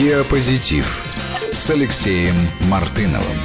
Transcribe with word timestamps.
Диапозитив 0.00 1.04
с 1.52 1.68
Алексеем 1.68 2.34
Мартыновым. 2.70 3.36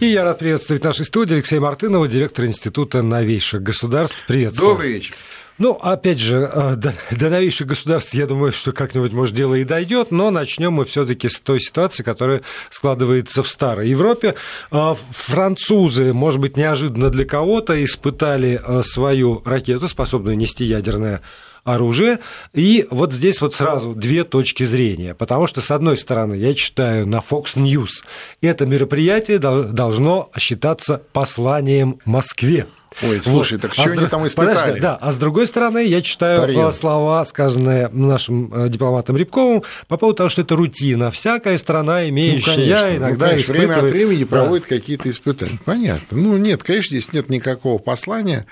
И 0.00 0.06
я 0.06 0.24
рад 0.24 0.38
приветствовать 0.38 0.80
в 0.80 0.86
нашей 0.86 1.04
студии 1.04 1.34
Алексея 1.34 1.60
Мартынова, 1.60 2.08
директор 2.08 2.46
Института 2.46 3.02
новейших 3.02 3.62
государств. 3.62 4.16
Приветствую. 4.26 4.70
Добрый 4.70 4.92
вечер. 4.92 5.14
Ну, 5.58 5.72
опять 5.72 6.18
же, 6.18 6.50
э, 6.50 6.76
до, 6.76 6.94
до 7.10 7.28
новейших 7.28 7.66
государств, 7.66 8.14
я 8.14 8.26
думаю, 8.26 8.52
что 8.52 8.72
как-нибудь, 8.72 9.12
может, 9.12 9.34
дело 9.34 9.56
и 9.56 9.64
дойдет, 9.64 10.10
но 10.10 10.30
начнем 10.30 10.72
мы 10.72 10.86
все-таки 10.86 11.28
с 11.28 11.40
той 11.40 11.60
ситуации, 11.60 12.02
которая 12.02 12.40
складывается 12.70 13.42
в 13.42 13.48
старой 13.50 13.90
Европе. 13.90 14.34
Э, 14.70 14.94
французы, 15.10 16.14
может 16.14 16.40
быть, 16.40 16.56
неожиданно 16.56 17.10
для 17.10 17.26
кого-то, 17.26 17.84
испытали 17.84 18.58
э, 18.66 18.82
свою 18.82 19.42
ракету, 19.44 19.88
способную 19.88 20.38
нести 20.38 20.64
ядерное 20.64 21.20
оружие. 21.66 22.20
И 22.54 22.86
вот 22.90 23.12
здесь 23.12 23.40
вот 23.40 23.54
сразу 23.54 23.94
две 23.94 24.24
точки 24.24 24.64
зрения. 24.64 25.14
Потому 25.14 25.46
что, 25.46 25.60
с 25.60 25.70
одной 25.70 25.98
стороны, 25.98 26.34
я 26.34 26.54
читаю 26.54 27.06
на 27.06 27.16
Fox 27.16 27.56
News, 27.56 28.04
это 28.40 28.64
мероприятие 28.64 29.38
должно 29.38 30.30
считаться 30.38 31.02
посланием 31.12 31.98
Москве. 32.04 32.66
Ой, 33.02 33.20
слушай, 33.22 33.54
вот. 33.54 33.62
так 33.62 33.74
что 33.74 33.82
а 33.82 33.86
они 33.86 34.06
там 34.06 34.26
испытали? 34.26 34.54
Подожди, 34.54 34.80
да, 34.80 34.96
а 34.96 35.12
с 35.12 35.16
другой 35.16 35.46
стороны, 35.46 35.84
я 35.84 36.00
читаю 36.00 36.38
Старье. 36.38 36.72
слова, 36.72 37.24
сказанные 37.26 37.88
нашим 37.88 38.52
э, 38.54 38.68
дипломатом 38.70 39.16
Рябковым, 39.16 39.64
по 39.86 39.98
поводу 39.98 40.16
того, 40.16 40.28
что 40.30 40.42
это 40.42 40.56
рутина. 40.56 41.10
Всякая 41.10 41.58
страна, 41.58 42.08
имеющая 42.08 42.50
ну, 42.50 42.56
конечно, 42.56 42.96
иногда 42.96 43.24
ну, 43.26 43.30
конечно, 43.32 43.52
испытывает... 43.52 43.68
время 43.68 43.86
от 43.86 43.90
времени 43.90 44.24
да. 44.24 44.36
проводит 44.36 44.66
какие-то 44.66 45.10
испытания. 45.10 45.58
Понятно. 45.64 46.16
Ну, 46.16 46.36
нет, 46.38 46.62
конечно, 46.62 46.96
здесь 46.96 47.12
нет 47.12 47.28
никакого 47.28 47.78
послания 47.78 48.46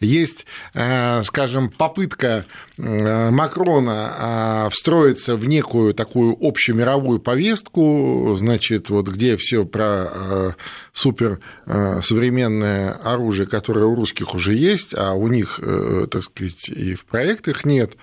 есть, 0.00 0.46
э, 0.74 1.22
скажем, 1.24 1.70
попытка 1.70 2.46
э, 2.76 3.30
Макрона 3.30 4.66
э, 4.66 4.70
встроиться 4.70 5.36
в 5.36 5.46
некую 5.46 5.94
такую 5.94 6.36
общую 6.40 6.76
мировую 6.76 7.18
повестку, 7.18 8.34
значит, 8.36 8.90
вот 8.90 9.08
где 9.08 9.36
все 9.36 9.64
про 9.64 10.54
супер 10.92 11.40
современное 11.66 12.92
оружие, 12.92 13.46
которое 13.46 13.86
у 13.86 13.94
русских 13.94 14.34
уже 14.34 14.54
есть, 14.54 14.94
а 14.96 15.12
у 15.12 15.28
них, 15.28 15.60
так 16.10 16.22
сказать, 16.22 16.68
и 16.68 16.94
в 16.94 17.04
проектах 17.04 17.64
нет, 17.64 17.96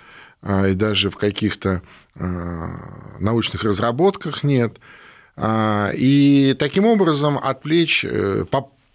и 0.44 0.74
даже 0.74 1.10
в 1.10 1.18
каких-то 1.18 1.82
научных 2.16 3.64
разработках 3.64 4.44
нет. 4.44 4.78
И 5.42 6.56
таким 6.58 6.86
образом 6.86 7.38
отвлечь, 7.38 8.06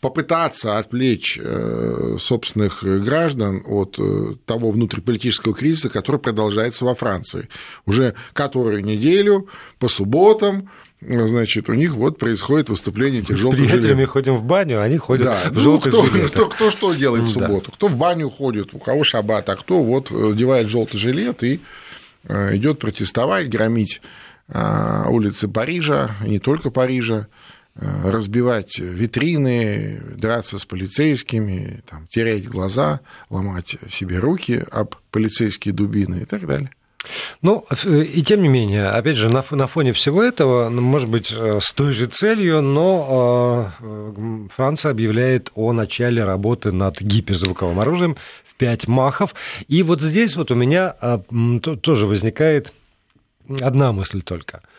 попытаться 0.00 0.78
отвлечь 0.78 1.38
э, 1.40 2.16
собственных 2.18 2.82
граждан 2.82 3.62
от 3.66 3.96
э, 3.98 4.34
того 4.46 4.70
внутриполитического 4.70 5.54
кризиса, 5.54 5.90
который 5.90 6.20
продолжается 6.20 6.84
во 6.84 6.94
Франции. 6.94 7.48
Уже 7.86 8.14
которую 8.32 8.84
неделю 8.84 9.48
по 9.78 9.88
субботам 9.88 10.70
значит, 11.02 11.70
у 11.70 11.74
них 11.74 11.94
вот 11.94 12.18
происходит 12.18 12.68
выступление 12.68 13.22
этих 13.22 13.36
желтых 13.36 13.60
жилетов. 13.60 13.78
С 13.78 13.82
приятелями 13.82 14.04
ходим 14.06 14.36
в 14.36 14.44
баню, 14.44 14.82
они 14.82 14.98
ходят 14.98 15.26
да. 15.26 15.50
в 15.50 15.54
ну, 15.54 15.60
желтых 15.60 15.92
кто, 15.92 16.06
жилетах. 16.06 16.30
Кто, 16.30 16.48
кто 16.48 16.70
что 16.70 16.94
делает 16.94 17.24
в 17.24 17.30
субботу? 17.30 17.70
Да. 17.70 17.72
Кто 17.74 17.88
в 17.88 17.96
баню 17.96 18.28
ходит, 18.28 18.74
у 18.74 18.78
кого 18.78 19.02
шаббат, 19.02 19.48
а 19.48 19.56
кто 19.56 19.82
вот 19.82 20.10
одевает 20.10 20.68
желтый 20.68 21.00
жилет 21.00 21.42
и 21.42 21.60
э, 22.24 22.56
идет 22.56 22.78
протестовать, 22.78 23.48
громить 23.48 24.00
улицы 24.52 25.46
Парижа, 25.46 26.16
не 26.26 26.40
только 26.40 26.72
Парижа, 26.72 27.28
Э, 27.28 27.39
разбивать 27.80 28.78
витрины, 28.78 30.00
драться 30.16 30.58
с 30.58 30.64
полицейскими, 30.64 31.82
там, 31.88 32.06
терять 32.08 32.46
глаза, 32.46 33.00
ломать 33.30 33.76
себе 33.90 34.18
руки 34.18 34.64
об 34.70 34.96
полицейские 35.10 35.72
дубины 35.72 36.22
и 36.22 36.24
так 36.24 36.46
далее. 36.46 36.70
Ну, 37.40 37.64
и 37.86 38.22
тем 38.22 38.42
не 38.42 38.48
менее, 38.48 38.88
опять 38.88 39.16
же, 39.16 39.30
на, 39.30 39.42
фоне 39.66 39.94
всего 39.94 40.22
этого, 40.22 40.68
ну, 40.68 40.82
может 40.82 41.08
быть, 41.08 41.32
э, 41.32 41.58
с 41.62 41.72
той 41.72 41.92
же 41.92 42.04
целью, 42.04 42.60
но 42.60 43.72
э, 43.80 44.46
Франция 44.54 44.90
объявляет 44.90 45.50
о 45.54 45.72
начале 45.72 46.22
работы 46.22 46.72
над 46.72 47.00
гиперзвуковым 47.00 47.80
оружием 47.80 48.16
в 48.44 48.54
5 48.56 48.88
махов. 48.88 49.34
И 49.66 49.82
вот 49.82 50.02
здесь 50.02 50.36
вот 50.36 50.50
у 50.50 50.54
меня 50.54 50.94
тоже 51.80 52.06
возникает 52.06 52.74
одна 53.60 53.92
мысль 53.92 54.20
только– 54.20 54.60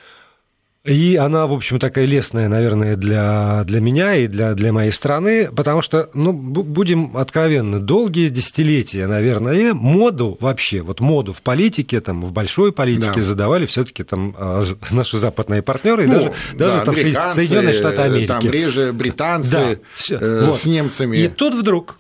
и 0.84 1.16
она, 1.16 1.46
в 1.46 1.54
общем, 1.54 1.78
такая 1.78 2.06
лестная, 2.06 2.50
наверное, 2.50 2.96
для, 2.96 3.64
для 3.66 3.80
меня 3.80 4.16
и 4.16 4.28
для, 4.28 4.56
для 4.56 4.74
моей 4.74 4.92
страны, 4.92 5.52
потому 5.56 5.84
что, 5.84 6.10
ну, 6.16 6.34
будем 6.34 7.16
откровенны, 7.16 7.78
долгие 7.78 8.30
десятилетия, 8.30 9.06
наверное, 9.06 9.76
моду 9.76 10.38
вообще, 10.40 10.82
вот 10.82 11.00
моду 11.00 11.34
в 11.34 11.44
политике, 11.44 12.02
там, 12.02 12.24
в 12.24 12.32
большой 12.32 12.74
политике 12.74 13.18
да. 13.18 13.22
задавали 13.22 13.68
все 13.68 13.84
таки 13.84 14.04
там 14.04 14.36
а, 14.36 14.64
наши 14.90 15.20
западные 15.20 15.62
партнеры, 15.62 16.08
ну, 16.08 16.14
даже, 16.14 16.34
да, 16.54 16.84
даже 16.84 17.14
там 17.14 17.34
Соединенные 17.34 17.74
Штаты 17.74 18.02
Америки. 18.02 18.28
Там 18.28 18.42
реже 18.42 18.92
британцы 18.92 19.80
да, 20.10 20.16
э, 20.16 20.46
вот. 20.46 20.56
с 20.56 20.66
немцами. 20.66 21.16
И 21.16 21.28
тут 21.28 21.54
вдруг 21.54 21.98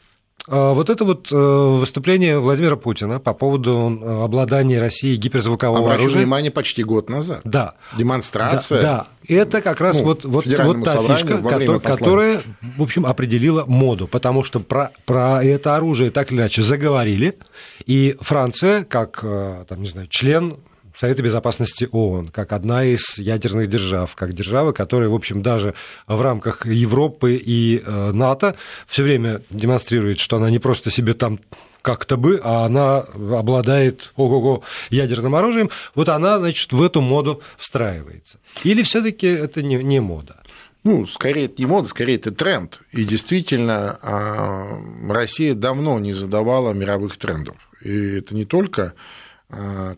вот 0.48 0.90
это 0.90 1.06
вот 1.06 1.32
э, 1.32 1.36
выступление 1.36 2.40
Владимира 2.40 2.76
Путина 2.76 3.20
по 3.20 3.34
поводу 3.34 4.00
э, 4.02 4.24
обладания 4.24 4.80
Россией 4.80 5.18
гиперзвукового 5.18 5.80
Обращу 5.80 6.02
оружия. 6.02 6.22
внимание, 6.22 6.52
почти 6.52 6.84
год 6.84 7.10
назад. 7.10 7.42
Да. 7.44 7.76
Демонстрация. 7.98 8.82
Да, 8.82 9.08
да. 9.28 9.36
это 9.36 9.62
как 9.62 9.80
раз 9.80 10.00
ну, 10.00 10.06
вот, 10.06 10.26
вот, 10.26 10.46
вот 10.46 10.84
та 10.84 10.98
фишка, 10.98 11.38
которая, 11.38 11.80
которая, 11.80 12.42
в 12.78 12.82
общем, 12.82 13.06
определила 13.06 13.66
моду, 13.66 14.08
потому 14.08 14.44
что 14.44 14.60
про, 14.60 14.92
про 15.06 15.44
это 15.44 15.76
оружие 15.76 16.10
так 16.10 16.32
или 16.32 16.40
иначе 16.40 16.64
заговорили, 16.64 17.38
и 17.86 18.18
Франция, 18.20 18.84
как, 18.84 19.20
э, 19.24 19.66
там, 19.68 19.82
не 19.82 19.88
знаю, 19.88 20.08
член 20.08 20.58
Совета 20.96 21.24
Безопасности 21.24 21.88
ООН, 21.92 22.28
как 22.28 22.52
одна 22.54 22.84
из 22.84 23.18
ядерных 23.18 23.70
держав, 23.70 24.16
как 24.16 24.34
держава, 24.34 24.72
которая, 24.72 25.10
в 25.10 25.16
общем, 25.16 25.42
даже 25.42 25.74
в 26.08 26.22
рамках 26.22 26.66
Европы 26.66 27.36
и 27.36 27.82
э, 27.86 28.12
НАТО 28.12 28.56
все 28.88 29.04
время 29.04 29.42
демонстрирует, 29.50 30.20
что 30.20 30.38
она 30.38 30.50
не 30.50 30.60
просто 30.60 30.92
себе 30.92 31.14
там 31.14 31.40
как-то 31.82 32.18
бы, 32.18 32.40
а 32.44 32.66
она 32.66 33.00
обладает 33.00 34.14
ого-го 34.16 34.64
ядерным 34.90 35.36
оружием, 35.36 35.70
вот 35.96 36.10
она, 36.10 36.38
значит, 36.38 36.72
в 36.74 36.82
эту 36.82 37.02
моду 37.02 37.42
встраивается. 37.58 38.40
Или 38.64 38.84
все 38.84 39.02
таки 39.02 39.28
это 39.28 39.62
не, 39.62 39.76
не 39.78 40.00
мода? 40.00 40.42
Ну, 40.84 41.06
скорее, 41.06 41.46
это 41.46 41.56
не 41.60 41.68
мода, 41.68 41.88
скорее, 41.88 42.16
это 42.16 42.32
тренд. 42.32 42.80
И 42.92 43.04
действительно, 43.04 44.00
а, 44.02 44.82
Россия 45.08 45.54
давно 45.54 46.00
не 46.00 46.14
задавала 46.14 46.74
мировых 46.74 47.18
трендов. 47.18 47.56
И 47.82 48.18
это 48.18 48.34
не 48.34 48.46
только 48.46 48.94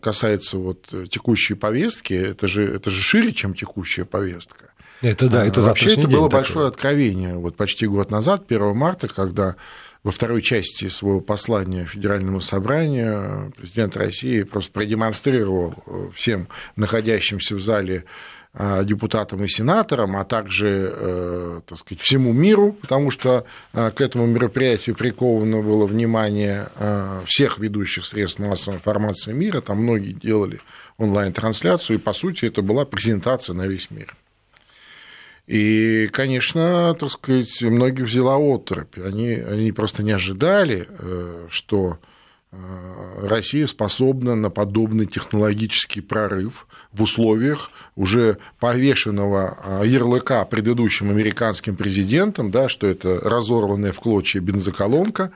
касается 0.00 0.58
вот 0.58 0.86
текущей 1.10 1.54
повестки, 1.54 2.14
это 2.14 2.48
же, 2.48 2.64
это 2.64 2.90
же 2.90 3.02
шире, 3.02 3.32
чем 3.32 3.54
текущая 3.54 4.04
повестка. 4.04 4.70
Это 5.00 5.28
да, 5.28 5.44
это 5.44 5.60
Вообще 5.60 5.92
это 5.92 6.08
было 6.08 6.28
такое. 6.28 6.30
большое 6.30 6.68
откровение. 6.68 7.36
Вот 7.36 7.56
почти 7.56 7.86
год 7.86 8.10
назад, 8.10 8.44
1 8.48 8.76
марта, 8.76 9.08
когда 9.08 9.56
во 10.02 10.10
второй 10.10 10.42
части 10.42 10.88
своего 10.88 11.20
послания 11.20 11.84
Федеральному 11.84 12.40
собранию 12.40 13.52
президент 13.56 13.96
России 13.96 14.42
просто 14.42 14.72
продемонстрировал 14.72 15.74
э, 15.86 16.10
всем 16.14 16.48
находящимся 16.76 17.54
в 17.54 17.60
зале 17.60 18.04
Э, 18.04 18.43
депутатам 18.56 19.42
и 19.42 19.48
сенаторам, 19.48 20.16
а 20.16 20.24
также, 20.24 20.92
э, 20.92 21.60
так 21.66 21.76
сказать, 21.76 22.00
всему 22.00 22.32
миру, 22.32 22.72
потому 22.80 23.10
что 23.10 23.46
э, 23.72 23.90
к 23.90 24.00
этому 24.00 24.26
мероприятию 24.26 24.94
приковано 24.94 25.60
было 25.60 25.86
внимание 25.86 26.68
всех 27.26 27.58
ведущих 27.58 28.06
средств 28.06 28.38
массовой 28.38 28.76
информации 28.76 29.32
мира, 29.32 29.60
там 29.60 29.78
многие 29.78 30.12
делали 30.12 30.60
онлайн-трансляцию, 30.98 31.98
и, 31.98 32.00
по 32.00 32.12
сути, 32.12 32.44
это 32.44 32.62
была 32.62 32.84
презентация 32.84 33.54
на 33.54 33.66
весь 33.66 33.90
мир. 33.90 34.14
И, 35.46 36.08
конечно, 36.12 36.94
так 36.98 37.10
сказать, 37.10 37.60
многих 37.60 38.04
взяла 38.04 38.36
оторопь. 38.36 38.98
Они, 38.98 39.32
они 39.32 39.72
просто 39.72 40.02
не 40.02 40.12
ожидали, 40.12 40.88
что 41.50 41.98
Россия 43.20 43.66
способна 43.66 44.36
на 44.36 44.48
подобный 44.48 45.06
технологический 45.06 46.00
прорыв 46.00 46.66
в 46.94 47.02
условиях 47.02 47.70
уже 47.96 48.38
повешенного 48.60 49.58
а, 49.62 49.82
ярлыка 49.82 50.44
предыдущим 50.44 51.10
американским 51.10 51.76
президентом, 51.76 52.50
да, 52.50 52.68
что 52.68 52.86
это 52.86 53.18
разорванная 53.20 53.92
в 53.92 54.00
клочья 54.00 54.40
бензоколонка, 54.40 55.32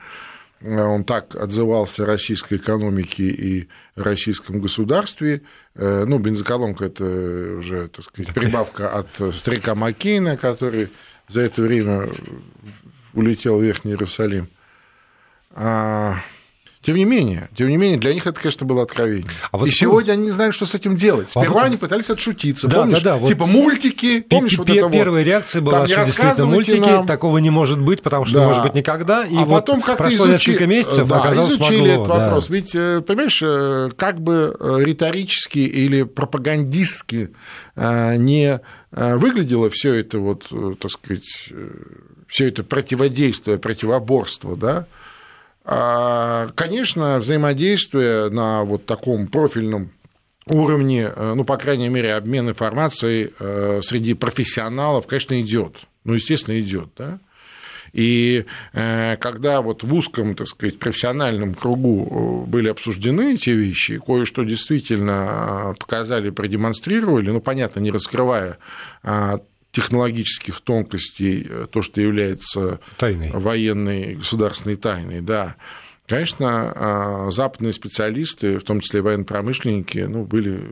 а, 0.61 0.85
он 0.85 1.03
так 1.03 1.35
отзывался 1.35 2.05
российской 2.05 2.55
экономике 2.55 3.23
и 3.23 3.67
российском 3.95 4.61
государстве. 4.61 5.41
Э, 5.75 6.05
ну, 6.07 6.17
бензоколонка– 6.17 6.85
это 6.85 7.57
уже, 7.59 7.89
так 7.89 8.05
сказать, 8.05 8.33
прибавка 8.33 8.89
от 8.89 9.35
старика 9.35 9.75
Маккейна, 9.75 10.37
который 10.37 10.89
за 11.27 11.41
это 11.41 11.61
время 11.61 12.09
улетел 13.13 13.59
в 13.59 13.63
Верхний 13.63 13.91
Иерусалим. 13.91 14.49
А, 16.81 16.85
Тем 16.85 16.95
не 16.95 17.03
менее, 17.03 17.49
тем 17.57 17.67
не 17.67 17.77
менее, 17.77 17.99
для 17.99 18.13
них 18.13 18.25
это, 18.25 18.39
конечно, 18.39 18.65
было 18.65 18.83
откровение. 18.83 19.29
А 19.51 19.57
вот 19.57 19.67
и 19.67 19.71
вспом... 19.71 19.89
сегодня 19.89 20.13
они 20.13 20.25
не 20.25 20.31
знают, 20.31 20.55
что 20.55 20.65
с 20.65 20.73
этим 20.75 20.95
делать. 20.95 21.29
Сперва 21.29 21.47
а 21.47 21.49
вот... 21.49 21.63
они 21.63 21.77
пытались 21.77 22.09
отшутиться. 22.09 22.67
Да, 22.67 22.79
помнишь? 22.79 23.01
Да, 23.01 23.11
да, 23.11 23.17
вот... 23.17 23.27
Типа 23.27 23.45
мультики. 23.45 24.21
Помнишь, 24.21 24.57
вот 24.57 24.69
это 24.69 24.89
Первая 24.89 25.23
вот... 25.23 25.27
реакция 25.27 25.61
была, 25.61 25.85
что 25.87 26.05
действительно 26.05 26.45
мультики, 26.45 26.79
нам... 26.79 27.05
такого 27.05 27.37
не 27.39 27.49
может 27.49 27.79
быть, 27.79 28.01
потому 28.01 28.25
что 28.25 28.39
да. 28.39 28.47
может 28.47 28.63
быть 28.63 28.75
никогда. 28.75 29.25
И 29.25 29.35
а 29.35 29.41
вот 29.41 29.65
потом 29.65 29.81
как 29.81 29.97
прошло 29.97 30.25
изучи... 30.27 30.49
несколько 30.51 30.67
месяцев, 30.67 31.07
да, 31.07 31.19
оказалось, 31.19 31.51
изучили 31.51 31.79
могло, 31.79 31.93
этот 31.93 32.07
да. 32.07 32.17
вопрос. 32.17 32.49
Ведь, 32.49 32.75
э, 32.75 33.01
понимаешь, 33.01 33.41
э, 33.43 33.89
как 33.97 34.21
бы 34.21 34.55
э, 34.57 34.77
риторически 34.79 35.59
или 35.59 36.03
пропагандистски 36.03 37.29
не 37.75 38.59
выглядело 38.91 39.69
все 39.69 39.93
это 39.93 40.19
вот, 40.19 40.47
так 40.79 40.91
сказать, 40.91 41.53
все 42.27 42.47
это 42.47 42.63
противодействие, 42.63 43.57
противоборство, 43.57 44.57
да, 44.57 44.79
а, 44.79 44.85
конечно, 46.55 47.19
взаимодействие 47.19 48.29
на 48.29 48.63
вот 48.63 48.85
таком 48.85 49.27
профильном 49.27 49.91
уровне, 50.49 51.11
э, 51.15 51.33
ну, 51.35 51.43
по 51.43 51.57
крайней 51.57 51.89
мере, 51.89 52.15
обмен 52.15 52.49
информацией 52.49 53.31
э, 53.39 53.81
среди 53.83 54.13
профессионалов, 54.13 55.07
конечно, 55.07 55.39
идет. 55.39 55.75
Ну, 56.03 56.13
естественно, 56.13 56.59
идет, 56.59 56.89
да. 56.97 57.19
И 57.91 58.45
э, 58.73 59.17
когда 59.17 59.61
вот 59.61 59.83
в 59.83 59.93
узком, 59.93 60.35
так 60.35 60.47
сказать, 60.47 60.77
профессиональном 60.77 61.55
кругу 61.55 62.45
были 62.47 62.69
обсуждены 62.69 63.33
эти 63.33 63.49
вещи, 63.49 63.97
кое-что 63.97 64.43
действительно 64.43 65.75
показали, 65.79 66.29
продемонстрировали, 66.29 67.31
ну, 67.31 67.41
понятно, 67.41 67.79
не 67.79 67.89
раскрывая 67.89 68.57
а, 69.01 69.39
технологических 69.71 70.61
тонкостей, 70.61 71.45
э, 71.47 71.67
то, 71.69 71.81
что 71.81 72.01
является 72.01 72.79
тайной. 72.97 73.31
военной 73.31 74.15
государственной 74.15 74.75
тайной, 74.75 75.21
да. 75.21 75.55
Конечно, 76.07 76.73
а, 76.75 77.31
западные 77.31 77.71
специалисты, 77.71 78.57
в 78.57 78.63
том 78.63 78.79
числе 78.79 79.03
военно-промышленники, 79.03 79.99
ну, 79.99 80.23
были 80.23 80.71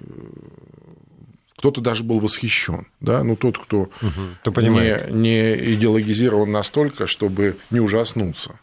кто-то 1.57 1.79
даже 1.81 2.03
был 2.03 2.19
восхищен, 2.19 2.87
да, 3.01 3.23
ну 3.23 3.35
тот, 3.35 3.57
кто 3.57 3.81
угу, 3.81 4.61
не, 4.61 5.11
не 5.11 5.73
идеологизирован 5.73 6.51
настолько, 6.51 7.07
чтобы 7.07 7.57
не 7.71 7.79
ужаснуться. 7.79 8.59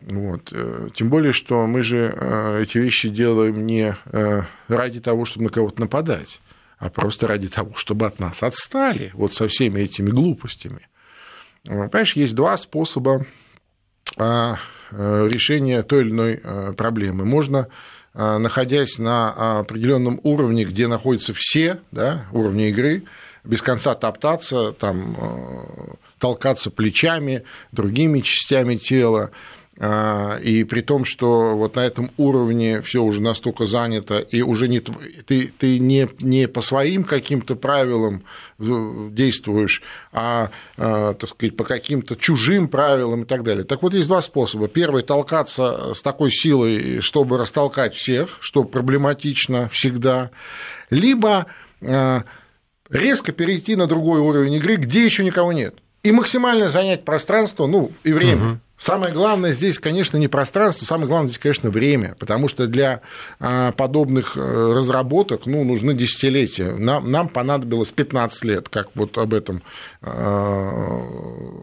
Вот. 0.00 0.52
Э, 0.52 0.90
тем 0.94 1.10
более, 1.10 1.32
что 1.32 1.66
мы 1.66 1.82
же 1.82 2.12
э, 2.16 2.62
эти 2.62 2.78
вещи 2.78 3.08
делаем 3.08 3.66
не 3.66 3.96
ради 4.68 5.00
того, 5.00 5.24
чтобы 5.24 5.44
на 5.44 5.50
кого-то 5.50 5.80
нападать 5.80 6.40
а 6.84 6.90
просто 6.90 7.26
ради 7.26 7.48
того, 7.48 7.72
чтобы 7.76 8.04
от 8.04 8.18
нас 8.18 8.42
отстали 8.42 9.10
вот 9.14 9.32
со 9.32 9.48
всеми 9.48 9.80
этими 9.80 10.10
глупостями. 10.10 10.86
Понимаешь, 11.64 12.14
есть 12.14 12.34
два 12.34 12.58
способа 12.58 13.24
а, 14.18 14.56
э, 14.90 15.28
решения 15.30 15.82
той 15.82 16.02
или 16.02 16.10
иной 16.10 16.40
э, 16.42 16.74
проблемы. 16.76 17.24
Можно, 17.24 17.68
э, 18.12 18.36
находясь 18.36 18.98
на 18.98 19.60
определенном 19.60 20.20
уровне, 20.24 20.64
где 20.64 20.86
находятся 20.86 21.32
все 21.34 21.80
да, 21.90 22.26
уровни 22.32 22.68
игры, 22.68 23.04
без 23.44 23.62
конца 23.62 23.94
топтаться, 23.94 24.72
там, 24.72 25.16
толкаться 26.18 26.70
плечами, 26.70 27.44
другими 27.72 28.20
частями 28.20 28.76
тела, 28.76 29.30
а, 29.30 29.30
и 29.76 30.64
при 30.68 30.82
том, 30.82 31.04
что 31.04 31.56
вот 31.56 31.74
на 31.74 31.80
этом 31.80 32.12
уровне 32.16 32.80
все 32.80 33.02
уже 33.02 33.20
настолько 33.20 33.66
занято, 33.66 34.18
и 34.18 34.40
уже 34.40 34.68
не, 34.68 34.78
ты, 34.78 35.52
ты 35.58 35.78
не, 35.80 36.08
не 36.20 36.46
по 36.46 36.60
своим 36.60 37.02
каким-то 37.02 37.56
правилам 37.56 38.22
действуешь, 38.58 39.82
а, 40.12 40.50
а, 40.76 41.14
так 41.14 41.28
сказать, 41.28 41.56
по 41.56 41.64
каким-то 41.64 42.14
чужим 42.14 42.68
правилам 42.68 43.22
и 43.22 43.26
так 43.26 43.42
далее. 43.42 43.64
Так 43.64 43.82
вот, 43.82 43.94
есть 43.94 44.06
два 44.06 44.22
способа. 44.22 44.68
Первый– 44.68 45.02
толкаться 45.04 45.92
с 45.92 46.02
такой 46.02 46.30
силой, 46.30 47.00
чтобы 47.00 47.36
растолкать 47.36 47.94
всех, 47.94 48.38
что 48.40 48.62
проблематично 48.62 49.68
всегда, 49.70 50.30
либо 50.90 51.46
а, 51.80 52.22
резко 52.90 53.32
перейти 53.32 53.74
на 53.74 53.88
другой 53.88 54.20
уровень 54.20 54.54
игры, 54.54 54.76
где 54.76 55.04
еще 55.04 55.24
никого 55.24 55.52
нет 55.52 55.74
и 56.04 56.12
максимально 56.12 56.70
занять 56.70 57.04
пространство, 57.04 57.66
ну, 57.66 57.90
и 58.04 58.12
время. 58.12 58.46
Угу. 58.46 58.58
Самое 58.76 59.14
главное 59.14 59.54
здесь, 59.54 59.78
конечно, 59.78 60.18
не 60.18 60.28
пространство, 60.28 60.84
самое 60.84 61.08
главное 61.08 61.28
здесь, 61.28 61.38
конечно, 61.38 61.70
время, 61.70 62.16
потому 62.18 62.48
что 62.48 62.66
для 62.66 63.00
а, 63.40 63.72
подобных 63.72 64.36
э, 64.36 64.40
разработок 64.76 65.46
ну, 65.46 65.64
нужны 65.64 65.94
десятилетия. 65.94 66.74
Нам, 66.74 67.10
нам 67.10 67.28
понадобилось 67.28 67.92
15 67.92 68.44
лет, 68.44 68.68
как 68.68 68.88
вот 68.94 69.16
об 69.16 69.32
этом 69.32 69.62
э, 70.02 71.00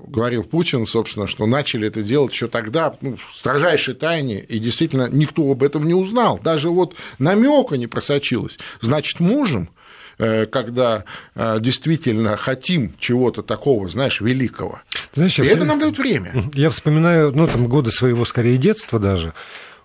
говорил 0.08 0.44
Путин, 0.44 0.88
собственно, 0.88 1.28
что 1.28 1.46
начали 1.46 1.88
это 1.88 2.02
делать 2.02 2.32
еще 2.32 2.48
тогда, 2.48 2.96
ну, 3.02 3.18
в 3.18 3.38
строжайшей 3.38 3.94
тайне, 3.94 4.40
и 4.40 4.58
действительно 4.58 5.08
никто 5.12 5.52
об 5.52 5.62
этом 5.62 5.86
не 5.86 5.94
узнал, 5.94 6.40
даже 6.42 6.70
вот 6.72 6.96
намека 7.20 7.76
не 7.76 7.86
просочилось. 7.86 8.58
Значит, 8.80 9.20
можем. 9.20 9.70
Э, 10.22 10.46
когда 10.46 11.04
э, 11.34 11.58
действительно 11.60 12.38
хотим 12.38 12.94
чего-то 13.00 13.42
такого, 13.42 13.90
знаешь, 13.90 14.22
великого. 14.22 14.82
Знаешь, 15.16 15.40
и 15.40 15.44
это 15.44 15.66
нам 15.66 15.80
дает 15.80 15.98
время. 15.98 16.44
Я 16.54 16.70
вспоминаю, 16.70 17.32
ну, 17.32 17.48
там, 17.48 17.68
годы 17.68 17.90
своего, 17.90 18.24
скорее, 18.26 18.60
детства 18.60 19.00
даже, 19.00 19.34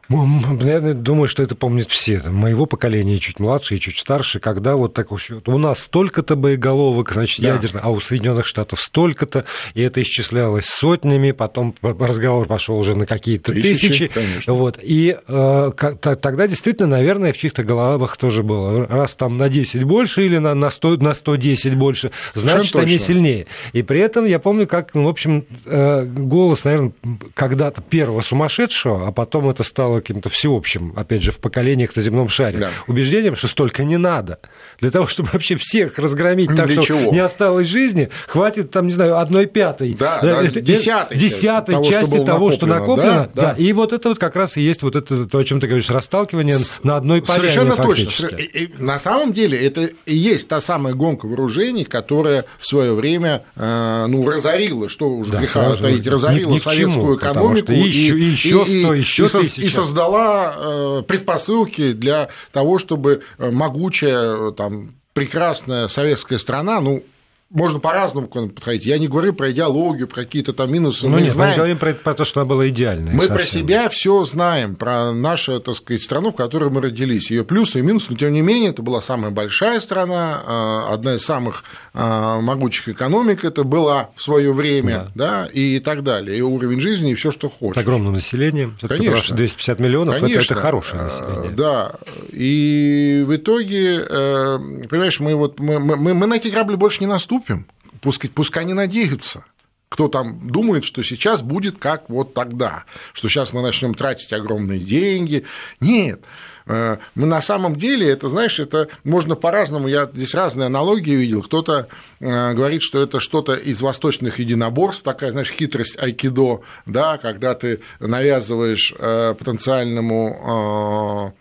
я 0.08 0.80
думаю, 0.94 1.28
что 1.28 1.42
это 1.42 1.54
помнят 1.56 1.90
все, 1.90 2.20
там, 2.20 2.34
моего 2.34 2.66
поколения, 2.66 3.18
чуть 3.18 3.40
младше 3.40 3.76
и 3.76 3.80
чуть 3.80 3.98
старше, 3.98 4.40
когда 4.40 4.76
вот 4.76 4.94
так 4.94 5.08
у 5.12 5.58
нас 5.58 5.80
столько-то 5.80 6.36
боеголовок, 6.36 7.12
значит, 7.12 7.42
да. 7.42 7.54
ядерных, 7.54 7.84
а 7.84 7.90
у 7.90 8.00
Соединенных 8.00 8.46
Штатов 8.46 8.80
столько-то, 8.80 9.44
и 9.74 9.82
это 9.82 10.02
исчислялось 10.02 10.66
сотнями, 10.66 11.32
потом 11.32 11.74
разговор 11.82 12.46
пошел 12.46 12.78
уже 12.78 12.94
на 12.94 13.06
какие-то 13.06 13.52
тысячи. 13.52 14.08
тысячи 14.08 14.50
вот, 14.50 14.78
и 14.80 15.16
э, 15.26 15.72
тогда 16.00 16.46
действительно, 16.46 16.88
наверное, 16.88 17.32
в 17.32 17.38
чьих-то 17.38 17.64
головах 17.64 18.16
тоже 18.16 18.42
было, 18.42 18.86
раз 18.86 19.14
там 19.14 19.38
на 19.38 19.48
10 19.48 19.84
больше 19.84 20.24
или 20.24 20.38
на, 20.38 20.54
на, 20.54 20.70
100, 20.70 20.98
на 20.98 21.14
110 21.14 21.74
больше, 21.74 22.10
значит, 22.34 22.76
они 22.76 22.98
сильнее. 22.98 23.46
И 23.72 23.82
при 23.82 24.00
этом 24.00 24.24
я 24.24 24.38
помню, 24.38 24.66
как, 24.66 24.94
ну, 24.94 25.04
в 25.04 25.08
общем, 25.08 25.46
э, 25.64 26.04
голос, 26.04 26.64
наверное, 26.64 26.92
когда-то 27.34 27.82
первого 27.82 28.20
сумасшедшего, 28.20 29.08
а 29.08 29.12
потом 29.12 29.48
это 29.48 29.62
стало 29.62 29.95
каким-то 30.00 30.28
всеобщим, 30.28 30.92
опять 30.96 31.22
же, 31.22 31.32
в 31.32 31.38
поколениях 31.38 31.94
на 31.96 32.02
земном 32.02 32.28
шаре, 32.28 32.58
да. 32.58 32.70
убеждением, 32.86 33.36
что 33.36 33.48
столько 33.48 33.84
не 33.84 33.96
надо. 33.96 34.38
Для 34.80 34.90
того, 34.90 35.06
чтобы 35.06 35.30
вообще 35.32 35.56
всех 35.56 35.98
разгромить 35.98 36.54
так, 36.54 36.70
что 36.70 36.82
чего? 36.82 37.12
не 37.12 37.18
осталось 37.18 37.66
жизни, 37.66 38.10
хватит, 38.26 38.70
там, 38.70 38.86
не 38.86 38.92
знаю, 38.92 39.18
одной 39.18 39.46
пятой, 39.46 39.94
да, 39.98 40.20
да, 40.20 40.42
да, 40.42 40.60
десятой, 40.60 41.18
десятой 41.18 41.76
части, 41.84 41.92
части 41.92 42.24
того, 42.24 42.52
что, 42.52 42.66
накоплено, 42.66 42.76
что 42.76 42.96
накоплено. 42.96 43.30
Да, 43.34 43.42
да. 43.42 43.46
Да. 43.46 43.52
И 43.58 43.72
вот 43.72 43.92
это 43.92 44.08
вот 44.08 44.18
как 44.18 44.36
раз 44.36 44.56
и 44.56 44.60
есть 44.60 44.82
вот 44.82 44.96
это, 44.96 45.26
то, 45.26 45.38
о 45.38 45.44
чем 45.44 45.60
ты 45.60 45.66
говоришь, 45.66 45.90
расталкивание 45.90 46.56
С... 46.56 46.80
на 46.82 46.96
одной 46.96 47.22
поляне 47.22 47.50
Совершенно 47.50 47.76
точно. 47.76 48.26
И, 48.36 48.64
и, 48.64 48.74
на 48.78 48.98
самом 48.98 49.32
деле 49.32 49.58
это 49.58 49.88
и 50.04 50.16
есть 50.16 50.48
та 50.48 50.60
самая 50.60 50.94
гонка 50.94 51.26
вооружений, 51.26 51.84
которая 51.84 52.44
в 52.58 52.66
свое 52.66 52.94
время 52.94 53.44
э, 53.54 54.06
ну, 54.08 54.28
разорила, 54.28 54.88
что 54.88 55.10
уж 55.10 55.28
да, 55.28 55.38
греха 55.38 55.74
таить, 55.76 56.06
разорила 56.06 56.50
ни, 56.50 56.54
ни 56.54 56.58
советскую 56.58 56.92
чему, 56.92 57.16
экономику. 57.16 57.72
И, 57.72 57.78
еще, 57.78 58.18
и, 58.18 58.24
еще, 58.24 58.64
и, 58.66 58.82
100, 58.82 58.94
еще 58.94 59.26
и, 59.26 59.66
и 59.66 59.68
создала 59.86 60.54
э, 60.56 61.02
предпосылки 61.06 61.92
для 61.92 62.28
того, 62.52 62.78
чтобы 62.78 63.22
э, 63.38 63.50
могучая, 63.50 64.50
там, 64.52 64.96
прекрасная 65.12 65.88
советская 65.88 66.38
страна, 66.38 66.80
ну, 66.80 67.02
можно 67.50 67.78
по-разному 67.78 68.26
подходить. 68.26 68.86
Я 68.86 68.98
не 68.98 69.06
говорю 69.06 69.32
про 69.32 69.52
идеологию, 69.52 70.08
про 70.08 70.24
какие-то 70.24 70.52
там 70.52 70.72
минусы. 70.72 71.06
Ну, 71.08 71.14
мы 71.14 71.22
нет, 71.22 71.32
знаем. 71.32 71.52
мы 71.52 71.56
говорим 71.56 71.78
про, 71.78 71.92
про 71.92 72.14
то, 72.14 72.24
что 72.24 72.40
она 72.40 72.48
была 72.48 72.68
идеальной. 72.68 73.12
Мы 73.12 73.20
совсем. 73.20 73.34
про 73.34 73.44
себя 73.44 73.88
все 73.88 74.24
знаем, 74.24 74.74
про 74.74 75.12
нашу, 75.12 75.60
так 75.60 75.76
сказать, 75.76 76.02
страну, 76.02 76.32
в 76.32 76.34
которой 76.34 76.70
мы 76.70 76.80
родились, 76.80 77.30
ее 77.30 77.44
плюсы 77.44 77.78
и 77.78 77.82
минусы, 77.82 78.08
но 78.10 78.16
тем 78.16 78.32
не 78.32 78.40
менее 78.40 78.70
это 78.70 78.82
была 78.82 79.00
самая 79.00 79.30
большая 79.30 79.78
страна, 79.78 80.42
а, 80.44 80.88
одна 80.92 81.14
из 81.14 81.24
самых 81.24 81.62
а, 81.94 82.40
могучих 82.40 82.88
экономик, 82.88 83.44
это 83.44 83.62
была 83.62 84.10
в 84.16 84.22
свое 84.22 84.52
время, 84.52 85.08
да. 85.14 85.44
да, 85.44 85.46
и 85.46 85.78
так 85.78 86.02
далее, 86.02 86.36
и 86.36 86.40
уровень 86.40 86.80
жизни, 86.80 87.12
и 87.12 87.14
все, 87.14 87.30
что 87.30 87.48
хочешь. 87.48 87.80
С 87.80 87.84
огромным 87.84 88.14
населением, 88.14 88.76
конечно, 88.80 89.36
250 89.36 89.36
250 89.36 89.78
миллионов, 89.78 90.18
Конечно, 90.18 90.40
это, 90.40 90.54
это 90.54 90.60
хорошее 90.60 91.02
а, 91.02 91.04
население. 91.04 91.56
Да, 91.56 91.92
и 92.32 93.24
в 93.24 93.36
итоге, 93.36 94.04
э, 94.08 94.58
понимаешь, 94.90 95.20
мы 95.20 95.36
вот 95.36 95.60
мы, 95.60 95.78
мы, 95.78 96.12
мы 96.12 96.26
на 96.26 96.34
эти 96.34 96.48
грабли 96.48 96.74
больше 96.74 97.00
не 97.00 97.06
наступим 97.06 97.45
наступим, 97.46 97.66
пускай, 98.00 98.30
пускай 98.30 98.64
они 98.64 98.74
надеются. 98.74 99.44
Кто 99.88 100.08
там 100.08 100.50
думает, 100.50 100.84
что 100.84 101.02
сейчас 101.02 101.42
будет 101.42 101.78
как 101.78 102.10
вот 102.10 102.34
тогда, 102.34 102.84
что 103.12 103.28
сейчас 103.28 103.52
мы 103.52 103.62
начнем 103.62 103.94
тратить 103.94 104.32
огромные 104.32 104.80
деньги. 104.80 105.44
Нет, 105.80 106.22
э, 106.66 106.96
мы 107.14 107.26
на 107.26 107.40
самом 107.40 107.76
деле, 107.76 108.10
это, 108.10 108.28
знаешь, 108.28 108.58
это 108.58 108.88
можно 109.04 109.36
по-разному, 109.36 109.86
я 109.86 110.10
здесь 110.12 110.34
разные 110.34 110.66
аналогии 110.66 111.12
видел. 111.12 111.42
Кто-то 111.42 111.86
э, 112.18 112.52
говорит, 112.52 112.82
что 112.82 113.00
это 113.00 113.20
что-то 113.20 113.54
из 113.54 113.80
восточных 113.80 114.40
единоборств, 114.40 115.04
такая, 115.04 115.30
знаешь, 115.30 115.52
хитрость 115.52 115.96
айкидо, 116.02 116.62
да, 116.84 117.16
когда 117.16 117.54
ты 117.54 117.80
навязываешь 118.00 118.92
э, 118.98 119.34
потенциальному 119.38 121.32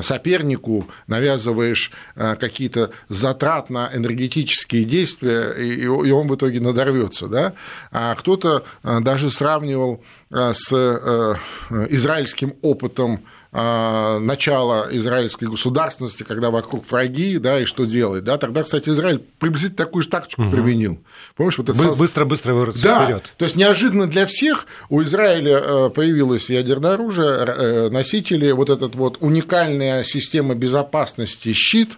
сопернику 0.00 0.88
навязываешь 1.06 1.92
какие-то 2.14 2.90
затратно-энергетические 3.08 4.84
действия, 4.84 5.52
и 5.52 5.86
он 5.86 6.28
в 6.28 6.34
итоге 6.34 6.60
надорвется. 6.60 7.26
Да? 7.28 7.52
А 7.92 8.14
кто-то 8.14 8.64
даже 8.82 9.30
сравнивал 9.30 10.02
с 10.30 10.72
израильским 11.90 12.54
опытом 12.62 13.24
начала 13.50 14.88
израильской 14.90 15.48
государственности, 15.48 16.22
когда 16.22 16.50
вокруг 16.50 16.88
враги, 16.90 17.38
да, 17.38 17.60
и 17.60 17.64
что 17.64 17.86
делать, 17.86 18.22
да, 18.22 18.36
тогда, 18.36 18.62
кстати, 18.62 18.90
Израиль 18.90 19.24
приблизительно 19.38 19.76
такую 19.76 20.02
же 20.02 20.08
тактику 20.08 20.42
угу. 20.42 20.50
применил. 20.50 20.98
Помнишь, 21.34 21.56
вот 21.56 21.70
это 21.70 21.92
быстро-быстро 21.92 22.52
вырваться 22.52 22.84
да, 22.84 23.04
вперед. 23.04 23.32
То 23.38 23.44
есть 23.46 23.56
неожиданно 23.56 24.06
для 24.06 24.26
всех 24.26 24.66
у 24.90 25.02
Израиля 25.02 25.62
э, 25.62 25.90
появилось 25.90 26.50
ядерное 26.50 26.92
оружие, 26.92 27.30
э, 27.30 27.88
носители, 27.88 28.50
вот 28.50 28.68
эта 28.68 28.86
вот 28.88 29.16
уникальная 29.20 30.04
система 30.04 30.54
безопасности, 30.54 31.52
щит, 31.54 31.96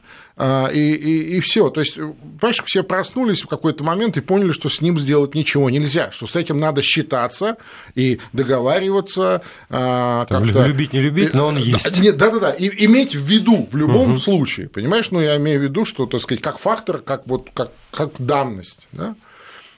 и, 0.73 0.79
и, 0.79 1.37
и 1.37 1.41
все. 1.41 1.69
То 1.71 1.81
есть, 1.81 1.97
понимаешь, 1.97 2.63
все 2.65 2.83
проснулись 2.83 3.43
в 3.43 3.47
какой-то 3.47 3.85
момент 3.85 4.17
и 4.17 4.21
поняли, 4.21 4.53
что 4.53 4.69
с 4.69 4.81
ним 4.81 4.99
сделать 4.99 5.35
ничего 5.35 5.69
нельзя, 5.69 6.11
что 6.13 6.27
с 6.27 6.37
этим 6.37 6.59
надо 6.59 6.83
считаться 6.83 7.57
и 7.95 8.21
договариваться. 8.33 9.43
А, 9.69 10.25
Там, 10.27 10.45
любить, 10.45 10.93
не 10.93 11.01
любить, 11.01 11.35
но 11.35 11.47
он 11.47 11.59
есть. 11.59 12.17
Да-да-да, 12.17 12.53
и 12.53 12.85
иметь 12.87 13.15
в 13.15 13.25
виду 13.27 13.69
в 13.71 13.77
любом 13.77 14.13
угу. 14.13 14.19
случае, 14.19 14.69
понимаешь, 14.69 15.11
ну, 15.11 15.21
я 15.21 15.37
имею 15.37 15.61
в 15.61 15.63
виду, 15.63 15.85
что, 15.85 16.07
так 16.07 16.21
сказать, 16.21 16.43
как 16.43 16.59
фактор, 16.59 16.99
как, 16.99 17.27
вот, 17.27 17.49
как, 17.53 17.71
как 17.91 18.13
данность, 18.19 18.89
да? 18.93 19.15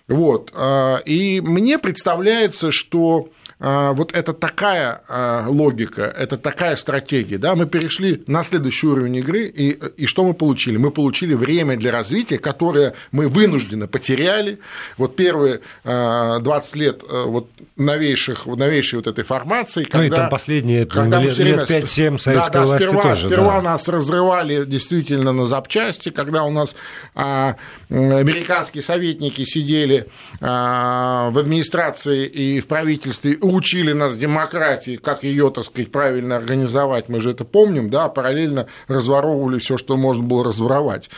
Вот. 0.08 0.50
А, 0.54 0.98
и 1.04 1.40
мне 1.40 1.78
представляется, 1.78 2.70
что 2.70 3.28
а, 3.28 3.41
вот 3.62 4.12
это 4.12 4.32
такая 4.32 5.02
а, 5.08 5.46
логика, 5.46 6.02
это 6.02 6.36
такая 6.36 6.74
стратегия, 6.74 7.38
да, 7.38 7.54
мы 7.54 7.66
перешли 7.66 8.24
на 8.26 8.42
следующий 8.42 8.88
уровень 8.88 9.16
игры, 9.16 9.44
и, 9.44 9.78
и 9.96 10.06
что 10.06 10.24
мы 10.24 10.34
получили? 10.34 10.78
Мы 10.78 10.90
получили 10.90 11.34
время 11.34 11.76
для 11.76 11.92
развития, 11.92 12.38
которое 12.38 12.94
мы 13.12 13.28
вынужденно 13.28 13.86
потеряли. 13.86 14.58
Вот 14.96 15.14
первые 15.14 15.60
20 15.84 15.84
а, 15.84 16.78
лет 16.78 17.02
вот 17.08 17.50
новейших, 17.76 18.46
новейшей 18.46 18.96
вот 18.96 19.06
этой 19.06 19.24
формации, 19.24 19.84
когда, 19.84 19.98
ну 19.98 20.04
и 20.04 20.10
там 20.10 20.28
последние 20.28 20.86
когда 20.86 21.22
лет, 21.22 21.38
лет 21.38 21.70
5-7 21.70 22.18
советской 22.18 22.32
да, 22.32 22.48
да, 22.50 22.66
власти 22.66 22.86
сперва, 22.86 23.02
тоже. 23.02 23.26
Сперва 23.26 23.56
да. 23.56 23.62
нас 23.62 23.88
разрывали 23.88 24.64
действительно 24.64 25.32
на 25.32 25.44
запчасти, 25.44 26.08
когда 26.10 26.44
у 26.44 26.50
нас 26.50 26.74
а, 27.14 27.56
американские 27.90 28.82
советники 28.82 29.44
сидели 29.44 30.08
а, 30.40 31.30
в 31.30 31.38
администрации 31.38 32.26
и 32.26 32.60
в 32.60 32.66
правительстве 32.66 33.36
учили 33.52 33.92
нас 33.92 34.16
демократии, 34.16 34.96
как 34.96 35.22
ее, 35.22 35.50
так 35.50 35.64
сказать, 35.64 35.90
правильно 35.90 36.36
организовать, 36.36 37.08
мы 37.08 37.20
же 37.20 37.30
это 37.30 37.44
помним, 37.44 37.90
да, 37.90 38.08
параллельно 38.08 38.66
разворовывали 38.88 39.58
все, 39.58 39.76
что 39.76 39.96
можно 39.96 40.22
было 40.22 40.44
разворовать 40.44 41.10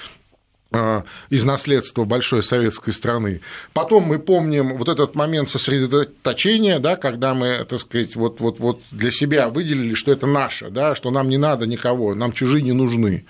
а, 0.73 1.05
из 1.31 1.45
наследства 1.45 2.05
большой 2.05 2.43
советской 2.43 2.93
страны. 2.93 3.41
Потом 3.73 4.05
мы 4.05 4.19
помним 4.19 4.77
вот 4.77 4.89
этот 4.89 5.15
момент 5.15 5.49
сосредоточения, 5.49 6.79
да, 6.81 6.97
когда 6.97 7.35
мы, 7.35 7.65
так 7.65 7.81
сказать, 7.81 8.17
вот, 8.17 8.41
вот, 8.41 8.59
вот 8.59 8.83
для 8.91 9.11
себя 9.11 9.49
выделили, 9.49 9.95
что 9.95 10.11
это 10.11 10.27
наше, 10.27 10.71
да, 10.71 10.95
что 10.95 11.11
нам 11.11 11.29
не 11.29 11.39
надо 11.39 11.67
никого, 11.67 12.15
нам 12.15 12.33
чужие 12.33 12.63
не 12.63 12.73
нужны. 12.73 13.25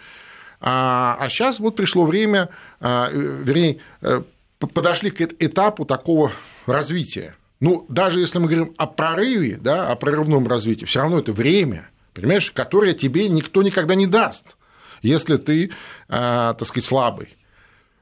А, 0.60 1.18
а 1.20 1.28
сейчас 1.28 1.60
вот 1.60 1.76
пришло 1.76 2.06
время, 2.06 2.48
а, 2.80 3.10
вернее, 3.12 3.78
э, 4.00 4.22
подошли 4.58 5.10
к 5.10 5.20
этапу 5.20 5.84
такого 5.84 6.32
развития. 6.66 7.34
Ну, 7.64 7.86
даже 7.88 8.20
если 8.20 8.38
мы 8.38 8.44
говорим 8.44 8.74
о 8.76 8.86
прорыве, 8.86 9.56
да, 9.56 9.88
о 9.90 9.96
прорывном 9.96 10.46
развитии, 10.46 10.84
все 10.84 11.00
равно 11.00 11.20
это 11.20 11.32
время, 11.32 11.88
понимаешь, 12.12 12.50
которое 12.50 12.92
тебе 12.92 13.26
никто 13.30 13.62
никогда 13.62 13.94
не 13.94 14.06
даст, 14.06 14.58
если 15.00 15.38
ты, 15.38 15.70
а, 16.06 16.52
так 16.52 16.68
сказать, 16.68 16.84
слабый. 16.84 17.38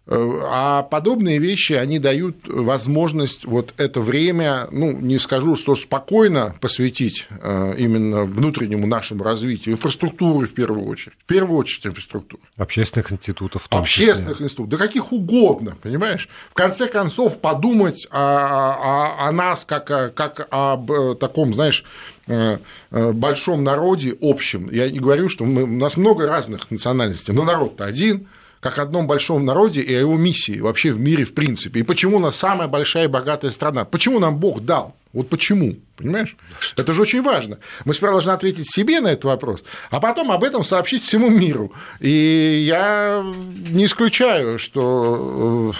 А 0.04 0.82
подобные 0.82 1.38
вещи, 1.38 1.74
они 1.74 2.00
дают 2.00 2.36
возможность 2.44 3.44
вот 3.44 3.72
это 3.76 4.00
время, 4.00 4.66
ну, 4.72 4.90
не 4.98 5.16
скажу, 5.18 5.54
что 5.54 5.76
спокойно 5.76 6.56
посвятить 6.60 7.28
э, 7.30 7.74
именно 7.78 8.24
внутреннему 8.24 8.88
нашему 8.88 9.22
развитию, 9.22 9.76
инфраструктуры 9.76 10.48
в 10.48 10.54
первую 10.54 10.88
очередь, 10.88 11.16
в 11.20 11.24
первую 11.24 11.60
очередь 11.60 11.86
инфраструктуры. 11.86 12.42
Общественных 12.56 13.12
институтов. 13.12 13.62
В 13.62 13.68
том 13.68 13.82
Общественных 13.82 14.32
числе. 14.32 14.46
институтов, 14.46 14.70
да 14.70 14.76
каких 14.76 15.12
угодно, 15.12 15.76
понимаешь? 15.80 16.28
В 16.50 16.54
конце 16.54 16.88
концов, 16.88 17.38
подумать 17.38 18.08
о, 18.10 18.18
о, 18.18 19.28
о 19.28 19.32
нас 19.32 19.64
как, 19.64 19.86
как 20.14 20.48
об 20.50 20.90
э, 20.90 21.14
таком, 21.14 21.54
знаешь, 21.54 21.84
э, 22.26 22.58
большом 22.90 23.62
народе 23.62 24.16
общем. 24.20 24.68
Я 24.68 24.90
не 24.90 24.98
говорю, 24.98 25.28
что 25.28 25.44
мы, 25.44 25.62
у 25.62 25.66
нас 25.68 25.96
много 25.96 26.26
разных 26.26 26.72
национальностей, 26.72 27.32
но 27.32 27.44
народ-то 27.44 27.84
один– 27.84 28.26
как 28.62 28.78
одном 28.78 29.08
большом 29.08 29.44
народе 29.44 29.80
и 29.80 29.92
о 29.92 29.98
его 29.98 30.16
миссии 30.16 30.60
вообще 30.60 30.92
в 30.92 31.00
мире 31.00 31.24
в 31.24 31.34
принципе. 31.34 31.80
И 31.80 31.82
почему 31.82 32.18
у 32.18 32.20
нас 32.20 32.36
самая 32.36 32.68
большая 32.68 33.04
и 33.04 33.08
богатая 33.08 33.50
страна? 33.50 33.84
Почему 33.84 34.20
нам 34.20 34.36
Бог 34.36 34.60
дал? 34.60 34.94
Вот 35.12 35.28
почему, 35.28 35.78
понимаешь? 35.96 36.36
Это 36.76 36.92
же 36.92 37.02
очень 37.02 37.22
важно. 37.22 37.58
Мы 37.84 37.92
сперва 37.92 38.12
должны 38.12 38.30
ответить 38.30 38.72
себе 38.72 39.00
на 39.00 39.08
этот 39.08 39.24
вопрос, 39.24 39.64
а 39.90 39.98
потом 39.98 40.30
об 40.30 40.44
этом 40.44 40.62
сообщить 40.62 41.02
всему 41.02 41.28
миру. 41.28 41.72
И 41.98 42.62
я 42.64 43.24
не 43.68 43.86
исключаю, 43.86 44.60
что 44.60 45.74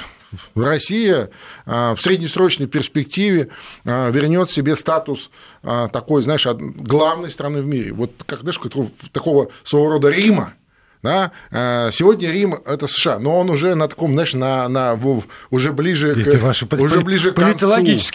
э, 0.57 0.61
Россия 0.61 1.31
э, 1.65 1.95
в 1.95 2.03
среднесрочной 2.03 2.67
перспективе 2.67 3.51
э, 3.85 4.11
вернет 4.11 4.51
себе 4.51 4.75
статус 4.75 5.31
такой, 5.63 6.25
знаешь, 6.25 6.45
главной 6.45 7.31
страны 7.31 7.63
в 7.63 7.67
мире. 7.67 7.93
Вот 7.93 8.11
как, 8.27 8.41
знаешь, 8.41 8.59
такого 9.13 9.53
своего 9.63 9.91
рода 9.91 10.11
Рима, 10.11 10.55
да? 11.03 11.33
Э, 11.51 11.91
сегодня 11.93 12.31
Рим– 12.31 12.55
это 12.67 12.87
США, 12.87 13.19
но 13.19 13.39
он 13.39 13.51
уже 13.51 13.75
на 13.75 13.89
таком, 13.89 14.13
знаешь, 14.13 14.35
на, 14.35 14.69
на, 14.69 14.99
уже 15.51 15.73
ближе 15.73 16.15
к, 16.15 16.41
ваши 16.41 16.67
уже 16.79 17.01
ближе 17.01 17.33
к 17.33 17.35
концу. 17.35 17.67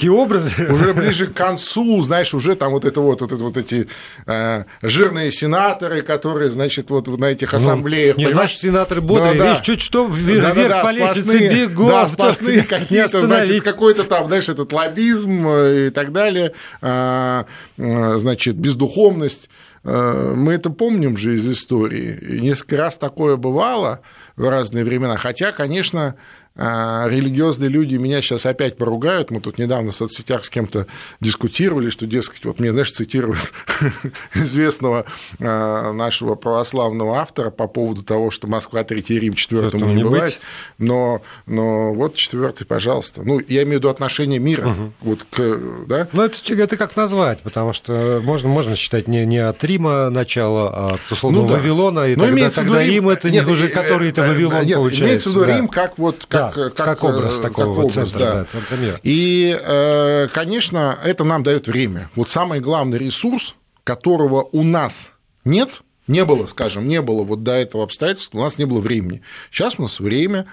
образы. 0.09 0.53
Уже 0.71 0.93
ближе 0.93 1.27
к 1.27 1.33
концу, 1.33 2.01
знаешь, 2.01 2.33
уже 2.33 2.55
там 2.55 2.71
вот 2.71 2.85
это 2.85 3.01
вот, 3.01 3.21
вот, 3.21 3.31
это, 3.31 3.43
вот 3.43 3.57
эти 3.57 3.87
э, 4.25 4.63
жирные 4.81 5.31
сенаторы, 5.31 6.01
которые, 6.01 6.49
значит, 6.49 6.89
вот 6.89 7.07
на 7.07 7.25
этих 7.25 7.51
ну, 7.51 7.57
ассамблеях, 7.57 8.17
ну, 8.17 8.23
понимаешь? 8.23 8.51
Наши 8.51 8.59
сенаторы 8.59 9.01
бодрые, 9.01 9.33
да, 9.33 9.39
да. 9.39 9.49
видишь, 9.49 9.65
чуть 9.65 9.81
что 9.81 10.07
вверх, 10.07 10.55
да, 10.55 10.67
да, 10.69 10.83
по 10.83 10.91
лестнице 10.91 11.53
бегом. 11.53 11.89
Да, 11.89 12.07
сплошные 12.07 12.61
какие-то, 12.63 13.21
значит, 13.21 13.63
какой-то 13.63 14.03
там, 14.05 14.27
знаешь, 14.27 14.47
этот 14.47 14.71
лоббизм 14.71 15.47
э, 15.47 15.87
и 15.87 15.89
так 15.89 16.13
далее, 16.13 16.53
э, 16.81 17.43
значит, 17.75 18.55
бездуховность. 18.55 19.49
Э, 19.83 20.33
мы 20.35 20.53
это 20.53 20.69
помним 20.69 21.17
же 21.17 21.35
из 21.35 21.47
истории. 21.47 22.17
И 22.21 22.41
несколько 22.41 22.77
раз 22.77 22.97
такое 22.97 23.37
бывало 23.37 24.01
в 24.35 24.49
разные 24.49 24.83
времена. 24.83 25.17
Хотя, 25.17 25.51
конечно, 25.51 26.15
религиозные 26.57 27.69
люди 27.69 27.95
меня 27.95 28.21
сейчас 28.21 28.45
опять 28.45 28.77
поругают. 28.77 29.29
Мы 29.29 29.41
тут 29.41 29.59
недавно 29.59 29.91
в 29.91 29.95
соцсетях 29.95 30.43
с 30.43 30.49
кем-то 30.49 30.87
дискутировали, 31.19 31.89
что, 31.89 32.07
дескать, 32.07 32.45
вот 32.45 32.59
мне, 32.59 32.71
знаешь, 32.71 32.91
цитируют 32.91 33.53
известного 34.33 35.05
а, 35.39 35.91
нашего 35.93 36.35
православного 36.35 37.19
автора 37.19 37.51
по 37.51 37.67
поводу 37.67 38.01
того, 38.03 38.31
что 38.31 38.47
Москва 38.47 38.83
Третий 38.83 39.19
Рим 39.19 39.33
четвертому 39.33 39.85
не, 39.85 39.95
не 39.95 40.03
бывает. 40.03 40.39
Но, 40.79 41.21
но 41.45 41.93
вот 41.93 42.15
четвертый, 42.15 42.65
пожалуйста. 42.65 43.21
Ну, 43.23 43.39
я 43.39 43.61
имею 43.61 43.77
в 43.77 43.81
виду 43.81 43.89
отношение 43.89 44.39
мира. 44.39 44.67
Угу. 44.67 44.93
Вот 45.01 45.25
к, 45.29 45.59
да? 45.87 46.07
Ну, 46.11 46.23
это, 46.23 46.53
это 46.53 46.75
как 46.75 46.95
назвать, 46.95 47.41
потому 47.41 47.73
что 47.73 48.19
можно, 48.23 48.49
можно 48.49 48.75
считать 48.75 49.07
не, 49.07 49.25
не 49.27 49.37
от 49.37 49.63
Рима 49.63 50.09
начало, 50.09 50.69
а 50.69 50.85
от 50.95 51.11
условно 51.11 51.41
ну, 51.41 51.47
да. 51.47 51.55
Вавилона, 51.55 52.07
и 52.07 52.15
Но 52.15 52.25
тогда, 52.25 52.49
тогда 52.49 52.83
Рим, 52.83 52.93
Рим 52.93 53.09
это 53.09 53.29
нет, 53.29 53.47
уже 53.47 53.67
который 53.67 54.09
это 54.09 54.21
Вавилон 54.21 54.65
нет, 54.65 54.77
получается. 54.77 55.05
Имеется 55.05 55.29
в 55.29 55.33
виду 55.33 55.45
Рим 55.45 55.67
как 55.67 55.97
вот 55.99 56.25
как 56.27 56.46
как, 56.51 56.73
как, 56.73 57.03
образ 57.03 57.39
такого 57.39 57.75
как 57.75 57.85
образ, 57.85 57.93
центра, 57.93 58.19
да. 58.19 58.33
Да, 58.33 58.43
центра 58.45 58.75
мира. 58.75 58.99
И, 59.03 59.59
э, 59.59 60.27
конечно, 60.33 60.97
это 61.03 61.23
нам 61.23 61.43
дает 61.43 61.67
время. 61.67 62.09
Вот 62.15 62.29
самый 62.29 62.59
главный 62.59 62.97
ресурс, 62.97 63.55
которого 63.83 64.47
у 64.51 64.63
нас 64.63 65.11
нет, 65.45 65.81
не 66.07 66.25
было, 66.25 66.45
скажем, 66.45 66.87
не 66.87 67.01
было 67.01 67.23
вот 67.23 67.43
до 67.43 67.53
этого 67.53 67.83
обстоятельства, 67.83 68.39
у 68.39 68.41
нас 68.41 68.57
не 68.57 68.65
было 68.65 68.79
времени. 68.79 69.21
Сейчас 69.51 69.75
у 69.77 69.83
нас 69.83 69.99
время, 69.99 70.47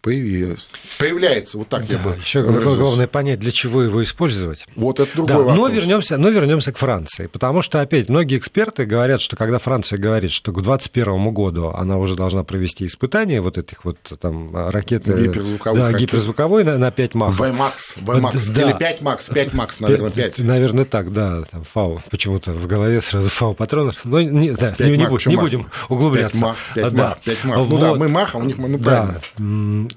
появилось. 0.00 0.70
Появляется, 0.98 1.58
вот 1.58 1.68
так 1.68 1.86
да, 1.86 1.94
я 1.94 1.98
бы 1.98 2.16
Еще 2.20 2.42
главное 2.42 3.06
понять, 3.06 3.38
для 3.40 3.52
чего 3.52 3.82
его 3.82 4.02
использовать. 4.02 4.66
Вот 4.76 5.00
это 5.00 5.10
другой 5.14 5.28
да, 5.28 5.38
вопрос. 5.38 5.56
Но 5.56 5.68
вернемся, 5.68 6.18
но 6.18 6.28
вернемся 6.28 6.72
к 6.72 6.78
Франции, 6.78 7.26
потому 7.26 7.62
что, 7.62 7.80
опять, 7.80 8.08
многие 8.08 8.38
эксперты 8.38 8.84
говорят, 8.84 9.20
что 9.20 9.36
когда 9.36 9.58
Франция 9.58 9.98
говорит, 9.98 10.30
что 10.30 10.52
к 10.52 10.62
2021 10.62 11.32
году 11.32 11.68
она 11.68 11.98
уже 11.98 12.14
должна 12.14 12.44
провести 12.44 12.86
испытания 12.86 13.40
вот 13.40 13.58
этих 13.58 13.84
вот 13.84 13.98
там 14.20 14.54
ракет... 14.54 15.06
Гиперзвуковой. 15.06 15.78
Да, 15.78 15.92
гиперзвуковой 15.92 16.64
на, 16.64 16.78
на 16.78 16.90
5 16.90 17.14
МАХ. 17.14 17.38
ВМАКС, 17.38 17.94
ВМАКС. 17.96 18.48
Да. 18.48 18.62
Или 18.62 18.78
5 18.78 19.00
МАКС, 19.00 19.28
5 19.28 19.54
МАКС, 19.54 19.80
наверное, 19.80 20.10
5. 20.10 20.38
Наверное, 20.40 20.84
так, 20.84 21.12
да, 21.12 21.42
там 21.42 21.64
ФАУ, 21.64 22.02
почему-то 22.10 22.52
в 22.52 22.66
голове 22.66 23.00
сразу 23.00 23.28
ФАУ 23.28 23.54
патронов. 23.54 23.96
Но 24.04 24.20
не, 24.20 24.52
да, 24.52 24.74
не, 24.78 24.96
не, 24.96 25.06
будем, 25.06 25.30
не 25.30 25.36
будем 25.36 25.70
углубляться. 25.88 26.38
5 26.38 26.42
МАХ, 26.42 26.56
5 26.74 26.94
да. 26.94 27.08
МАХ, 27.08 27.20
5 27.20 27.44
МАХ. 27.44 27.56
Ну 27.56 27.64
вот. 27.64 27.80
да, 27.80 27.94
мы 27.94 28.08
МАХ, 28.08 28.34
а 28.34 28.38
у 28.38 28.42
них 28.42 28.58
мы 28.58 28.78
правильно. 28.78 29.20
Да 29.36 29.88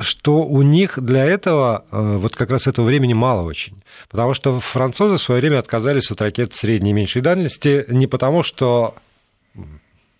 что 0.00 0.44
у 0.44 0.62
них 0.62 0.98
для 1.00 1.24
этого 1.24 1.84
э, 1.90 2.16
вот 2.16 2.36
как 2.36 2.50
раз 2.50 2.66
этого 2.66 2.86
времени 2.86 3.14
мало 3.14 3.42
очень. 3.42 3.82
Потому 4.08 4.34
что 4.34 4.60
французы 4.60 5.16
в 5.16 5.22
свое 5.22 5.40
время 5.40 5.58
отказались 5.58 6.10
от 6.10 6.20
ракет 6.20 6.54
средней 6.54 6.90
и 6.90 6.94
меньшей 6.94 7.22
дальности 7.22 7.84
не 7.88 8.06
потому, 8.06 8.42
что 8.42 8.94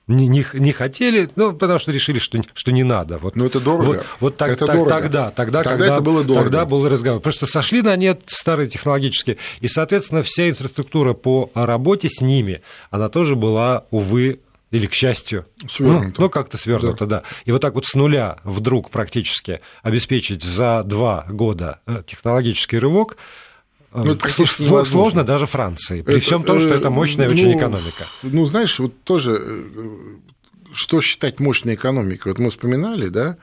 не, 0.09 0.29
не, 0.29 0.47
не 0.55 0.73
хотели, 0.73 1.29
ну, 1.35 1.53
потому 1.53 1.81
что 1.81 1.91
решили, 1.91 2.19
что, 2.19 2.41
что 2.55 2.71
не 2.71 2.85
надо. 2.85 3.19
Вот, 3.19 3.35
ну, 3.35 3.47
это 3.47 3.59
дорого. 3.59 3.85
Вот, 3.85 4.07
вот 4.21 4.37
так, 4.37 4.53
это 4.53 4.67
так, 4.67 4.77
дорого. 4.77 4.91
тогда, 4.91 5.31
тогда, 5.31 5.63
тогда 5.63 5.71
когда, 5.71 5.95
это 5.95 6.03
было 6.03 6.23
дорого. 6.23 6.45
тогда 6.45 6.65
был 6.65 6.89
разговор. 6.89 7.21
Просто 7.21 7.47
сошли 7.47 7.83
на 7.83 7.97
нет 7.97 8.21
старые 8.27 8.69
технологические, 8.69 9.39
и, 9.61 9.69
соответственно, 9.69 10.23
вся 10.23 10.49
инфраструктура 10.49 11.13
по 11.13 11.51
работе 11.55 12.09
с 12.09 12.21
ними, 12.21 12.63
она 12.91 13.09
тоже 13.09 13.35
была, 13.35 13.87
увы, 13.91 14.39
или 14.71 14.87
к 14.87 14.95
счастью, 14.95 15.47
свернуто. 15.69 16.07
ну, 16.07 16.25
ну 16.25 16.31
как-то 16.31 16.59
свернуто, 16.59 17.07
да. 17.07 17.21
да. 17.21 17.23
И 17.45 17.53
вот 17.53 17.63
так 17.63 17.75
вот 17.75 17.87
с 17.87 17.95
нуля 17.95 18.39
вдруг 18.45 18.91
практически 18.91 19.61
обеспечить 19.83 20.43
за 20.43 20.83
два 20.85 21.25
года 21.29 21.81
э, 21.87 22.03
технологический 22.07 22.79
рывок, 22.79 23.17
ну, 23.93 24.13
это 24.13 24.29
сложно, 24.85 25.25
даже 25.25 25.47
Франции, 25.47 26.03
при 26.03 26.17
это, 26.17 26.25
всем 26.25 26.43
том, 26.43 26.61
что 26.61 26.75
это 26.75 26.91
мощная 26.91 27.29
ну, 27.29 27.33
очень 27.33 27.57
экономика. 27.57 28.07
Ну, 28.23 28.45
знаешь, 28.45 28.79
вот 28.79 28.93
тоже, 29.05 29.41
что 30.73 31.01
считать 31.01 31.41
мощной 31.41 31.75
экономикой? 31.75 32.29
Вот 32.29 32.39
мы 32.39 32.51
вспоминали, 32.51 33.09
да, 33.09 33.39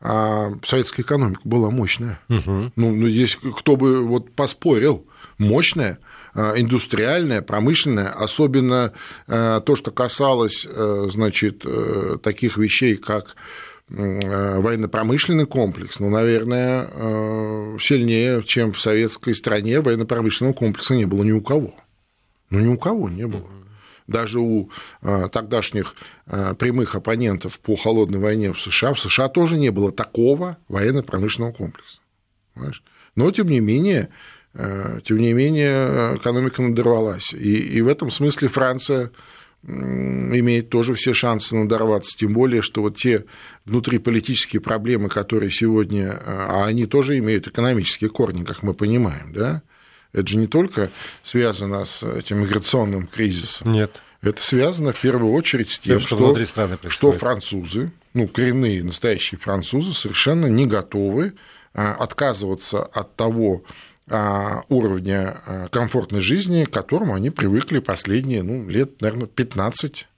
а 0.00 0.52
советская 0.64 1.04
экономика 1.04 1.40
была 1.44 1.70
мощная. 1.70 2.20
Угу. 2.28 2.72
Ну, 2.76 2.94
ну, 2.94 3.08
здесь 3.08 3.36
кто 3.56 3.76
бы 3.76 4.06
вот 4.06 4.30
поспорил, 4.32 5.06
мощная, 5.38 5.98
индустриальная, 6.34 7.42
промышленная, 7.42 8.10
особенно 8.10 8.92
то, 9.26 9.76
что 9.76 9.90
касалось, 9.90 10.66
значит, 10.66 11.64
таких 12.22 12.56
вещей, 12.56 12.96
как 12.96 13.36
военно-промышленный 13.88 15.46
комплекс, 15.46 15.98
ну, 15.98 16.10
наверное, 16.10 16.86
сильнее, 17.80 18.42
чем 18.44 18.72
в 18.72 18.80
советской 18.80 19.34
стране, 19.34 19.80
военно-промышленного 19.80 20.54
комплекса 20.54 20.94
не 20.94 21.06
было 21.06 21.24
ни 21.24 21.32
у 21.32 21.40
кого. 21.40 21.74
Ну, 22.50 22.60
ни 22.60 22.68
у 22.68 22.78
кого 22.78 23.08
не 23.08 23.26
было. 23.26 23.48
Даже 24.06 24.38
у 24.40 24.70
тогдашних 25.00 25.94
прямых 26.26 26.94
оппонентов 26.94 27.58
по 27.60 27.74
холодной 27.76 28.20
войне 28.20 28.52
в 28.52 28.60
США, 28.60 28.94
в 28.94 29.00
США 29.00 29.28
тоже 29.28 29.58
не 29.58 29.70
было 29.70 29.90
такого 29.90 30.56
военно-промышленного 30.68 31.52
комплекса. 31.52 31.98
Понимаешь? 32.54 32.82
Но, 33.16 33.30
тем 33.32 33.48
не 33.48 33.60
менее, 33.60 34.08
тем 34.54 35.18
не 35.18 35.32
менее, 35.32 36.16
экономика 36.16 36.62
надорвалась. 36.62 37.32
И, 37.32 37.58
и 37.58 37.80
в 37.80 37.88
этом 37.88 38.10
смысле 38.10 38.48
Франция 38.48 39.10
имеет 39.62 40.70
тоже 40.70 40.94
все 40.94 41.12
шансы 41.12 41.54
надорваться, 41.54 42.16
тем 42.16 42.32
более, 42.32 42.62
что 42.62 42.80
вот 42.80 42.96
те 42.96 43.26
внутриполитические 43.66 44.60
проблемы, 44.60 45.08
которые 45.08 45.50
сегодня, 45.50 46.18
а 46.24 46.64
они 46.66 46.86
тоже 46.86 47.18
имеют 47.18 47.46
экономические 47.46 48.08
корни, 48.10 48.42
как 48.42 48.62
мы 48.62 48.72
понимаем, 48.72 49.32
да, 49.32 49.62
это 50.12 50.26
же 50.26 50.38
не 50.38 50.46
только 50.46 50.90
связано 51.22 51.84
с 51.84 52.02
этим 52.02 52.40
миграционным 52.40 53.06
кризисом. 53.06 53.70
Нет. 53.72 54.00
Это 54.22 54.42
связано 54.42 54.92
в 54.92 55.00
первую 55.00 55.32
очередь 55.32 55.70
с 55.70 55.78
тем, 55.78 56.00
что, 56.00 56.34
что, 56.44 56.88
что 56.88 57.12
французы, 57.12 57.92
ну, 58.12 58.28
коренные 58.28 58.82
настоящие 58.82 59.38
французы 59.38 59.92
совершенно 59.94 60.46
не 60.46 60.66
готовы 60.66 61.34
отказываться 61.72 62.82
от 62.82 63.14
того 63.14 63.62
уровня 64.68 65.68
комфортной 65.70 66.20
жизни, 66.20 66.64
к 66.64 66.70
которому 66.70 67.14
они 67.14 67.30
привыкли 67.30 67.78
последние 67.78 68.42
ну, 68.42 68.68
лет, 68.68 69.00
наверное, 69.00 69.28
15 69.28 70.08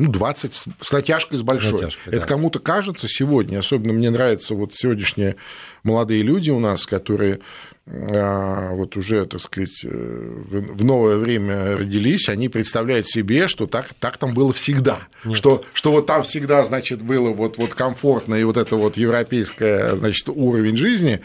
ну, 0.00 0.10
20 0.10 0.54
с 0.80 0.92
натяжкой 0.92 1.38
с 1.38 1.42
большой. 1.42 1.72
Натяжкой, 1.72 2.12
Это 2.14 2.22
да. 2.22 2.26
кому-то 2.26 2.58
кажется 2.58 3.06
сегодня, 3.06 3.58
особенно 3.58 3.92
мне 3.92 4.08
нравятся 4.08 4.54
вот 4.54 4.72
сегодняшние 4.74 5.36
молодые 5.82 6.22
люди 6.22 6.50
у 6.50 6.58
нас, 6.58 6.86
которые 6.86 7.40
вот 7.86 8.96
уже, 8.96 9.26
так 9.26 9.40
сказать, 9.40 9.82
в 9.82 10.84
новое 10.84 11.16
время 11.16 11.76
родились, 11.76 12.28
они 12.28 12.48
представляют 12.48 13.08
себе, 13.08 13.48
что 13.48 13.66
так, 13.66 13.94
так 13.98 14.16
там 14.16 14.32
было 14.32 14.52
всегда, 14.52 15.08
что, 15.32 15.64
что 15.72 15.90
вот 15.90 16.06
там 16.06 16.22
всегда, 16.22 16.64
значит, 16.64 17.02
было 17.02 17.30
вот, 17.30 17.58
вот 17.58 17.74
комфортно 17.74 18.34
и 18.36 18.44
вот 18.44 18.56
это 18.56 18.76
вот 18.76 18.96
европейское, 18.96 19.96
значит, 19.96 20.28
уровень 20.28 20.76
жизни, 20.76 21.20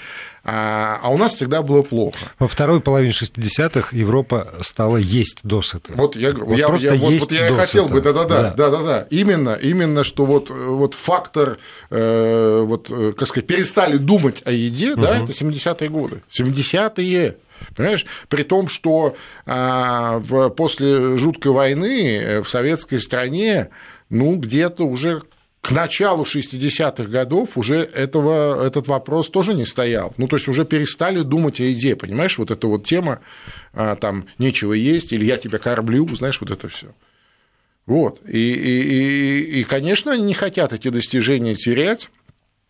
а, 0.47 1.00
а 1.01 1.09
у 1.09 1.17
нас 1.17 1.33
всегда 1.33 1.63
было 1.63 1.81
плохо. 1.81 2.19
Во 2.38 2.47
второй 2.47 2.79
половине 2.79 3.13
60-х 3.13 3.97
Европа 3.97 4.53
стала 4.62 4.97
есть 4.97 5.39
досыта. 5.41 5.91
Вот 5.95 6.15
я, 6.15 6.33
вот 6.33 6.55
я, 6.55 6.67
я, 6.77 6.93
вот, 6.95 7.19
вот 7.19 7.31
я 7.31 7.51
хотел 7.53 7.88
бы, 7.88 8.00
да-да-да, 8.00 8.53
да-да-да, 8.53 9.07
именно, 9.09 9.55
именно, 9.55 10.03
что 10.03 10.25
вот, 10.25 10.51
вот 10.51 10.93
фактор, 10.93 11.57
э, 11.89 12.62
вот, 12.63 12.91
как 13.17 13.27
сказать, 13.27 13.47
перестали 13.47 13.97
думать 13.97 14.43
о 14.45 14.51
еде, 14.51 14.93
угу. 14.93 15.01
да, 15.01 15.17
это 15.17 15.31
70-е 15.31 15.89
годы, 15.89 16.21
70-е. 16.51 17.37
Понимаешь? 17.75 18.05
При 18.27 18.43
том, 18.43 18.67
что 18.67 19.15
а, 19.45 20.19
в, 20.19 20.49
после 20.49 21.17
жуткой 21.17 21.53
войны 21.53 22.41
в 22.41 22.49
советской 22.49 22.99
стране 22.99 23.69
ну, 24.09 24.35
где-то 24.35 24.85
уже 24.85 25.23
к 25.65 25.71
началу 25.71 26.25
60-х 26.25 27.05
годов 27.05 27.57
уже 27.57 27.77
этого, 27.77 28.63
этот 28.63 28.87
вопрос 28.87 29.31
тоже 29.31 29.55
не 29.55 29.65
стоял. 29.65 30.13
Ну, 30.17 30.27
то 30.27 30.35
есть 30.35 30.48
уже 30.48 30.63
перестали 30.63 31.22
думать 31.22 31.59
о 31.59 31.72
идее, 31.72 31.96
понимаешь, 31.96 32.37
вот 32.37 32.51
эта 32.51 32.67
вот 32.67 32.83
тема, 32.83 33.22
а, 33.74 33.96
там, 33.96 34.27
нечего 34.37 34.74
есть, 34.74 35.11
или 35.11 35.25
я 35.25 35.37
тебя 35.37 35.57
кормлю, 35.57 36.07
знаешь, 36.15 36.39
вот 36.39 36.51
это 36.51 36.70
все. 36.70 36.93
Вот. 37.87 38.20
И, 38.27 38.37
и, 38.37 38.81
и, 38.81 39.61
и, 39.61 39.63
конечно, 39.63 40.11
они 40.11 40.22
не 40.22 40.33
хотят 40.35 40.72
эти 40.72 40.89
достижения 40.89 41.55
терять 41.55 42.11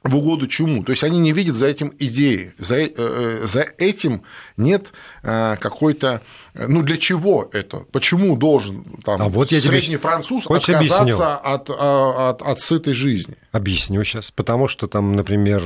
в 0.06 0.16
угоду 0.16 0.48
чему? 0.48 0.84
То 0.84 0.92
есть 0.92 1.04
они 1.04 1.20
не 1.20 1.34
видят 1.34 1.56
за 1.56 1.68
этим 1.68 1.94
идеи, 1.98 2.54
за, 2.58 2.78
э, 2.78 2.92
э, 2.96 3.46
за 3.46 3.66
этим 3.78 4.24
нет 4.56 4.94
э, 5.24 5.58
какой-то... 5.60 6.22
Ну, 6.56 6.84
для 6.84 6.98
чего 6.98 7.50
это? 7.52 7.86
Почему 7.92 8.38
должен 8.38 8.84
там, 9.04 9.22
а 9.22 9.28
вот 9.28 9.50
средний 9.50 9.98
француз 9.98 10.46
отказаться 10.50 11.36
от, 11.36 11.70
от, 11.70 12.42
от 12.42 12.60
сытой 12.60 12.94
жизни? 12.94 13.36
Объясню 13.52 14.04
сейчас. 14.04 14.32
Потому 14.32 14.68
что 14.68 14.88
там, 14.88 15.14
например, 15.14 15.62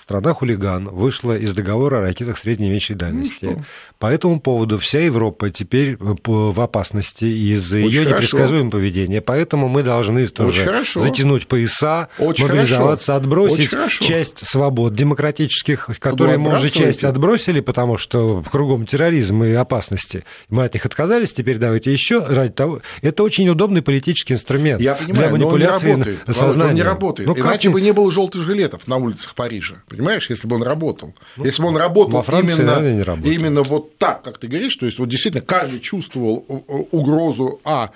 страна 0.00 0.34
хулиган 0.34 0.88
вышла 0.88 1.36
из 1.36 1.54
договора 1.54 1.98
о 1.98 2.00
ракетах 2.02 2.38
средней 2.38 2.66
и 2.68 2.70
меньшей 2.70 2.96
дальности. 2.96 3.44
Ну, 3.44 3.64
По 3.98 4.06
этому 4.06 4.40
поводу 4.40 4.78
вся 4.78 5.00
Европа 5.00 5.50
теперь 5.50 5.96
в 5.98 6.60
опасности 6.60 7.24
из-за 7.24 7.78
ее 7.78 8.04
непредсказуемого 8.04 8.70
поведения. 8.70 9.20
Поэтому 9.20 9.68
мы 9.68 9.82
должны 9.82 10.26
тоже 10.26 10.84
затянуть 10.94 11.46
пояса, 11.46 12.08
Очень 12.18 12.48
мобилизоваться, 12.48 13.12
хорошо 13.12 13.26
отбросить 13.26 13.70
часть 14.00 14.46
свобод 14.46 14.94
демократических, 14.94 15.88
которые 16.00 16.38
мы 16.38 16.54
уже 16.54 16.70
часть 16.70 17.04
отбросили, 17.04 17.60
потому 17.60 17.98
что 17.98 18.42
кругом 18.50 18.86
терроризм 18.86 19.44
и 19.44 19.52
опасности. 19.76 20.24
Мы 20.48 20.64
от 20.64 20.74
них 20.74 20.86
отказались, 20.86 21.32
теперь 21.32 21.58
давайте 21.58 21.92
еще 21.92 22.24
ради 22.24 22.52
того. 22.52 22.80
Это 23.02 23.22
очень 23.22 23.48
удобный 23.48 23.82
политический 23.82 24.34
инструмент 24.34 24.80
Я 24.80 24.94
понимаю, 24.94 25.14
для 25.14 25.30
манипуляции 25.30 25.86
но 25.88 25.92
он 25.92 25.98
не 25.98 26.04
работает. 26.04 26.36
сознанием. 26.36 26.68
Он 26.68 26.74
не 26.74 26.82
работает. 26.82 27.28
Ну, 27.28 27.36
Иначе 27.36 27.68
как... 27.68 27.72
бы 27.72 27.80
не 27.80 27.92
было 27.92 28.10
желтых 28.10 28.42
жилетов 28.42 28.88
на 28.88 28.96
улицах 28.96 29.34
Парижа. 29.34 29.76
Понимаешь, 29.88 30.28
если 30.30 30.48
бы 30.48 30.56
он 30.56 30.62
работал. 30.62 31.14
Ну, 31.36 31.44
если 31.44 31.62
бы 31.62 31.68
он 31.68 31.76
работал 31.76 32.22
Франции, 32.22 32.62
именно, 32.62 33.18
именно 33.24 33.62
вот 33.62 33.98
так, 33.98 34.22
как 34.22 34.38
ты 34.38 34.48
говоришь, 34.48 34.76
то 34.76 34.86
есть 34.86 34.98
вот 34.98 35.08
действительно 35.08 35.44
каждый 35.44 35.80
чувствовал 35.80 36.44
угрозу 36.90 37.60
а 37.64 37.90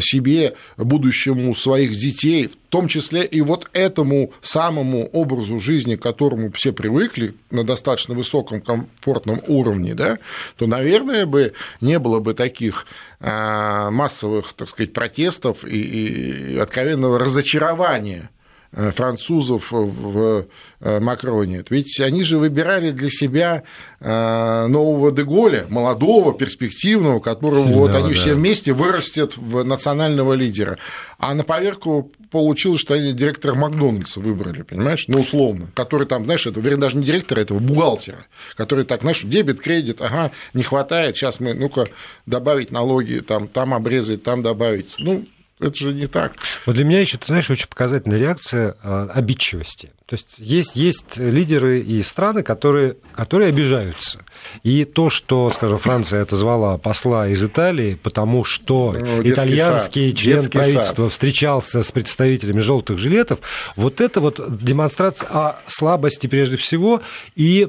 себе, 0.00 0.54
будущему 0.76 1.54
своих 1.54 1.92
детей, 1.92 2.50
в 2.66 2.70
том 2.70 2.88
числе 2.88 3.24
и 3.24 3.40
вот 3.40 3.68
этому 3.72 4.32
самому 4.40 5.06
образу 5.12 5.58
жизни, 5.58 5.96
к 5.96 6.02
которому 6.02 6.50
все 6.50 6.72
привыкли 6.72 7.34
на 7.50 7.64
достаточно 7.64 8.14
высоком 8.14 8.60
комфортном 8.60 9.40
уровне, 9.46 9.94
да, 9.94 10.18
то, 10.56 10.66
наверное, 10.66 11.26
бы 11.26 11.52
не 11.80 11.98
было 11.98 12.18
бы 12.18 12.34
таких 12.34 12.86
а, 13.20 13.90
массовых, 13.90 14.52
так 14.54 14.68
сказать, 14.68 14.92
протестов 14.92 15.64
и, 15.64 16.54
и 16.54 16.58
откровенного 16.58 17.18
разочарования 17.18 18.30
французов 18.76 19.72
в 19.72 20.46
э, 20.80 21.00
Макроне. 21.00 21.64
Ведь 21.70 21.98
они 22.00 22.24
же 22.24 22.38
выбирали 22.38 22.90
для 22.90 23.08
себя 23.10 23.62
э, 24.00 24.66
нового 24.66 25.10
Деголя, 25.10 25.66
молодого, 25.68 26.34
перспективного, 26.34 27.20
которого 27.20 27.62
Сильного, 27.62 27.80
вот 27.80 27.94
они 27.94 28.12
да. 28.12 28.18
все 28.18 28.34
вместе 28.34 28.72
вырастят 28.72 29.36
в 29.36 29.64
национального 29.64 30.34
лидера. 30.34 30.78
А 31.18 31.32
на 31.34 31.44
поверку 31.44 32.12
получилось, 32.30 32.80
что 32.80 32.94
они 32.94 33.12
директора 33.12 33.54
Макдональдса 33.54 34.20
выбрали, 34.20 34.62
понимаешь, 34.62 35.04
ну, 35.08 35.20
условно, 35.20 35.68
который 35.74 36.06
там, 36.06 36.24
знаешь, 36.24 36.46
это, 36.46 36.60
вернее, 36.60 36.80
даже 36.80 36.98
не 36.98 37.04
директора, 37.04 37.40
этого 37.40 37.58
бухгалтера, 37.58 38.26
который 38.56 38.84
так, 38.84 39.00
знаешь, 39.00 39.22
дебет, 39.22 39.60
кредит, 39.60 40.02
ага, 40.02 40.30
не 40.52 40.62
хватает, 40.62 41.16
сейчас 41.16 41.40
мы, 41.40 41.54
ну-ка, 41.54 41.86
добавить 42.26 42.70
налоги, 42.70 43.20
там, 43.20 43.48
там 43.48 43.72
обрезать, 43.72 44.22
там 44.22 44.42
добавить. 44.42 44.94
Ну, 44.98 45.24
это 45.60 45.76
же 45.76 45.92
не 45.92 46.06
так. 46.06 46.34
Вот 46.66 46.74
для 46.74 46.84
меня 46.84 47.00
еще, 47.00 47.16
ты 47.16 47.26
знаешь, 47.26 47.50
очень 47.50 47.68
показательная 47.68 48.18
реакция 48.18 48.76
а, 48.82 49.08
обидчивости. 49.12 49.92
То 50.06 50.14
есть 50.14 50.28
есть, 50.38 50.76
есть 50.76 51.16
лидеры 51.16 51.80
и 51.80 52.00
страны, 52.04 52.44
которые, 52.44 52.96
которые 53.12 53.48
обижаются. 53.48 54.20
И 54.62 54.84
то, 54.84 55.10
что, 55.10 55.50
скажем, 55.50 55.78
Франция 55.78 56.22
отозвала 56.22 56.78
посла 56.78 57.26
из 57.26 57.42
Италии, 57.42 57.98
потому 58.00 58.44
что 58.44 58.92
ну, 58.96 59.20
итальянский 59.22 60.10
сад, 60.10 60.18
член 60.18 60.48
правительства 60.48 61.02
сад. 61.02 61.12
встречался 61.12 61.82
с 61.82 61.90
представителями 61.90 62.60
желтых 62.60 62.98
жилетов, 62.98 63.40
вот 63.74 64.00
это 64.00 64.20
вот 64.20 64.40
демонстрация 64.62 65.28
о 65.28 65.58
слабости 65.66 66.28
прежде 66.28 66.56
всего 66.56 67.02
и 67.34 67.68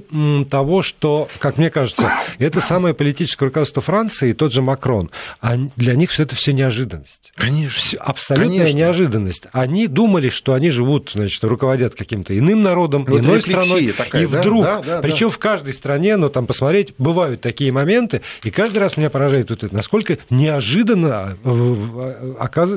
того, 0.51 0.83
что, 0.83 1.29
как 1.39 1.57
мне 1.57 1.71
кажется, 1.71 2.11
это 2.37 2.61
самое 2.61 2.93
политическое 2.93 3.45
руководство 3.45 3.81
Франции, 3.81 4.33
тот 4.33 4.53
же 4.53 4.61
Макрон, 4.61 5.09
а 5.41 5.55
для 5.75 5.95
них 5.95 6.11
все 6.11 6.21
это 6.21 6.35
все 6.35 6.53
неожиданность. 6.53 7.31
Конечно. 7.35 7.99
Абсолютная 7.99 8.57
Конечно. 8.59 8.77
неожиданность. 8.77 9.47
Они 9.53 9.87
думали, 9.87 10.29
что 10.29 10.53
они 10.53 10.69
живут, 10.69 11.13
значит, 11.15 11.43
руководят 11.43 11.95
каким-то 11.95 12.26
иным 12.35 12.63
народом, 12.63 13.05
вот 13.05 13.19
иной 13.19 13.41
страной, 13.41 13.91
такая, 13.91 14.23
и 14.23 14.25
вдруг, 14.25 14.63
да, 14.63 14.81
да, 14.81 15.01
причем 15.01 15.27
да. 15.27 15.33
в 15.33 15.37
каждой 15.37 15.73
стране, 15.73 16.17
ну 16.17 16.29
там 16.29 16.45
посмотреть, 16.45 16.93
бывают 16.97 17.41
такие 17.41 17.71
моменты, 17.71 18.21
и 18.43 18.49
каждый 18.49 18.79
раз 18.79 18.97
меня 18.97 19.09
поражает 19.09 19.49
вот 19.49 19.63
это, 19.63 19.75
насколько 19.75 20.17
неожиданно, 20.29 21.37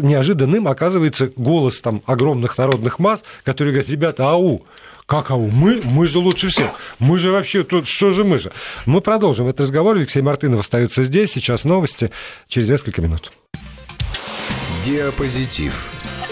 неожиданным 0.03 0.69
оказывается 0.69 1.31
голос 1.37 1.81
там 1.81 2.03
огромных 2.07 2.59
народных 2.59 2.99
масс, 2.99 3.23
которые 3.45 3.73
говорят, 3.73 3.91
ребята, 3.91 4.31
ау, 4.31 4.65
как 5.11 5.33
ау? 5.33 5.49
Мы? 5.49 5.81
Мы 5.83 6.07
же 6.07 6.21
лучше 6.21 6.51
всех. 6.51 6.71
Мы 7.01 7.19
же 7.19 7.33
вообще 7.33 7.65
тут, 7.65 7.89
что 7.89 8.13
же 8.13 8.23
мы 8.23 8.39
же? 8.39 8.53
Мы 8.87 9.01
продолжим 9.01 9.49
этот 9.49 9.63
разговор. 9.63 9.97
Алексей 9.97 10.23
Мартынов 10.23 10.61
остается 10.61 11.03
здесь. 11.03 11.33
Сейчас 11.33 11.65
новости 11.65 12.13
через 12.47 12.69
несколько 12.69 13.03
минут. 13.03 13.33
Диапозитив 14.87 15.75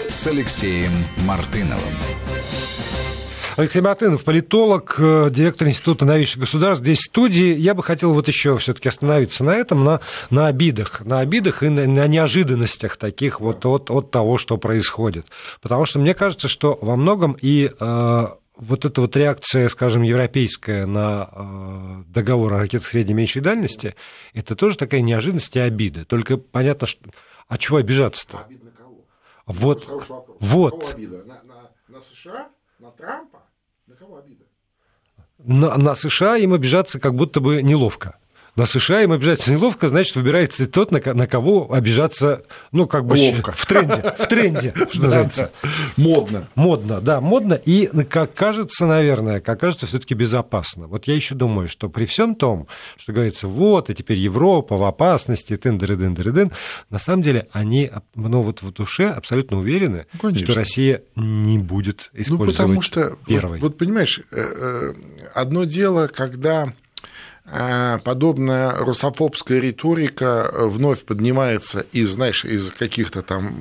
с 0.07 0.27
Алексеем 0.27 0.93
Мартыновым. 1.25 1.93
Алексей 3.59 3.81
Мартынов, 3.81 4.23
политолог, 4.23 4.95
э, 4.97 5.29
директор 5.31 5.67
Института 5.67 6.05
новейших 6.05 6.39
государств, 6.39 6.81
здесь 6.81 6.99
в 6.99 7.09
студии. 7.09 7.53
Я 7.57 7.73
бы 7.73 7.83
хотел 7.83 8.13
вот 8.13 8.29
еще 8.29 8.57
все-таки 8.57 8.87
остановиться 8.87 9.43
на 9.43 9.53
этом, 9.53 9.83
на, 9.83 9.99
на 10.29 10.47
обидах, 10.47 11.01
на 11.01 11.19
обидах 11.19 11.61
и 11.61 11.67
на, 11.67 11.85
на 11.85 12.07
неожиданностях 12.07 12.95
таких 12.95 13.41
вот 13.41 13.65
от, 13.65 13.91
от 13.91 14.11
того, 14.11 14.37
что 14.37 14.55
происходит. 14.55 15.27
Потому 15.59 15.83
что 15.83 15.99
мне 15.99 16.13
кажется, 16.13 16.47
что 16.47 16.79
во 16.81 16.95
многом 16.95 17.37
и 17.41 17.69
э, 17.77 18.27
вот 18.55 18.85
эта 18.85 19.01
вот 19.01 19.17
реакция, 19.17 19.67
скажем, 19.67 20.03
европейская 20.03 20.85
на 20.85 21.29
э, 21.29 22.03
договор 22.13 22.53
о 22.53 22.59
ракетах 22.59 22.87
средней 22.87 23.11
и 23.11 23.15
меньшей 23.17 23.41
дальности, 23.41 23.93
это 24.33 24.55
тоже 24.55 24.77
такая 24.77 25.01
неожиданность 25.01 25.53
и 25.57 25.59
обида. 25.59 26.05
Только 26.05 26.37
понятно, 26.37 26.87
что... 26.87 27.01
А 27.49 27.57
чего 27.57 27.75
обижаться-то? 27.75 28.37
Обидно 28.37 28.71
кого? 28.71 29.05
Вот. 29.47 29.85
Вот. 30.39 30.79
Кого 30.79 30.91
обида? 30.93 31.25
На, 31.25 31.43
на, 31.43 31.71
на 31.89 32.01
США? 32.13 32.47
На 32.79 32.91
Трампа? 32.91 33.38
Кого 33.99 34.17
обида? 34.17 34.45
На, 35.37 35.77
на 35.77 35.95
США 35.95 36.37
им 36.37 36.53
обижаться 36.53 36.99
как 36.99 37.15
будто 37.15 37.39
бы 37.39 37.61
неловко. 37.61 38.17
На 38.59 38.65
США 38.65 39.03
им 39.03 39.13
обижаться 39.13 39.53
неловко, 39.53 39.87
значит, 39.87 40.17
выбирается 40.17 40.67
тот, 40.67 40.91
на, 40.91 40.99
на 41.13 41.27
кого 41.27 41.71
обижаться, 41.73 42.43
ну, 42.73 42.87
как 42.87 43.05
бы 43.05 43.13
Ловко. 43.13 43.53
в 43.53 43.65
тренде, 43.65 44.13
в 44.19 44.27
тренде, 44.27 44.73
что 44.91 45.03
называется. 45.03 45.51
Модно. 45.95 46.49
Модно, 46.55 46.99
да, 46.99 47.21
модно. 47.21 47.53
И, 47.53 47.89
как 48.09 48.33
кажется, 48.33 48.85
наверное, 48.85 49.39
как 49.39 49.61
кажется, 49.61 49.87
все 49.87 49.97
таки 49.97 50.13
безопасно. 50.13 50.87
Вот 50.87 51.07
я 51.07 51.15
еще 51.15 51.35
думаю, 51.35 51.69
что 51.69 51.87
при 51.87 52.03
всем 52.03 52.35
том, 52.35 52.67
что 52.97 53.13
говорится, 53.13 53.47
вот, 53.47 53.89
и 53.89 53.93
теперь 53.93 54.17
Европа 54.17 54.75
в 54.75 54.83
опасности, 54.83 55.55
тын 55.55 55.77
дыры 55.77 55.95
дын 55.95 56.13
дыры 56.13 56.33
дын 56.33 56.51
на 56.89 56.99
самом 56.99 57.23
деле 57.23 57.47
они, 57.53 57.89
ну, 58.15 58.41
вот 58.41 58.61
в 58.61 58.73
душе 58.73 59.07
абсолютно 59.07 59.57
уверены, 59.57 60.05
ну, 60.21 60.35
что 60.35 60.53
Россия 60.53 61.03
не 61.15 61.59
будет 61.59 62.09
использовать 62.11 62.29
ну, 62.29 62.51
потому 62.51 62.81
что, 62.81 63.17
первой. 63.25 63.59
Вот, 63.59 63.69
вот 63.69 63.77
понимаешь, 63.77 64.19
э, 64.19 64.35
э, 64.37 64.93
одно 65.33 65.63
дело, 65.63 66.07
когда 66.13 66.73
подобная 68.03 68.75
русофобская 68.75 69.59
риторика 69.59 70.51
вновь 70.53 71.03
поднимается 71.05 71.81
из, 71.91 72.11
знаешь, 72.11 72.45
из 72.45 72.71
каких-то 72.71 73.21
там 73.21 73.55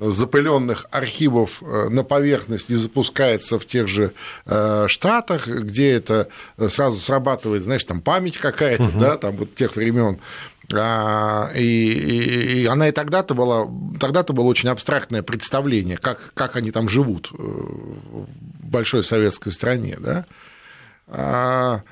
э, 0.00 0.10
запыленных 0.10 0.86
архивов 0.90 1.62
э, 1.62 1.88
на 1.88 2.04
поверхность 2.04 2.70
и 2.70 2.74
запускается 2.74 3.58
в 3.58 3.66
тех 3.66 3.88
же 3.88 4.12
э, 4.46 4.86
штатах, 4.88 5.46
где 5.46 5.92
это 5.92 6.28
сразу 6.68 6.98
срабатывает, 6.98 7.64
знаешь, 7.64 7.84
там 7.84 8.00
память 8.00 8.36
какая-то, 8.36 8.84
угу. 8.84 8.98
да, 8.98 9.16
там 9.16 9.36
вот 9.36 9.54
тех 9.54 9.76
времен. 9.76 10.18
А, 10.72 11.50
и, 11.54 11.62
и, 11.62 12.62
и 12.62 12.66
она 12.66 12.88
и 12.88 12.92
тогда-то 12.92 13.34
была, 13.34 13.66
тогда-то 13.98 14.32
было 14.32 14.44
очень 14.44 14.68
абстрактное 14.68 15.22
представление, 15.22 15.96
как, 15.96 16.32
как 16.34 16.56
они 16.56 16.70
там 16.70 16.88
живут 16.88 17.30
в 17.32 18.26
большой 18.62 19.02
советской 19.02 19.50
стране, 19.50 19.98
да. 19.98 21.82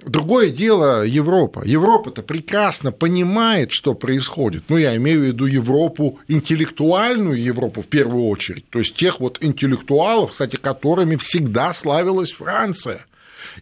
Другое 0.00 0.50
дело 0.50 1.04
Европа. 1.04 1.62
Европа-то 1.64 2.22
прекрасно 2.22 2.92
понимает, 2.92 3.72
что 3.72 3.94
происходит. 3.94 4.64
Ну, 4.68 4.76
я 4.76 4.96
имею 4.96 5.20
в 5.20 5.24
виду 5.24 5.46
Европу, 5.46 6.20
интеллектуальную 6.28 7.42
Европу 7.42 7.82
в 7.82 7.86
первую 7.86 8.26
очередь. 8.26 8.68
То 8.70 8.78
есть 8.78 8.94
тех 8.94 9.18
вот 9.18 9.38
интеллектуалов, 9.40 10.30
кстати, 10.30 10.56
которыми 10.56 11.16
всегда 11.16 11.72
славилась 11.72 12.32
Франция. 12.32 13.04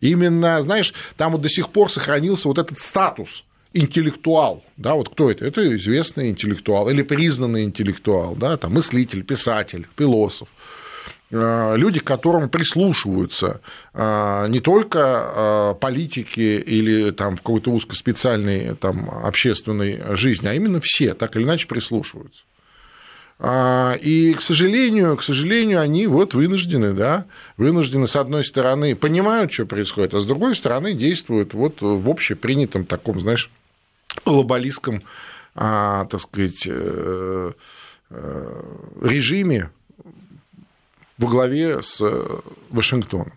Именно, 0.01 0.61
знаешь, 0.62 0.92
там 1.16 1.33
вот 1.33 1.40
до 1.40 1.49
сих 1.49 1.70
пор 1.70 1.90
сохранился 1.90 2.49
вот 2.49 2.59
этот 2.59 2.79
статус 2.79 3.44
интеллектуал, 3.72 4.64
да, 4.77 4.94
вот 4.94 5.11
кто 5.11 5.31
это? 5.31 5.44
Это 5.44 5.77
известный 5.77 6.31
интеллектуал 6.31 6.88
или 6.88 7.03
признанный 7.03 7.64
интеллектуал, 7.64 8.35
да, 8.35 8.57
там 8.57 8.75
мыслитель, 8.75 9.22
писатель, 9.22 9.87
философ. 9.99 10.49
Э, 11.31 11.75
люди, 11.77 11.99
к 11.99 12.05
которым 12.05 12.49
прислушиваются 12.49 13.61
э, 13.95 14.47
не 14.49 14.61
только 14.61 14.99
э, 15.01 15.75
политики 15.81 16.62
или 16.65 17.11
там 17.11 17.35
в 17.35 17.41
какой-то 17.41 17.73
узкоспециальной 17.73 18.77
там, 18.77 19.11
общественной 19.11 20.17
жизни, 20.17 20.47
а 20.47 20.55
именно 20.55 20.81
все 20.81 21.15
так 21.15 21.35
или 21.37 21.43
иначе 21.43 21.67
прислушиваются. 21.67 22.43
И, 23.39 24.35
к 24.35 24.41
сожалению, 24.41 25.15
к 25.19 25.23
сожалению, 25.23 25.83
они 25.83 26.07
вот 26.07 26.33
вынуждены, 26.33 26.95
да, 26.95 27.27
вынуждены, 27.59 28.07
с 28.07 28.17
одной 28.17 28.47
стороны, 28.47 28.97
понимают, 28.97 29.53
что 29.53 29.67
происходит, 29.67 30.15
а 30.15 30.21
с 30.21 30.25
другой 30.25 30.55
стороны, 30.55 30.95
действуют 30.95 31.53
вот 31.53 31.83
в 31.83 32.09
общепринятом 32.09 32.87
таком, 32.87 33.21
знаешь, 33.21 33.51
глобалистском, 34.25 35.03
так 35.53 36.19
сказать, 36.19 36.67
режиме, 39.03 39.71
во 41.18 41.29
главе 41.29 41.83
с 41.83 42.00
э, 42.00 42.38
Вашингтоном. 42.70 43.33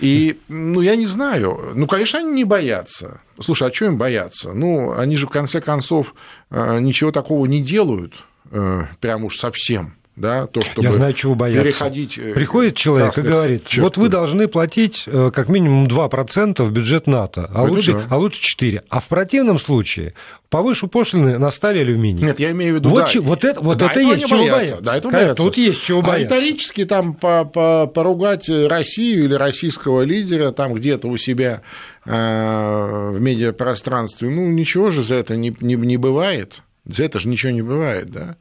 И, 0.00 0.40
ну, 0.48 0.80
я 0.80 0.96
не 0.96 1.06
знаю. 1.06 1.72
Ну, 1.74 1.86
конечно, 1.86 2.20
они 2.20 2.32
не 2.32 2.44
боятся. 2.44 3.20
Слушай, 3.38 3.68
а 3.68 3.72
что 3.72 3.86
им 3.86 3.98
бояться? 3.98 4.52
Ну, 4.52 4.92
они 4.92 5.16
же, 5.16 5.26
в 5.26 5.30
конце 5.30 5.60
концов, 5.60 6.14
э, 6.50 6.80
ничего 6.80 7.12
такого 7.12 7.46
не 7.46 7.60
делают, 7.60 8.14
э, 8.50 8.84
прям 9.00 9.24
уж 9.24 9.38
совсем 9.38 9.99
да, 10.20 10.46
то, 10.46 10.62
чтобы 10.62 10.86
Я 10.86 10.92
знаю, 10.92 11.14
чего 11.14 11.34
бояться. 11.34 11.64
переходить... 11.64 12.18
Э, 12.18 12.34
Приходит 12.34 12.76
человек 12.76 13.16
и 13.16 13.22
говорит, 13.22 13.66
черт. 13.66 13.84
вот 13.84 13.96
вы 13.96 14.08
должны 14.08 14.48
платить 14.48 15.04
э, 15.06 15.30
как 15.34 15.48
минимум 15.48 15.86
2% 15.86 16.62
в 16.62 16.70
бюджет 16.70 17.06
НАТО, 17.06 17.50
а 17.52 17.62
лучше, 17.64 17.94
да. 17.94 18.06
а 18.10 18.18
лучше 18.18 18.42
4%. 18.58 18.82
А 18.90 19.00
в 19.00 19.08
противном 19.08 19.58
случае 19.58 20.12
повышу 20.50 20.88
пошлины 20.88 21.38
на 21.38 21.50
сталь 21.50 21.80
алюминий. 21.80 22.22
Нет, 22.22 22.38
я 22.38 22.50
имею 22.50 22.74
в 22.74 22.76
виду... 22.76 22.90
Вот, 22.90 23.04
да, 23.04 23.06
че, 23.06 23.20
вот 23.20 23.44
это, 23.44 23.60
вот 23.62 23.78
да, 23.78 23.90
это 23.90 24.00
есть 24.00 24.26
чего 24.26 24.40
бояться. 24.40 24.56
бояться. 24.58 24.84
Да, 24.84 24.96
это 24.98 25.08
бояться. 25.08 25.42
Тут 25.42 25.56
есть 25.56 25.82
чего 25.82 26.00
а 26.00 26.02
бояться. 26.02 26.34
А 26.34 26.38
риторически 26.38 26.84
там 26.84 27.14
по 27.14 27.50
-по 27.54 27.86
поругать 27.86 28.50
Россию 28.50 29.24
или 29.24 29.34
российского 29.34 30.02
лидера 30.02 30.52
там 30.52 30.74
где-то 30.74 31.08
у 31.08 31.16
себя 31.16 31.62
э, 32.04 33.10
в 33.14 33.18
медиапространстве, 33.20 34.28
ну, 34.28 34.50
ничего 34.50 34.90
же 34.90 35.02
за 35.02 35.14
это 35.14 35.36
не, 35.36 35.56
не, 35.60 35.76
не 35.76 35.96
бывает. 35.96 36.60
За 36.84 37.04
это 37.04 37.18
же 37.20 37.28
ничего 37.28 37.52
не 37.52 37.62
бывает, 37.62 38.10
да. 38.10 38.36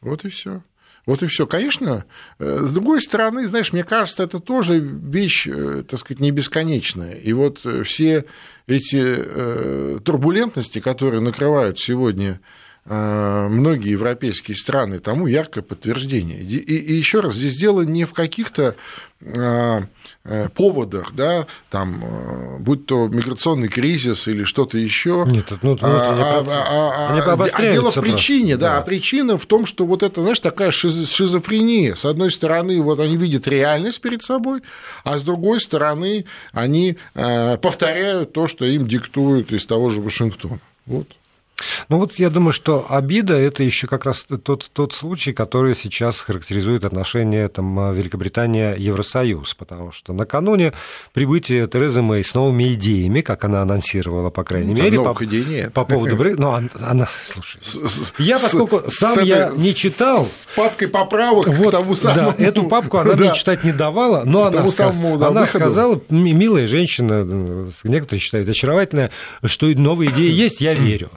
Вот 0.00 0.24
и 0.24 0.28
все. 0.28 0.62
Вот 1.06 1.22
и 1.22 1.26
все. 1.28 1.46
Конечно, 1.46 2.04
э, 2.38 2.60
с 2.62 2.72
другой 2.72 3.00
стороны, 3.00 3.46
знаешь, 3.46 3.72
мне 3.72 3.84
кажется, 3.84 4.24
это 4.24 4.40
тоже 4.40 4.80
вещь, 4.80 5.46
э, 5.46 5.84
так 5.88 6.00
сказать, 6.00 6.20
не 6.20 6.32
бесконечная. 6.32 7.14
И 7.14 7.32
вот 7.32 7.60
э, 7.64 7.84
все 7.84 8.24
эти 8.66 10.00
турбулентности, 10.00 10.80
которые 10.80 11.20
накрывают 11.20 11.78
сегодня 11.78 12.40
многие 12.88 13.90
европейские 13.90 14.56
страны, 14.56 15.00
тому 15.00 15.26
яркое 15.26 15.64
подтверждение. 15.64 16.40
И, 16.40 16.56
и 16.56 16.94
еще 16.94 17.20
раз, 17.20 17.34
здесь 17.34 17.56
дело 17.58 17.82
не 17.82 18.04
в 18.04 18.12
каких-то 18.12 18.76
а, 19.24 19.84
э, 20.24 20.48
поводах, 20.50 21.14
да, 21.14 21.46
там, 21.70 22.04
э, 22.04 22.58
будь 22.58 22.84
то 22.84 23.08
миграционный 23.08 23.68
кризис 23.68 24.28
или 24.28 24.44
что-то 24.44 24.76
еще. 24.76 25.26
Нет, 25.30 25.46
ну, 25.62 25.70
ну, 25.72 25.78
а, 25.80 25.86
а, 25.86 26.44
а, 26.46 27.20
а, 27.20 27.44
а 27.50 27.62
дело 27.62 27.90
в 27.90 28.00
причине, 28.00 28.58
да, 28.58 28.72
да, 28.72 28.78
а 28.78 28.82
причина 28.82 29.38
в 29.38 29.46
том, 29.46 29.64
что 29.64 29.86
вот 29.86 30.02
это, 30.02 30.20
знаешь, 30.20 30.38
такая 30.40 30.70
шизофрения. 30.70 31.94
С 31.94 32.04
одной 32.04 32.30
стороны, 32.30 32.80
вот 32.82 33.00
они 33.00 33.16
видят 33.16 33.48
реальность 33.48 34.02
перед 34.02 34.22
собой, 34.22 34.60
а 35.02 35.16
с 35.16 35.22
другой 35.22 35.62
стороны, 35.62 36.26
они 36.52 36.98
э, 37.14 37.56
повторяют 37.56 38.34
то, 38.34 38.46
что 38.46 38.66
им 38.66 38.86
диктуют 38.86 39.50
из 39.50 39.64
того 39.64 39.88
же 39.88 40.02
Вашингтона. 40.02 40.60
Вот. 40.84 41.08
Ну 41.88 41.98
вот 41.98 42.14
я 42.18 42.28
думаю, 42.28 42.52
что 42.52 42.86
обида– 42.88 43.34
это 43.34 43.62
еще 43.62 43.86
как 43.86 44.04
раз 44.04 44.26
тот, 44.42 44.68
тот 44.72 44.92
случай, 44.92 45.32
который 45.32 45.74
сейчас 45.74 46.20
характеризует 46.20 46.84
отношения 46.84 47.48
там, 47.48 47.94
Великобритания-Евросоюз, 47.94 49.54
потому 49.54 49.92
что 49.92 50.12
накануне 50.12 50.74
прибытия 51.14 51.66
Терезы 51.66 52.02
Мэй 52.02 52.24
с 52.24 52.34
новыми 52.34 52.74
идеями, 52.74 53.22
как 53.22 53.44
она 53.44 53.62
анонсировала, 53.62 54.28
по 54.30 54.44
крайней 54.44 54.74
ну, 54.74 54.82
мере, 54.82 55.00
по, 55.00 55.16
идей 55.24 55.44
нет. 55.44 55.72
по 55.72 55.84
поводу 55.84 56.16
Брексита, 56.16 56.42
ну, 56.42 56.50
она, 56.52 56.68
она 56.80 57.08
слушай, 57.24 57.58
с, 57.62 58.12
я 58.18 58.38
поскольку 58.38 58.82
с, 58.90 58.96
сам 58.96 59.14
с, 59.14 59.22
я 59.22 59.50
не 59.56 59.74
читал... 59.74 60.24
С, 60.24 60.46
папкой 60.56 60.88
поправок 60.88 61.48
вот, 61.48 61.68
к 61.68 61.70
тому 61.70 61.94
самому... 61.94 62.34
Да, 62.36 62.44
эту 62.44 62.64
папку 62.64 62.98
она 62.98 63.14
мне 63.14 63.32
читать 63.34 63.64
не 63.64 63.72
давала, 63.72 64.24
но 64.24 64.44
она, 64.44 64.66
сказ... 64.68 64.94
она 64.96 65.46
сказала, 65.46 66.00
милая 66.10 66.66
женщина, 66.66 67.70
некоторые 67.84 68.20
считают 68.20 68.48
очаровательная, 68.48 69.10
что 69.44 69.66
новые 69.66 70.10
идеи 70.10 70.30
есть, 70.30 70.60
я 70.60 70.74
верю. 70.74 71.10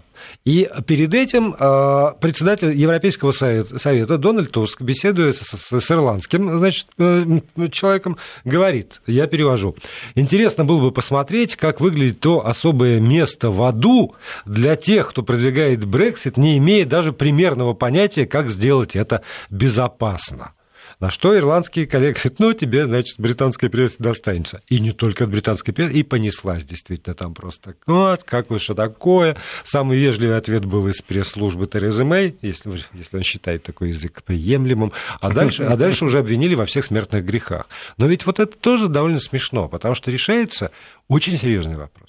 И 0.45 0.69
перед 0.87 1.13
этим 1.13 1.55
а, 1.59 2.11
председатель 2.11 2.71
Европейского 2.71 3.31
совета, 3.31 4.17
Дональд 4.17 4.51
Туск, 4.51 4.81
беседуя 4.81 5.33
с, 5.33 5.91
ирландским 5.91 6.57
значит, 6.59 6.87
э, 6.97 7.39
человеком, 7.71 8.17
говорит, 8.45 9.01
я 9.07 9.27
перевожу, 9.27 9.75
интересно 10.15 10.65
было 10.65 10.81
бы 10.81 10.91
посмотреть, 10.91 11.55
как 11.55 11.81
выглядит 11.81 12.19
то 12.19 12.45
особое 12.45 12.99
место 12.99 13.51
в 13.51 13.61
аду 13.63 14.15
для 14.45 14.75
тех, 14.75 15.09
кто 15.09 15.23
продвигает 15.23 15.85
Брексит, 15.85 16.37
не 16.37 16.57
имея 16.57 16.85
даже 16.85 17.13
примерного 17.13 17.73
понятия, 17.73 18.25
как 18.25 18.49
сделать 18.49 18.95
это 18.95 19.21
безопасно. 19.49 20.53
На 20.99 21.09
что 21.09 21.37
ирландские 21.37 21.87
коллеги 21.87 22.15
говорят, 22.15 22.39
ну, 22.39 22.53
тебе, 22.53 22.85
значит, 22.85 23.19
британская 23.19 23.69
пресса 23.69 23.95
достанется. 23.99 24.61
И 24.67 24.81
не 24.81 24.91
только 24.91 25.23
от 25.23 25.29
британской 25.29 25.73
прессы, 25.73 25.93
и 25.93 26.03
понеслась 26.03 26.65
действительно 26.65 27.15
там 27.15 27.33
просто. 27.33 27.75
Вот, 27.85 28.23
как 28.25 28.49
вы, 28.49 28.59
что 28.59 28.75
такое? 28.75 29.37
Самый 29.63 29.97
вежливый 29.97 30.35
ответ 30.35 30.65
был 30.65 30.85
из 30.89 31.01
пресс-службы 31.01 31.67
Терезы 31.67 32.03
Мэй, 32.03 32.35
если, 32.41 32.71
если 32.93 33.15
он 33.15 33.23
считает 33.23 33.63
такой 33.63 33.89
язык 33.89 34.23
приемлемым. 34.23 34.91
А 35.21 35.31
дальше, 35.31 35.63
а 35.63 35.77
дальше 35.77 36.03
уже 36.03 36.19
обвинили 36.19 36.55
во 36.55 36.65
всех 36.65 36.83
смертных 36.83 37.23
грехах. 37.23 37.69
Но 37.95 38.05
ведь 38.07 38.25
вот 38.25 38.41
это 38.41 38.57
тоже 38.57 38.89
довольно 38.89 39.21
смешно, 39.21 39.69
потому 39.69 39.95
что 39.95 40.11
решается 40.11 40.71
очень 41.07 41.37
серьезный 41.37 41.77
вопрос 41.77 42.08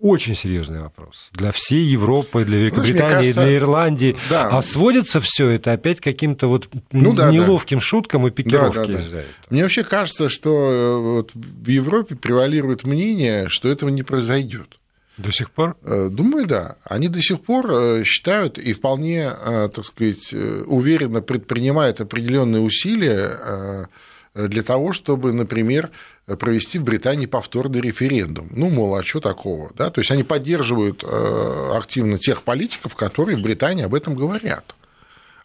очень 0.00 0.34
серьезный 0.34 0.80
вопрос 0.80 1.28
для 1.32 1.52
всей 1.52 1.84
Европы, 1.84 2.44
для 2.44 2.58
Великобритании, 2.58 2.98
Знаешь, 2.98 3.12
кажется, 3.12 3.44
для 3.44 3.56
Ирландии. 3.56 4.16
Да. 4.28 4.48
А 4.48 4.62
сводится 4.62 5.20
все 5.20 5.48
это 5.48 5.72
опять 5.72 6.00
каким-то 6.00 6.48
вот 6.48 6.68
ну, 6.90 7.12
да, 7.12 7.30
неловким 7.30 7.78
да. 7.78 7.84
шуткам 7.84 8.26
и 8.26 8.30
пикировке 8.30 8.80
да, 8.80 8.86
да, 8.86 8.92
да. 8.92 8.98
из-за 8.98 9.16
этого. 9.18 9.32
Мне 9.50 9.62
вообще 9.62 9.84
кажется, 9.84 10.28
что 10.28 10.50
э, 10.50 10.98
вот 10.98 11.30
в 11.34 11.68
Европе 11.68 12.16
превалирует 12.16 12.84
мнение, 12.84 13.48
что 13.48 13.68
этого 13.68 13.90
не 13.90 14.02
произойдет. 14.02 14.78
До 15.18 15.30
сих 15.30 15.50
пор? 15.50 15.76
Э, 15.82 16.08
думаю, 16.10 16.46
да. 16.46 16.76
Они 16.84 17.08
до 17.08 17.20
сих 17.20 17.42
пор 17.42 17.70
э, 17.70 18.04
считают 18.04 18.58
и 18.58 18.72
вполне, 18.72 19.30
так 19.30 19.84
сказать, 19.84 20.32
уверенно 20.66 21.20
предпринимают 21.20 22.00
определенные 22.00 22.62
усилия 22.62 23.88
для 24.34 24.62
того, 24.62 24.92
чтобы, 24.92 25.32
например, 25.32 25.90
провести 26.38 26.78
в 26.78 26.84
Британии 26.84 27.26
повторный 27.26 27.80
референдум. 27.80 28.48
Ну, 28.50 28.70
мол, 28.70 28.94
а 28.94 29.02
что 29.02 29.20
такого? 29.20 29.72
Да? 29.76 29.90
То 29.90 30.00
есть 30.00 30.10
они 30.10 30.22
поддерживают 30.22 31.02
э, 31.02 31.72
активно 31.76 32.18
тех 32.18 32.42
политиков, 32.42 32.94
которые 32.94 33.36
в 33.36 33.42
Британии 33.42 33.84
об 33.84 33.94
этом 33.94 34.14
говорят. 34.14 34.74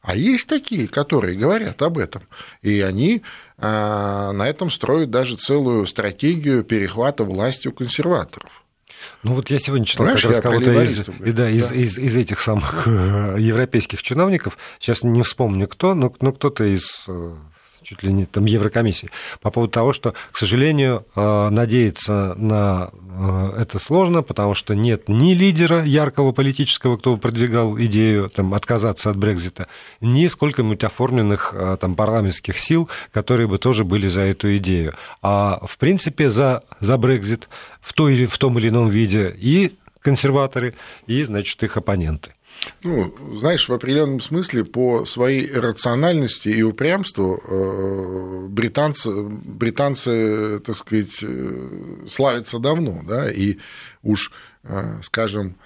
А 0.01 0.15
есть 0.15 0.47
такие, 0.47 0.87
которые 0.87 1.35
говорят 1.35 1.81
об 1.81 1.97
этом. 1.97 2.23
И 2.61 2.81
они 2.81 3.23
э, 3.57 3.61
на 3.61 4.47
этом 4.47 4.69
строят 4.69 5.09
даже 5.09 5.35
целую 5.35 5.87
стратегию 5.87 6.63
перехвата 6.63 7.23
власти 7.23 7.67
у 7.67 7.71
консерваторов. 7.71 8.63
Ну 9.23 9.33
вот 9.33 9.49
я 9.49 9.57
сегодня 9.57 9.85
читал 9.85 10.05
Понимаешь, 10.05 10.21
как 10.21 10.31
раз 10.31 10.41
кого-то 10.41 10.83
из, 10.83 11.01
и, 11.01 11.31
да, 11.31 11.31
да. 11.31 11.49
Из, 11.49 11.71
из, 11.71 11.97
из 11.97 12.15
этих 12.15 12.39
самых 12.39 12.87
э, 12.87 13.35
европейских 13.39 14.03
чиновников, 14.03 14.57
сейчас 14.79 15.01
не 15.01 15.23
вспомню 15.23 15.67
кто, 15.67 15.95
но, 15.95 16.13
но 16.21 16.31
кто-то 16.31 16.63
из 16.65 17.07
чуть 17.85 18.03
ли 18.03 18.11
не 18.11 18.25
там 18.25 18.45
Еврокомиссии, 18.45 19.09
по 19.41 19.51
поводу 19.51 19.71
того, 19.71 19.93
что, 19.93 20.13
к 20.31 20.37
сожалению, 20.37 21.05
э, 21.15 21.49
надеяться 21.49 22.33
на 22.35 22.89
э, 22.93 23.61
это 23.61 23.79
сложно, 23.79 24.23
потому 24.23 24.55
что 24.55 24.75
нет 24.75 25.07
ни 25.07 25.33
лидера 25.33 25.83
яркого 25.83 26.31
политического, 26.31 26.97
кто 26.97 27.13
бы 27.13 27.21
продвигал 27.21 27.79
идею 27.79 28.29
там, 28.29 28.53
отказаться 28.53 29.09
от 29.11 29.17
Брекзита, 29.17 29.67
ни 30.01 30.27
сколько-нибудь 30.27 30.83
оформленных 30.83 31.53
э, 31.55 31.77
там, 31.79 31.95
парламентских 31.95 32.57
сил, 32.57 32.89
которые 33.13 33.47
бы 33.47 33.57
тоже 33.57 33.83
были 33.83 34.07
за 34.07 34.21
эту 34.21 34.57
идею. 34.57 34.93
А 35.21 35.61
в 35.65 35.77
принципе 35.77 36.29
за, 36.29 36.63
за 36.79 36.97
Брекзит 36.97 37.49
в, 37.81 37.93
той, 37.93 38.25
в 38.25 38.37
том 38.37 38.57
или 38.57 38.69
ином 38.69 38.89
виде 38.89 39.33
и 39.37 39.77
консерваторы, 40.01 40.75
и, 41.07 41.23
значит, 41.23 41.61
их 41.63 41.77
оппоненты. 41.77 42.33
Ну, 42.83 43.13
знаешь, 43.37 43.67
в 43.67 43.73
определенном 43.73 44.21
смысле 44.21 44.63
по 44.63 45.05
своей 45.05 45.51
рациональности 45.51 46.49
и 46.49 46.61
упрямству 46.61 47.41
э, 47.43 48.47
британцы, 48.49 49.09
британцы, 49.11 50.59
так 50.59 50.75
сказать, 50.75 51.23
э, 51.23 52.05
славятся 52.09 52.59
давно, 52.59 53.01
да, 53.07 53.31
и 53.31 53.57
уж, 54.03 54.31
э, 54.63 55.01
скажем, 55.03 55.57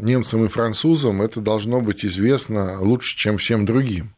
немцам 0.00 0.44
и 0.44 0.48
французам 0.48 1.22
это 1.22 1.40
должно 1.40 1.80
быть 1.80 2.04
известно 2.04 2.80
лучше, 2.80 3.16
чем 3.16 3.36
всем 3.36 3.66
другим. 3.66 4.14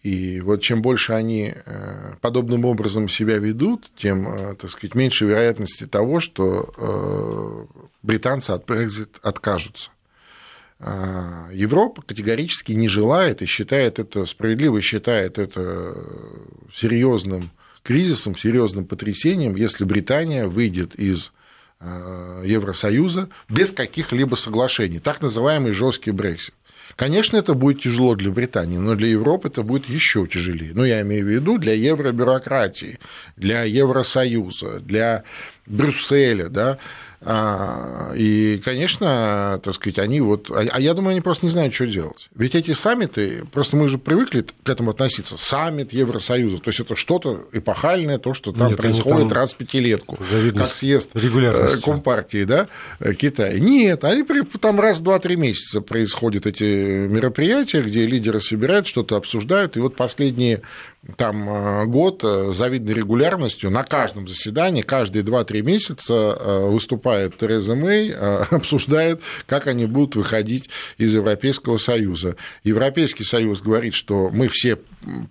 И 0.00 0.40
вот 0.40 0.62
чем 0.62 0.80
больше 0.80 1.12
они 1.12 1.54
подобным 2.20 2.64
образом 2.64 3.08
себя 3.08 3.38
ведут, 3.38 3.90
тем, 3.96 4.56
так 4.56 4.70
сказать, 4.70 4.94
меньше 4.94 5.24
вероятности 5.24 5.88
того, 5.88 6.20
что 6.20 7.66
британцы 8.04 8.52
от 8.52 8.64
Brexit 8.64 9.08
откажутся. 9.22 9.90
А, 10.82 11.48
Европа 11.52 12.00
категорически 12.00 12.72
не 12.72 12.88
желает 12.88 13.42
и 13.42 13.46
считает 13.46 13.98
это, 13.98 14.24
справедливо 14.24 14.80
считает 14.80 15.38
это 15.38 15.94
серьезным 16.74 17.50
кризисом, 17.82 18.34
серьезным 18.34 18.86
потрясением, 18.86 19.56
если 19.56 19.84
Британия 19.84 20.46
выйдет 20.46 20.94
из 20.94 21.32
а, 21.80 22.42
Евросоюза 22.44 23.28
без 23.50 23.72
каких-либо 23.72 24.36
соглашений, 24.36 25.00
так 25.00 25.20
называемый 25.20 25.72
жесткий 25.72 26.12
Брексит. 26.12 26.54
Конечно, 26.96 27.36
это 27.36 27.54
будет 27.54 27.82
тяжело 27.82 28.14
для 28.14 28.30
Британии, 28.30 28.78
но 28.78 28.94
для 28.94 29.08
Европы 29.08 29.48
это 29.48 29.62
будет 29.62 29.88
еще 29.88 30.26
тяжелее. 30.26 30.72
Ну, 30.74 30.84
я 30.84 31.02
имею 31.02 31.24
в 31.24 31.28
виду 31.28 31.58
для 31.58 31.72
евробюрократии, 31.74 32.98
для 33.36 33.64
Евросоюза, 33.64 34.80
для 34.80 35.24
Брюсселя, 35.66 36.48
да, 36.48 36.78
и, 37.22 38.60
конечно, 38.64 39.60
так 39.62 39.74
сказать, 39.74 39.98
они 39.98 40.22
вот... 40.22 40.50
А, 40.50 40.64
а 40.72 40.80
я 40.80 40.94
думаю, 40.94 41.12
они 41.12 41.20
просто 41.20 41.44
не 41.44 41.52
знают, 41.52 41.74
что 41.74 41.86
делать. 41.86 42.30
Ведь 42.34 42.54
эти 42.54 42.72
саммиты, 42.72 43.44
просто 43.52 43.76
мы 43.76 43.88
же 43.88 43.98
привыкли 43.98 44.46
к 44.62 44.68
этому 44.68 44.90
относиться. 44.90 45.36
Саммит 45.36 45.92
Евросоюза, 45.92 46.58
то 46.58 46.70
есть 46.70 46.80
это 46.80 46.96
что-то 46.96 47.46
эпохальное, 47.52 48.18
то, 48.18 48.32
что 48.32 48.52
там 48.52 48.68
Нет, 48.68 48.78
происходит 48.78 49.28
там 49.28 49.32
раз 49.32 49.52
в 49.52 49.56
пятилетку, 49.56 50.16
как 50.16 50.68
съезд 50.68 51.10
э, 51.14 51.80
Компартии, 51.84 52.44
да, 52.44 52.68
Китая. 53.18 53.58
Нет, 53.58 54.02
они 54.04 54.24
там 54.58 54.80
раз 54.80 55.00
в 55.00 55.02
два-три 55.02 55.36
месяца 55.36 55.82
происходят 55.82 56.46
эти 56.46 57.06
мероприятия, 57.06 57.82
где 57.82 58.06
лидеры 58.06 58.40
собирают, 58.40 58.86
что-то 58.86 59.16
обсуждают, 59.16 59.76
и 59.76 59.80
вот 59.80 59.94
последние 59.94 60.62
там 61.16 61.48
э, 61.48 61.86
год 61.86 62.22
с 62.22 62.54
завидной 62.54 62.94
регулярностью 62.94 63.70
на 63.70 63.84
каждом 63.84 64.28
заседании, 64.28 64.82
каждые 64.82 65.24
2-3 65.24 65.62
месяца 65.62 66.14
э, 66.14 66.66
выступает 66.66 67.38
Тереза 67.38 67.74
Мэй, 67.74 68.10
э, 68.10 68.44
обсуждает, 68.50 69.22
как 69.46 69.66
они 69.66 69.86
будут 69.86 70.16
выходить 70.16 70.68
из 70.98 71.14
Европейского 71.14 71.78
Союза. 71.78 72.36
Европейский 72.64 73.24
Союз 73.24 73.62
говорит, 73.62 73.94
что 73.94 74.30
мы 74.30 74.48
все 74.48 74.78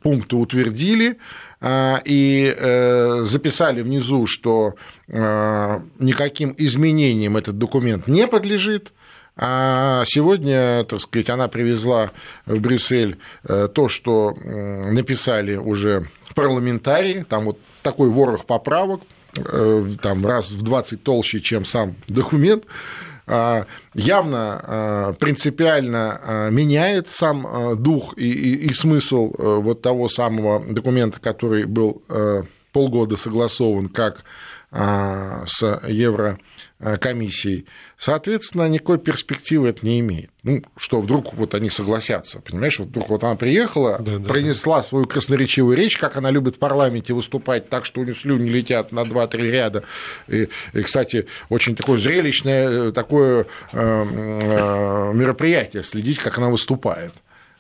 пункты 0.02 0.36
утвердили, 0.36 1.18
и 1.62 2.56
записали 3.24 3.82
внизу, 3.82 4.26
что 4.28 4.76
никаким 5.08 6.56
изменениям 6.58 7.36
этот 7.36 7.58
документ 7.58 8.08
не 8.08 8.28
подлежит, 8.28 8.94
а 9.42 10.04
сегодня, 10.06 10.84
так 10.84 11.00
сказать, 11.00 11.30
она 11.30 11.48
привезла 11.48 12.12
в 12.46 12.60
Брюссель 12.60 13.18
э, 13.48 13.70
то, 13.74 13.88
что 13.88 14.34
написали 14.34 15.56
уже 15.56 16.10
парламентарии, 16.36 17.26
там 17.28 17.46
вот 17.46 17.60
такой 17.82 18.10
ворох 18.10 18.44
поправок, 18.46 19.02
э, 19.38 19.86
там 20.02 20.26
раз 20.26 20.52
в 20.52 20.62
20 20.62 21.04
толще, 21.04 21.40
чем 21.40 21.64
сам 21.64 21.96
документ, 22.10 22.66
а, 23.32 23.66
явно 23.94 24.60
а, 24.64 25.14
принципиально 25.14 26.50
меняет 26.52 27.10
сам 27.10 27.76
дух 27.82 28.16
и, 28.18 28.28
и, 28.28 28.68
и 28.68 28.74
смысл 28.74 29.32
э, 29.38 29.60
вот 29.62 29.84
того 29.84 30.10
самого 30.10 30.66
документа, 30.66 31.20
который 31.20 31.66
был 31.66 32.02
полгода 32.74 33.18
согласован 33.18 33.88
как 33.88 34.24
а, 34.72 35.44
с 35.48 35.82
Еврокомиссией, 36.80 37.66
соответственно, 37.98 38.70
никакой 38.70 39.00
перспективы 39.00 39.68
это 39.70 39.86
не 39.86 40.00
имеет. 40.00 40.32
Ну, 40.44 40.64
что 40.78 41.02
вдруг 41.02 41.34
вот 41.34 41.54
они 41.54 41.70
согласятся, 41.70 42.40
понимаешь, 42.40 42.80
вот 42.80 42.88
вдруг 42.88 43.10
вот 43.10 43.24
она 43.26 43.36
приехала, 43.36 43.98
да, 44.00 44.18
да, 44.18 44.28
произнесла 44.28 44.78
да. 44.78 44.84
свою 44.84 45.06
красноречивую 45.06 45.76
речь, 45.76 45.98
как 45.98 46.16
она 46.16 46.32
любит 46.32 46.56
в 46.56 46.60
парламенте 46.60 47.14
выступать 47.14 47.70
так, 47.70 47.86
что 47.86 48.00
у 48.00 48.04
нее 48.06 48.16
слюни 48.16 48.50
летят 48.50 48.94
на 48.94 49.02
2-3 49.02 49.38
ряда. 49.52 49.84
И, 50.28 50.48
и, 50.74 50.82
кстати, 50.82 51.28
очень 51.50 51.76
такое 51.76 51.98
зрелищное 51.98 52.94
такое 52.94 53.44
э, 53.44 53.46
э, 53.74 55.14
мероприятие, 55.14 55.84
следить, 55.84 56.20
как 56.20 56.38
она 56.38 56.50
выступает. 56.50 57.14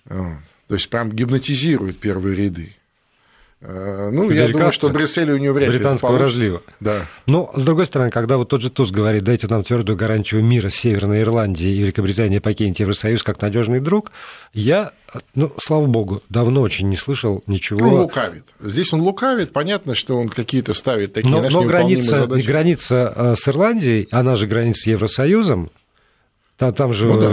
То 0.05 0.75
есть 0.75 0.89
прям 0.89 1.11
гипнотизирует 1.11 1.99
первые 1.99 2.35
ряды. 2.35 2.75
Э, 3.61 4.09
ну, 4.11 4.29
я 4.31 4.47
думаю, 4.47 4.71
что 4.71 4.89
Брюссель 4.89 5.31
у 5.31 5.37
него 5.37 5.53
вряд 5.53 5.69
ли 5.69 5.77
Британского 5.77 6.17
разлива. 6.17 6.61
Да. 6.79 7.05
Но, 7.25 7.51
с 7.55 7.63
другой 7.63 7.85
стороны, 7.85 8.09
когда 8.09 8.37
вот 8.37 8.47
тот 8.47 8.61
же 8.61 8.69
Туз 8.69 8.91
говорит, 8.91 9.23
дайте 9.23 9.47
нам 9.47 9.63
твердую 9.63 9.97
гарантию 9.97 10.41
мира 10.43 10.69
Северной 10.69 11.21
Ирландии 11.21 11.69
и 11.69 11.79
Великобритании 11.79 12.39
покинет 12.39 12.79
Евросоюз 12.79 13.21
как 13.21 13.41
надежный 13.41 13.81
друг, 13.81 14.13
я, 14.53 14.93
ну, 15.35 15.51
слава 15.57 15.87
богу, 15.87 16.23
давно 16.29 16.61
очень 16.61 16.87
не 16.87 16.95
слышал 16.95 17.43
ничего. 17.47 17.85
Он 17.85 18.01
лукавит. 18.01 18.45
Здесь 18.61 18.93
он 18.93 19.01
лукавит, 19.01 19.51
понятно, 19.51 19.93
что 19.93 20.17
он 20.17 20.29
какие-то 20.29 20.73
ставит 20.73 21.13
такие, 21.13 21.29
но, 21.29 21.49
но 21.49 21.63
граница, 21.63 22.27
граница 22.27 23.13
э, 23.13 23.35
с 23.35 23.45
Ирландией, 23.47 24.07
она 24.11 24.37
же 24.37 24.47
граница 24.47 24.83
с 24.83 24.87
Евросоюзом, 24.87 25.69
там, 26.59 26.73
там 26.73 26.91
же 26.91 27.05
ну, 27.05 27.17
да. 27.17 27.29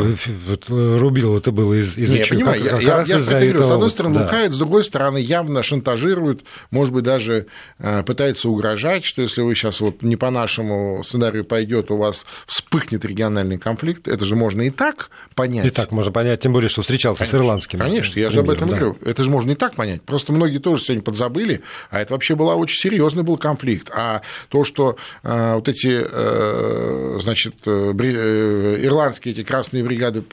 вот, 0.47 0.69
Рубило 0.69 1.39
это 1.39 1.51
было 1.51 1.75
из, 1.75 1.99
из-за 1.99 2.23
чего? 2.23 2.39
Понимаю, 2.39 2.63
как, 2.63 2.83
я, 2.83 2.97
как 2.99 3.09
я, 3.09 3.17
я 3.17 3.41
говорю, 3.41 3.65
с 3.65 3.71
одной 3.73 3.91
стороны, 3.91 4.15
да. 4.15 4.23
лукает, 4.23 4.53
с 4.55 4.59
другой 4.59 4.85
стороны, 4.85 5.19
явно 5.19 5.65
шантажирует, 5.65 6.45
может 6.71 6.95
быть, 6.95 7.03
даже 7.03 7.47
э, 7.81 8.05
пытается 8.05 8.49
угрожать, 8.49 9.05
что 9.05 9.23
если 9.23 9.41
вы 9.43 9.57
сейчас 9.57 9.81
вот 9.81 10.03
не 10.03 10.15
по 10.15 10.31
нашему 10.31 11.03
сценарию 11.03 11.45
пойдет, 11.45 11.91
у 11.91 11.97
вас 11.97 12.25
вспыхнет 12.47 13.05
региональный 13.05 13.59
конфликт, 13.59 14.07
это 14.07 14.25
же 14.25 14.37
можно 14.37 14.63
и 14.63 14.71
так 14.71 15.11
понять. 15.35 15.67
И 15.67 15.71
так 15.71 15.91
можно 15.91 16.13
понять, 16.13 16.41
тем 16.41 16.53
более, 16.53 16.69
что 16.69 16.83
встречался 16.83 17.19
конечно, 17.19 17.39
с 17.39 17.41
ирландским. 17.41 17.79
Конечно, 17.81 18.21
я 18.21 18.31
же 18.31 18.39
об 18.41 18.51
этом 18.51 18.69
да. 18.69 18.77
говорю. 18.77 18.97
Это 19.05 19.25
же 19.25 19.31
можно 19.33 19.51
и 19.51 19.57
так 19.57 19.75
понять. 19.75 20.03
Просто 20.03 20.33
многие 20.33 20.59
тоже 20.59 20.85
сегодня 20.85 21.03
подзабыли, 21.03 21.63
а 21.91 22.01
это 22.01 22.15
вообще 22.15 22.37
была 22.37 22.55
очень 22.55 22.79
серьезный 22.79 23.25
был 23.25 23.39
конфликт. 23.39 23.91
А 23.93 24.23
то, 24.51 24.63
что 24.63 24.97
э, 25.25 25.55
вот 25.57 25.69
эти, 25.69 26.01
э, 26.01 27.19
значит, 27.21 27.55
э, 27.67 27.93
э 27.93 28.87
ирландские 28.87 29.16
американские 29.17 29.35
эти 29.35 29.43
красные 29.43 29.85
бригады 29.85 30.25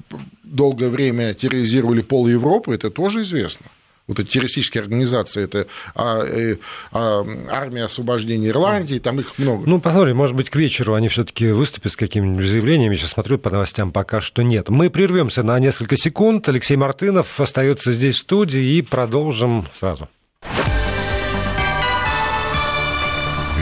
долгое 0.44 0.90
время 0.90 1.34
терроризировали 1.34 2.02
пол 2.02 2.28
Европы, 2.28 2.74
это 2.74 2.90
тоже 2.90 3.22
известно. 3.22 3.68
Вот 4.06 4.20
эти 4.20 4.32
террористические 4.32 4.82
организации, 4.82 5.46
это 5.46 5.68
а, 5.96 6.26
э, 6.26 6.58
а, 6.92 7.26
армия 7.50 7.86
освобождения 7.86 8.50
Ирландии, 8.50 9.00
там 9.00 9.22
их 9.22 9.38
много. 9.38 9.64
Ну, 9.66 9.80
посмотрим, 9.80 10.18
может 10.18 10.36
быть, 10.36 10.50
к 10.50 10.58
вечеру 10.58 10.94
они 10.94 11.08
все-таки 11.08 11.48
выступят 11.52 11.94
с 11.94 11.96
какими-нибудь 11.96 12.46
заявлениями. 12.46 12.98
Сейчас 12.98 13.12
смотрю 13.12 13.38
по 13.38 13.50
новостям, 13.50 13.94
пока 13.94 14.20
что 14.20 14.42
нет. 14.42 14.68
Мы 14.68 14.90
прервемся 14.90 15.42
на 15.42 15.58
несколько 15.60 15.96
секунд. 15.96 16.50
Алексей 16.50 16.76
Мартынов 16.76 17.40
остается 17.40 17.94
здесь 17.94 18.18
в 18.18 18.20
студии 18.20 18.76
и 18.76 18.82
продолжим 18.82 19.68
сразу. 19.80 20.10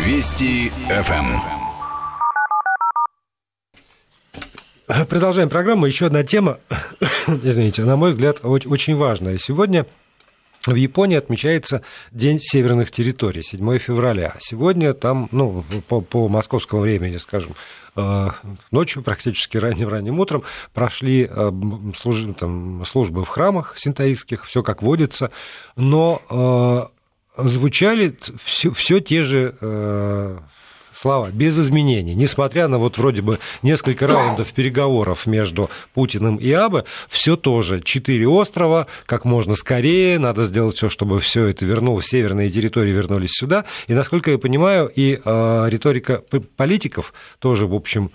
Вести 0.03 0.71
ФМ. 0.89 1.60
Продолжаем 5.09 5.49
программу. 5.49 5.85
Еще 5.85 6.07
одна 6.07 6.23
тема, 6.23 6.59
извините, 7.43 7.83
на 7.83 7.95
мой 7.95 8.11
взгляд, 8.11 8.39
очень 8.43 8.95
важная. 8.95 9.37
Сегодня 9.37 9.85
в 10.65 10.75
Японии 10.75 11.17
отмечается 11.17 11.81
День 12.11 12.39
северных 12.39 12.91
территорий, 12.91 13.41
7 13.41 13.77
февраля. 13.79 14.35
Сегодня 14.39 14.93
там, 14.93 15.27
ну, 15.31 15.63
по, 15.87 16.01
по 16.01 16.27
московскому 16.27 16.81
времени, 16.81 17.17
скажем, 17.17 17.55
э, 17.95 18.27
ночью, 18.69 19.01
практически 19.01 19.57
ранним-ранним 19.57 20.19
утром, 20.19 20.43
прошли 20.73 21.27
э, 21.29 21.51
служ... 21.97 22.23
там, 22.39 22.85
службы 22.85 23.23
в 23.25 23.27
храмах 23.27 23.75
синтаистских, 23.77 24.45
все 24.45 24.61
как 24.61 24.83
водится, 24.83 25.31
но 25.75 26.21
э, 27.37 27.43
звучали 27.47 28.15
все, 28.43 28.71
все 28.71 28.99
те 28.99 29.23
же 29.23 29.55
слова, 31.01 31.31
без 31.31 31.57
изменений. 31.57 32.13
Несмотря 32.13 32.67
на 32.67 32.77
вот 32.77 32.97
вроде 32.97 33.23
бы 33.23 33.39
несколько 33.63 34.05
раундов 34.05 34.53
переговоров 34.53 35.25
между 35.25 35.69
Путиным 35.95 36.35
и 36.35 36.51
Абе, 36.51 36.85
все 37.09 37.35
тоже. 37.35 37.81
Четыре 37.81 38.27
острова, 38.27 38.85
как 39.07 39.25
можно 39.25 39.55
скорее, 39.55 40.19
надо 40.19 40.43
сделать 40.43 40.77
все, 40.77 40.89
чтобы 40.89 41.19
все 41.19 41.47
это 41.47 41.65
вернулось, 41.65 42.05
северные 42.05 42.51
территории 42.51 42.91
вернулись 42.91 43.31
сюда. 43.31 43.65
И, 43.87 43.93
насколько 43.93 44.29
я 44.29 44.37
понимаю, 44.37 44.91
и 44.95 45.19
э, 45.23 45.65
риторика 45.69 46.21
политиков 46.55 47.13
тоже, 47.39 47.65
в 47.65 47.73
общем, 47.73 48.11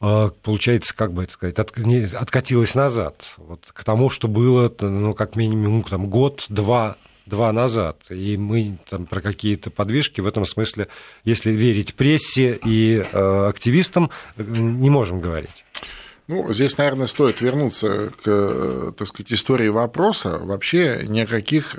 э, 0.00 0.30
получается, 0.42 0.96
как 0.96 1.12
бы 1.12 1.22
это 1.22 1.32
сказать, 1.32 1.58
от, 1.60 1.76
не, 1.78 2.00
откатилась 2.12 2.74
назад, 2.74 3.34
вот, 3.36 3.60
к 3.72 3.84
тому, 3.84 4.10
что 4.10 4.26
было, 4.26 4.72
ну, 4.80 5.14
как 5.14 5.36
минимум, 5.36 5.84
там, 5.84 6.08
год-два 6.08 6.96
два 7.26 7.52
назад. 7.52 7.98
И 8.10 8.36
мы 8.36 8.78
там 8.88 9.06
про 9.06 9.20
какие-то 9.20 9.70
подвижки 9.70 10.20
в 10.20 10.26
этом 10.26 10.44
смысле, 10.44 10.88
если 11.24 11.50
верить 11.50 11.94
прессе 11.94 12.58
и 12.64 12.98
э, 13.00 13.46
активистам, 13.48 14.10
не 14.36 14.90
можем 14.90 15.20
говорить. 15.20 15.64
Ну, 16.28 16.52
здесь, 16.52 16.76
наверное, 16.76 17.06
стоит 17.06 17.40
вернуться 17.40 18.12
к, 18.22 18.92
так 18.98 19.06
сказать, 19.06 19.32
истории 19.32 19.68
вопроса. 19.68 20.38
Вообще 20.38 21.02
никаких, 21.04 21.76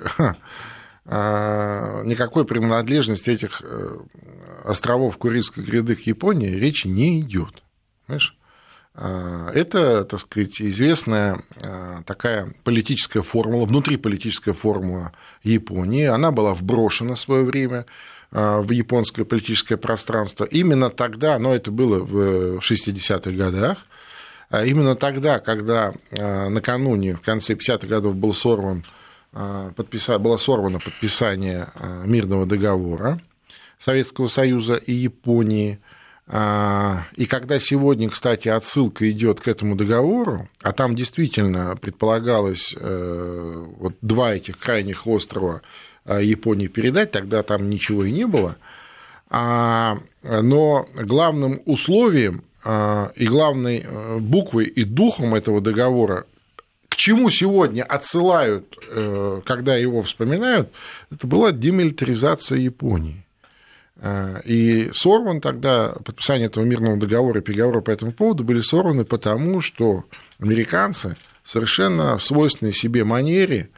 а, 1.05 2.01
никакой 2.05 2.45
принадлежности 2.45 3.29
этих 3.29 3.61
э, 3.61 3.97
островов 4.63 5.17
Курильской 5.17 5.63
гряды 5.63 5.95
к 5.95 6.01
Японии 6.01 6.49
речи 6.49 6.87
не 6.87 7.19
идет. 7.19 7.61
Понимаешь? 8.05 8.36
А, 8.99 9.51
это, 9.53 10.03
так 10.05 10.19
сказать, 10.19 10.59
известная 10.59 11.43
а, 11.61 12.01
такая 12.03 12.53
политическая 12.63 13.21
формула, 13.21 13.65
внутриполитическая 13.65 14.55
формула 14.55 15.13
Японии. 15.43 16.05
Она 16.05 16.31
была 16.31 16.55
вброшена 16.55 17.13
в 17.13 17.19
свое 17.19 17.43
время 17.43 17.85
а, 18.31 18.59
в 18.59 18.71
японское 18.71 19.23
политическое 19.23 19.77
пространство. 19.77 20.45
Именно 20.45 20.89
тогда, 20.89 21.37
но 21.37 21.53
это 21.53 21.69
было 21.69 22.03
в 22.03 22.57
60-х 22.57 23.31
годах, 23.31 23.77
именно 24.51 24.95
тогда, 24.95 25.39
когда 25.39 25.93
накануне, 26.09 27.15
в 27.15 27.21
конце 27.21 27.53
50-х 27.53 27.85
годов 27.85 28.15
был 28.15 28.33
сорван, 28.33 28.85
было 29.33 30.37
сорвано 30.37 30.79
подписание 30.79 31.67
мирного 32.05 32.45
договора 32.45 33.19
Советского 33.77 34.29
Союза 34.29 34.75
и 34.75 34.93
Японии– 34.93 35.79
и 36.29 37.25
когда 37.25 37.57
сегодня, 37.57 38.09
кстати, 38.09 38.49
отсылка 38.49 39.09
идет 39.09 39.39
к 39.39 39.47
этому 39.47 39.77
договору, 39.77 40.49
а 40.61 40.73
там 40.73 40.93
действительно 40.93 41.77
предполагалось 41.77 42.75
э, 42.77 43.65
вот 43.77 43.93
два 44.01 44.33
этих 44.33 44.59
крайних 44.59 45.07
острова 45.07 45.61
э, 46.03 46.21
Японии 46.21 46.67
передать, 46.67 47.11
тогда 47.11 47.43
там 47.43 47.69
ничего 47.69 48.03
и 48.03 48.11
не 48.11 48.27
было, 48.27 48.57
а, 49.29 49.99
но 50.21 50.87
главным 50.95 51.61
условием 51.65 52.43
а, 52.63 53.13
и 53.15 53.25
главной 53.25 53.85
э, 53.85 54.17
буквой 54.19 54.65
и 54.65 54.83
духом 54.83 55.33
этого 55.33 55.61
договора, 55.61 56.25
к 56.89 56.97
чему 56.97 57.29
сегодня 57.29 57.83
отсылают, 57.83 58.75
когда 59.45 59.77
его 59.77 60.01
вспоминают, 60.01 60.71
это 61.11 61.27
была 61.27 61.51
демилитаризация 61.51 62.57
Японии. 62.57 63.23
Э, 63.99 64.41
и 64.45 64.91
сорван 64.93 65.41
тогда, 65.41 65.93
подписание 66.03 66.47
этого 66.47 66.63
мирного 66.63 66.97
договора 66.97 67.39
и 67.39 67.43
переговоры 67.43 67.81
по 67.81 67.91
этому 67.91 68.11
поводу 68.11 68.43
были 68.43 68.61
сорваны 68.61 69.05
потому, 69.05 69.61
что 69.61 70.05
американцы 70.39 71.17
совершенно 71.43 72.17
в 72.17 72.23
свойственной 72.23 72.73
себе 72.73 73.03
манере 73.03 73.69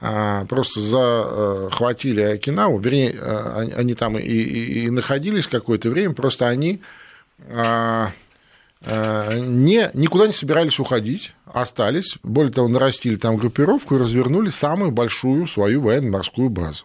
э, 0.00 0.44
просто 0.48 0.80
захватили 0.80 2.20
Окинаву, 2.20 2.78
вернее, 2.78 3.14
э, 3.18 3.70
они 3.76 3.94
там 3.94 4.18
и, 4.18 4.22
и, 4.22 4.84
и 4.84 4.90
находились 4.90 5.46
какое-то 5.46 5.90
время, 5.90 6.14
просто 6.14 6.48
они 6.48 6.80
не, 8.84 9.90
никуда 9.94 10.26
не 10.26 10.32
собирались 10.32 10.78
уходить, 10.78 11.32
остались, 11.44 12.18
более 12.22 12.52
того, 12.52 12.68
нарастили 12.68 13.16
там 13.16 13.36
группировку 13.36 13.96
и 13.96 13.98
развернули 13.98 14.50
самую 14.50 14.92
большую 14.92 15.48
свою 15.48 15.82
военно-морскую 15.82 16.50
базу. 16.50 16.84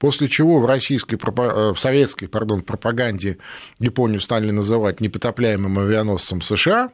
После 0.00 0.28
чего 0.28 0.60
в 0.60 0.66
российской, 0.66 1.16
э, 1.16 1.72
в 1.74 1.78
советской 1.78 2.26
пардон, 2.26 2.62
пропаганде 2.62 3.36
Японию 3.78 4.20
стали 4.20 4.50
называть 4.50 5.00
непотопляемым 5.02 5.78
авианосцем 5.78 6.40
США, 6.40 6.90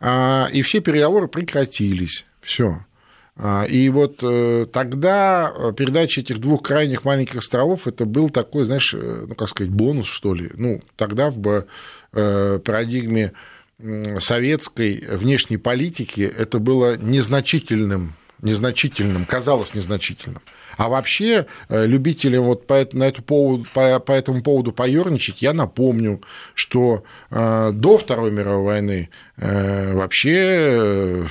а, 0.00 0.48
и 0.50 0.62
все 0.62 0.80
переговоры 0.80 1.28
прекратились. 1.28 2.24
Все. 2.40 2.86
А, 3.36 3.64
и 3.64 3.90
вот 3.90 4.20
э, 4.22 4.66
тогда 4.72 5.52
передача 5.76 6.22
этих 6.22 6.40
двух 6.40 6.62
крайних 6.62 7.04
маленьких 7.04 7.36
островов 7.36 7.86
это 7.86 8.06
был 8.06 8.30
такой, 8.30 8.64
знаешь, 8.64 8.94
э, 8.94 9.26
ну, 9.28 9.34
как 9.34 9.50
сказать, 9.50 9.70
бонус, 9.70 10.06
что 10.06 10.34
ли. 10.34 10.50
Ну, 10.54 10.82
тогда 10.96 11.30
в 11.30 11.66
парадигме 12.12 13.32
советской 14.18 15.04
внешней 15.12 15.58
политики 15.58 16.22
это 16.22 16.58
было 16.58 16.96
незначительным 16.96 18.14
незначительным, 18.42 19.24
казалось 19.24 19.74
незначительным. 19.74 20.42
А 20.76 20.88
вообще 20.88 21.46
э, 21.68 21.86
любителям 21.86 22.44
вот 22.44 22.66
по, 22.66 22.86
на 22.92 23.04
эту 23.04 23.22
поводу, 23.22 23.66
по, 23.72 23.98
по 24.00 24.12
этому 24.12 24.42
поводу 24.42 24.72
поерничать, 24.72 25.42
я 25.42 25.52
напомню, 25.52 26.22
что 26.54 27.04
э, 27.30 27.70
до 27.72 27.98
Второй 27.98 28.30
мировой 28.30 28.64
войны 28.64 29.10
э, 29.36 29.94
вообще 29.94 31.26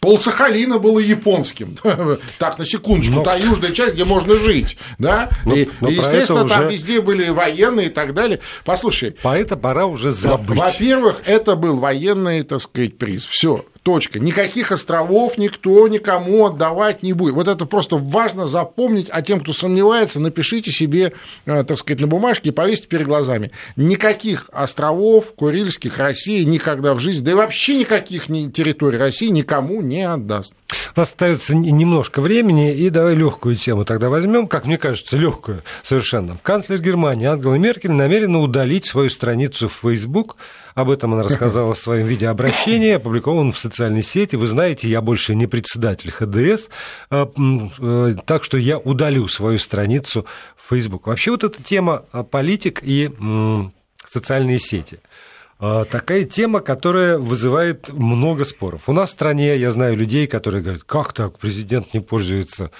пол 0.00 0.18
Сахалина 0.18 0.78
было 0.78 0.98
японским. 0.98 1.76
так, 2.38 2.58
на 2.58 2.64
секундочку, 2.64 3.16
но... 3.16 3.22
та 3.22 3.36
южная 3.36 3.72
часть, 3.72 3.94
где 3.94 4.04
можно 4.04 4.36
жить. 4.36 4.76
Да? 4.98 5.30
Но, 5.44 5.54
и, 5.54 5.68
но 5.80 5.88
и 5.88 5.94
естественно, 5.94 6.46
там 6.46 6.66
уже... 6.66 6.72
везде 6.72 7.00
были 7.00 7.28
военные 7.30 7.86
и 7.86 7.90
так 7.90 8.14
далее. 8.14 8.40
Послушай. 8.64 9.16
По 9.22 9.36
это 9.36 9.56
пора 9.56 9.86
уже 9.86 10.12
забыть. 10.12 10.58
Во-первых, 10.58 11.22
это 11.26 11.56
был 11.56 11.76
военный, 11.76 12.42
так 12.42 12.60
сказать, 12.60 12.98
приз. 12.98 13.24
Все. 13.24 13.64
Точка. 13.82 14.20
Никаких 14.20 14.72
островов 14.72 15.38
никто 15.38 15.88
никому 15.88 16.46
отдавать 16.46 17.02
не 17.02 17.14
будет. 17.14 17.34
Вот 17.34 17.48
это 17.48 17.64
просто 17.64 17.96
важно 17.96 18.46
запомнить, 18.60 19.08
а 19.10 19.22
тем, 19.22 19.40
кто 19.40 19.52
сомневается, 19.52 20.20
напишите 20.20 20.70
себе, 20.70 21.12
э, 21.46 21.64
так 21.64 21.78
сказать, 21.78 22.00
на 22.00 22.06
бумажке 22.06 22.50
и 22.50 22.52
повесьте 22.52 22.88
перед 22.88 23.06
глазами. 23.06 23.50
Никаких 23.76 24.46
островов 24.52 25.34
Курильских 25.34 25.98
России 25.98 26.44
никогда 26.44 26.94
в 26.94 27.00
жизни, 27.00 27.24
да 27.24 27.32
и 27.32 27.34
вообще 27.34 27.78
никаких 27.78 28.26
территорий 28.26 28.98
России 28.98 29.28
никому 29.28 29.80
не 29.80 30.02
отдаст. 30.02 30.54
У 30.94 31.00
нас 31.00 31.08
остается 31.08 31.56
немножко 31.56 32.20
времени, 32.20 32.74
и 32.74 32.90
давай 32.90 33.14
легкую 33.14 33.56
тему 33.56 33.84
тогда 33.84 34.08
возьмем, 34.08 34.46
как 34.46 34.66
мне 34.66 34.76
кажется, 34.76 35.16
легкую 35.16 35.62
совершенно. 35.82 36.38
Канцлер 36.42 36.80
Германии 36.80 37.26
Ангела 37.26 37.54
Меркель 37.54 37.92
намерена 37.92 38.40
удалить 38.40 38.84
свою 38.84 39.08
страницу 39.08 39.68
в 39.68 39.80
Facebook 39.82 40.36
об 40.80 40.90
этом 40.90 41.14
она 41.14 41.22
рассказала 41.22 41.74
в 41.74 41.78
своем 41.78 42.06
видеообращении, 42.06 42.90
опубликованном 42.96 43.52
в 43.52 43.58
социальной 43.58 44.02
сети. 44.02 44.36
Вы 44.36 44.46
знаете, 44.46 44.88
я 44.88 45.00
больше 45.00 45.34
не 45.34 45.46
председатель 45.46 46.10
ХДС, 46.10 46.68
а, 47.10 47.30
э, 47.78 48.14
так 48.24 48.44
что 48.44 48.58
я 48.58 48.78
удалю 48.78 49.28
свою 49.28 49.58
страницу 49.58 50.26
в 50.56 50.68
Facebook. 50.68 51.06
Вообще 51.06 51.30
вот 51.30 51.44
эта 51.44 51.62
тема 51.62 52.04
а, 52.12 52.22
политик 52.22 52.80
и 52.82 53.10
социальные 54.06 54.58
сети 54.58 55.00
а,– 55.58 55.84
такая 55.90 56.24
тема, 56.24 56.60
которая 56.60 57.18
вызывает 57.18 57.92
много 57.92 58.44
споров. 58.44 58.88
У 58.88 58.92
нас 58.92 59.10
в 59.10 59.12
стране, 59.12 59.56
я 59.56 59.70
знаю 59.70 59.96
людей, 59.96 60.26
которые 60.26 60.62
говорят, 60.62 60.84
как 60.84 61.12
так, 61.12 61.38
президент 61.38 61.94
не 61.94 62.00
пользуется 62.00 62.70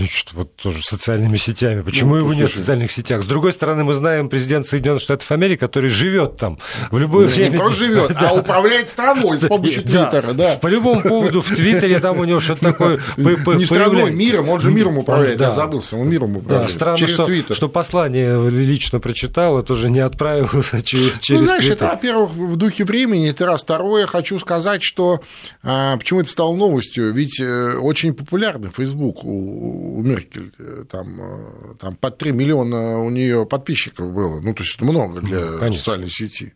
Значит, 0.00 0.32
вот 0.32 0.56
тоже 0.56 0.82
социальными 0.82 1.36
сетями. 1.36 1.82
Почему 1.82 2.14
ну, 2.14 2.20
его 2.20 2.32
нет 2.32 2.50
в 2.50 2.54
социальных 2.54 2.90
сетях? 2.90 3.22
С 3.22 3.26
другой 3.26 3.52
стороны, 3.52 3.84
мы 3.84 3.92
знаем 3.92 4.30
президента 4.30 4.66
Соединенных 4.66 5.02
Штатов 5.02 5.30
Америки, 5.30 5.60
который 5.60 5.90
живет 5.90 6.38
там 6.38 6.58
в 6.90 6.98
любое 6.98 7.26
ну, 7.26 7.32
время. 7.34 7.50
Не 7.50 7.58
просто 7.58 7.84
живет, 7.84 8.16
а 8.16 8.32
управляет 8.40 8.88
страной 8.88 9.36
с 9.36 9.46
помощью 9.46 9.82
Твиттера. 9.82 10.32
Да. 10.32 10.56
По 10.56 10.68
любому 10.68 11.02
поводу 11.02 11.42
в 11.42 11.48
Твиттере 11.54 11.98
там 11.98 12.18
у 12.18 12.24
него 12.24 12.40
что-то 12.40 12.72
такое 12.72 12.98
Не 13.18 13.66
страной, 13.66 14.10
миром, 14.10 14.48
он 14.48 14.60
же 14.60 14.70
миром 14.70 14.96
управляет, 14.96 15.38
я 15.38 15.50
забылся, 15.50 15.96
он 15.96 16.08
миром 16.08 16.38
управляет. 16.38 16.68
Да, 16.68 16.74
странно, 16.74 17.06
что, 17.06 17.54
что 17.54 17.68
послание 17.68 18.48
лично 18.48 19.00
прочитал, 19.00 19.58
это 19.58 19.74
уже 19.74 19.90
не 19.90 20.00
отправил 20.00 20.48
через, 20.82 21.18
через 21.18 21.40
Ну, 21.40 21.46
знаешь, 21.46 21.68
это, 21.68 21.88
во-первых, 21.88 22.30
в 22.30 22.56
духе 22.56 22.84
времени, 22.84 23.28
это 23.28 23.44
раз. 23.44 23.60
Второе, 23.60 24.06
хочу 24.06 24.38
сказать, 24.38 24.82
что 24.82 25.20
а, 25.62 25.98
почему 25.98 26.20
это 26.20 26.30
стало 26.30 26.56
новостью, 26.56 27.12
ведь 27.12 27.38
э, 27.38 27.76
очень 27.76 28.14
популярный 28.14 28.70
Facebook 28.70 29.24
у 29.24 29.89
у 29.90 30.02
Меркель, 30.02 30.52
э, 30.58 30.84
там, 30.90 31.20
э, 31.20 31.74
там 31.78 31.96
под 31.96 32.18
3 32.18 32.32
миллиона 32.32 33.00
у 33.00 33.10
нее 33.10 33.46
подписчиков 33.46 34.12
было, 34.12 34.40
ну, 34.40 34.54
то 34.54 34.62
есть 34.62 34.80
много 34.80 35.20
для 35.20 35.50
ну, 35.60 35.72
социальной 35.72 36.10
сети. 36.10 36.54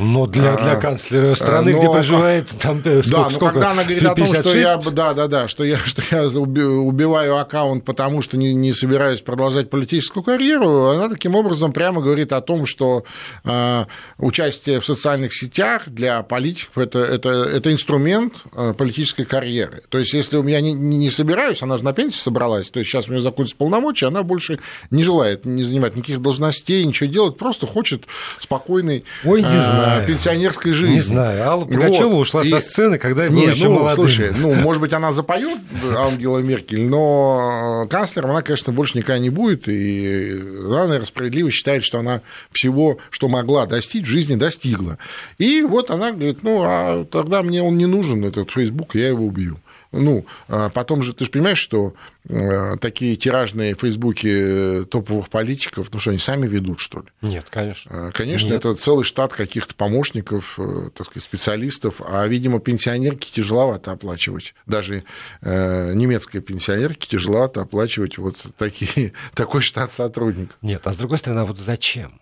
Но 0.00 0.26
для, 0.26 0.56
для 0.56 0.72
а, 0.72 0.76
канцлера 0.76 1.34
страны, 1.34 1.72
но, 1.72 1.78
где 1.78 1.90
проживает 1.90 2.48
там 2.58 2.80
э, 2.82 3.02
сколько, 3.02 3.10
Да, 3.10 3.24
но 3.24 3.30
сколько, 3.30 3.52
когда 3.52 3.70
она 3.72 3.84
говорит 3.84 4.02
56? 4.02 4.32
о 4.32 4.42
том, 4.42 4.50
что 4.50 4.58
я, 4.58 4.76
да, 4.90 5.12
да, 5.12 5.26
да, 5.26 5.48
что 5.48 5.62
я, 5.62 5.76
что 5.84 6.02
я 6.10 6.26
убиваю 6.26 7.36
аккаунт, 7.36 7.84
потому 7.84 8.22
что 8.22 8.38
не, 8.38 8.54
не 8.54 8.72
собираюсь 8.72 9.20
продолжать 9.20 9.68
политическую 9.68 10.22
карьеру, 10.22 10.86
она 10.86 11.10
таким 11.10 11.34
образом 11.34 11.74
прямо 11.74 12.00
говорит 12.00 12.32
о 12.32 12.40
том, 12.40 12.64
что 12.64 13.04
э, 13.44 13.84
участие 14.16 14.80
в 14.80 14.86
социальных 14.86 15.34
сетях 15.34 15.82
для 15.86 16.22
политиков 16.22 16.78
это, 16.78 17.00
это, 17.00 17.28
это 17.28 17.70
инструмент 17.70 18.36
э, 18.54 18.72
политической 18.72 19.24
карьеры. 19.24 19.82
То 19.90 19.98
есть, 19.98 20.14
если 20.14 20.38
у 20.38 20.42
меня 20.42 20.62
не, 20.62 20.72
не 20.72 21.10
собираюсь, 21.10 21.62
она 21.62 21.76
же 21.76 21.84
на 21.84 21.92
пенсию 21.92 22.22
собралась, 22.22 22.70
то 22.70 22.78
есть 22.78 22.90
сейчас 22.90 23.08
у 23.08 23.12
нее 23.12 23.20
закончится 23.20 23.58
полномочия, 23.58 24.06
она 24.06 24.22
больше 24.22 24.60
не 24.90 25.02
желает 25.02 25.44
не 25.44 25.62
занимать 25.62 25.94
никаких 25.94 26.22
должностей, 26.22 26.86
ничего 26.86 27.10
делать, 27.10 27.36
просто 27.36 27.66
хочет 27.66 28.04
спокойной 28.38 29.04
Ой, 29.24 29.42
не 29.42 29.58
знаю 29.58 29.89
знаю. 29.94 30.06
пенсионерской 30.06 30.72
жизни. 30.72 30.94
Не 30.94 31.00
знаю. 31.00 31.48
Алла 31.48 31.64
Пугачева 31.64 32.08
вот. 32.08 32.20
ушла 32.20 32.42
и... 32.42 32.48
со 32.48 32.60
сцены, 32.60 32.98
когда 32.98 33.24
я 33.24 33.30
был 33.30 33.38
еще 33.38 33.68
ну, 33.68 33.74
молодым. 33.74 33.96
Слушай, 33.96 34.32
ну, 34.36 34.54
может 34.54 34.80
быть, 34.80 34.92
она 34.92 35.12
запоет 35.12 35.58
Ангела 35.96 36.38
Меркель, 36.38 36.88
но 36.88 37.86
канцлером 37.90 38.30
она, 38.30 38.42
конечно, 38.42 38.72
больше 38.72 38.98
никогда 38.98 39.18
не 39.18 39.30
будет. 39.30 39.68
И 39.68 40.38
она, 40.66 40.84
наверное, 40.84 41.06
справедливо 41.06 41.50
считает, 41.50 41.84
что 41.84 41.98
она 41.98 42.22
всего, 42.50 42.98
что 43.10 43.28
могла 43.28 43.66
достичь, 43.66 44.06
в 44.06 44.10
жизни 44.10 44.34
достигла. 44.34 44.98
И 45.38 45.62
вот 45.62 45.90
она 45.90 46.12
говорит, 46.12 46.42
ну, 46.42 46.62
а 46.64 47.04
тогда 47.04 47.42
мне 47.42 47.62
он 47.62 47.76
не 47.76 47.86
нужен, 47.86 48.24
этот 48.24 48.50
Facebook, 48.50 48.94
я 48.94 49.08
его 49.08 49.24
убью. 49.24 49.58
Ну, 49.92 50.24
а 50.48 50.68
потом 50.70 51.02
же, 51.02 51.14
ты 51.14 51.24
же 51.24 51.30
понимаешь, 51.30 51.58
что 51.58 51.94
э, 52.28 52.76
такие 52.80 53.16
тиражные 53.16 53.74
фейсбуки 53.74 54.84
топовых 54.84 55.28
политиков, 55.28 55.88
ну 55.92 55.98
что, 55.98 56.10
они 56.10 56.18
сами 56.20 56.46
ведут, 56.46 56.78
что 56.78 57.00
ли? 57.00 57.06
Нет, 57.22 57.46
конечно. 57.50 58.08
А, 58.08 58.10
конечно, 58.12 58.48
Нет. 58.48 58.58
это 58.58 58.74
целый 58.76 59.04
штат 59.04 59.32
каких-то 59.32 59.74
помощников, 59.74 60.58
э, 60.58 60.90
так 60.94 61.06
сказать, 61.06 61.24
специалистов, 61.24 62.00
а, 62.04 62.26
видимо, 62.28 62.60
пенсионерки 62.60 63.32
тяжеловато 63.32 63.90
оплачивать. 63.90 64.54
Даже 64.66 65.02
э, 65.42 65.92
немецкой 65.94 66.40
пенсионерке 66.40 67.08
тяжеловато 67.08 67.62
оплачивать 67.62 68.18
вот 68.18 68.36
такие, 68.56 69.12
такой 69.34 69.60
штат 69.60 69.92
сотрудников. 69.92 70.56
Нет, 70.62 70.82
а 70.84 70.92
с 70.92 70.96
другой 70.96 71.18
стороны, 71.18 71.40
а 71.40 71.44
вот 71.44 71.58
зачем? 71.58 72.20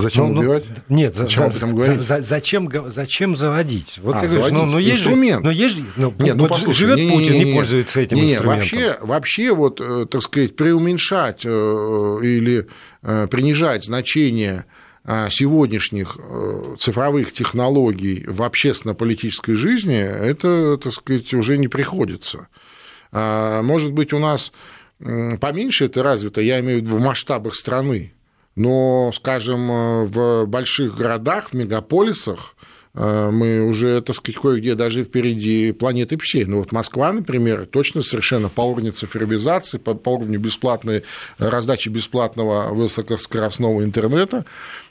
Зачем 0.00 0.32
ну, 0.32 0.40
убивать? 0.40 0.64
Ну, 0.88 0.96
нет, 0.96 1.16
зачем 1.16 1.38
за, 1.38 1.44
об 1.46 1.56
этом 1.56 1.74
говорить? 1.74 2.00
За, 2.02 2.18
за, 2.18 2.22
зачем, 2.22 2.70
зачем 2.92 3.36
заводить? 3.36 3.98
Вот 4.00 4.14
а, 4.14 4.20
ты 4.20 4.28
говоришь, 4.28 4.52
ну, 4.52 4.64
ну 4.64 4.78
есть 4.78 5.00
инструмент. 5.00 5.40
Же, 5.40 5.44
ну, 5.46 5.50
есть, 5.50 5.76
ну, 5.96 6.14
нет, 6.20 6.36
ну, 6.36 6.42
вот 6.42 6.50
послушай, 6.50 6.78
живет 6.78 6.98
не, 6.98 7.10
Путин, 7.10 7.32
не, 7.32 7.38
не, 7.40 7.44
не 7.46 7.52
пользуется 7.52 8.00
этим 8.00 8.18
не, 8.18 8.34
инструментом. 8.34 8.78
Вообще, 8.78 8.96
вообще, 9.00 9.52
вот, 9.52 9.80
э, 9.80 10.06
так 10.08 10.22
сказать, 10.22 10.54
преуменьшать 10.54 11.42
э, 11.44 11.48
или 12.22 12.68
э, 13.02 13.26
принижать 13.28 13.84
значение 13.84 14.64
сегодняшних 15.30 16.18
цифровых 16.78 17.32
технологий 17.32 18.26
в 18.28 18.42
общественно-политической 18.42 19.54
жизни, 19.54 19.96
это, 19.96 20.76
так 20.76 20.92
сказать, 20.92 21.32
уже 21.32 21.56
не 21.56 21.66
приходится. 21.66 22.48
А, 23.10 23.62
может 23.62 23.92
быть, 23.92 24.12
у 24.12 24.18
нас 24.18 24.52
поменьше 24.98 25.86
это 25.86 26.02
развито, 26.02 26.42
я 26.42 26.60
имею 26.60 26.80
в 26.80 26.82
виду 26.82 26.96
в 26.96 27.00
масштабах 27.00 27.54
страны, 27.54 28.12
но, 28.58 29.12
скажем, 29.14 29.70
э, 29.70 30.04
в 30.04 30.46
больших 30.46 30.96
городах, 30.96 31.50
в 31.50 31.52
мегаполисах, 31.54 32.56
э, 32.92 33.30
мы 33.30 33.62
уже, 33.62 34.00
так 34.02 34.16
сказать, 34.16 34.40
кое-где 34.40 34.74
даже 34.74 35.04
впереди 35.04 35.70
планеты 35.70 36.18
псей. 36.18 36.44
Ну 36.44 36.58
вот 36.58 36.72
Москва, 36.72 37.12
например, 37.12 37.66
точно 37.66 38.02
совершенно 38.02 38.48
по 38.48 38.62
уровню 38.62 38.90
цифровизации, 38.90 39.78
по, 39.78 39.94
по 39.94 40.10
уровню 40.10 40.40
бесплатной 40.40 41.04
раздачи 41.38 41.88
бесплатного 41.88 42.74
высокоскоростного 42.74 43.84
интернета, 43.84 44.44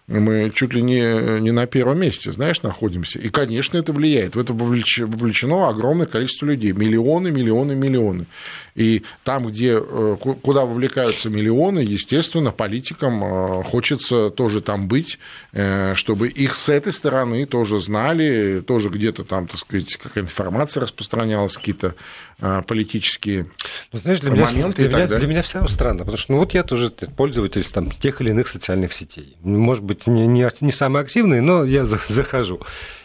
мы 0.07 0.51
чуть 0.55 0.73
ли 0.73 0.81
не, 0.81 1.41
не 1.41 1.51
на 1.51 1.65
первом 1.67 1.99
месте, 1.99 2.31
знаешь, 2.31 2.61
находимся. 2.61 3.19
И, 3.19 3.27
конечно, 3.27 3.77
это 3.77 3.91
влияет. 3.91 4.35
В 4.35 4.39
это 4.39 4.53
вовлечено 4.53 5.67
огромное 5.67 6.05
количество 6.07 6.45
людей. 6.45 6.71
Миллионы, 6.71 7.29
миллионы, 7.29 7.75
миллионы. 7.75 8.25
И 8.73 9.03
там, 9.23 9.47
где, 9.47 9.79
э, 9.81 10.17
куда 10.21 10.63
вовлекаются 10.63 11.29
миллионы, 11.29 11.79
естественно, 11.79 12.51
политикам 12.51 13.23
э, 13.23 13.63
хочется 13.63 14.29
тоже 14.29 14.61
там 14.61 14.87
быть, 14.87 15.19
э, 15.51 15.93
чтобы 15.95 16.29
их 16.29 16.55
с 16.55 16.69
этой 16.69 16.93
стороны 16.93 17.45
тоже 17.45 17.81
знали, 17.81 18.63
тоже 18.65 18.89
где-то 18.89 19.25
там, 19.25 19.47
так 19.47 19.59
сказать, 19.59 19.97
какая 19.97 20.23
информация 20.23 20.83
распространялась, 20.83 21.57
какие-то 21.57 21.95
политические 22.39 23.47
ну, 23.91 23.99
знаешь, 23.99 24.19
для 24.19 24.29
моменты 24.29 24.83
меня, 24.83 24.89
для, 24.89 25.05
меня, 25.05 25.07
для 25.07 25.27
меня 25.27 25.41
все 25.41 25.55
равно 25.55 25.69
странно, 25.69 25.99
потому 25.99 26.17
что 26.17 26.33
ну, 26.33 26.39
вот 26.39 26.53
я 26.53 26.63
тоже 26.63 26.91
пользователь 26.91 27.63
там, 27.65 27.89
тех 27.89 28.21
или 28.21 28.29
иных 28.29 28.47
социальных 28.47 28.93
сетей. 28.93 29.37
Может 29.41 29.83
быть, 29.83 30.05
не, 30.05 30.27
не, 30.27 30.47
не 30.61 30.71
самый 30.71 31.01
активный, 31.01 31.41
но 31.41 31.63
я 31.63 31.85
захожу. 31.85 32.61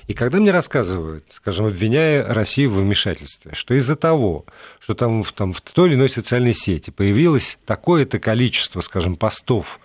И 0.07 0.15
когда 0.15 0.39
мне 0.39 0.51
рассказывают, 0.51 1.25
скажем, 1.31 1.67
обвиняя 1.67 2.27
Россию 2.27 2.71
в 2.71 2.81
вмешательстве, 2.81 3.53
что 3.55 3.73
из-за 3.75 3.97
того, 3.97 4.45
что 4.81 4.95
там, 4.95 5.25
там 5.25 5.53
в 5.53 5.61
той 5.63 5.89
или 5.89 5.95
иной 5.95 6.11
социальной 6.11 6.55
сети 6.55 6.91
появилось 6.91 7.57
такое-то 7.65 8.19
количество, 8.19 8.81
скажем, 8.83 9.17
постов, 9.17 9.81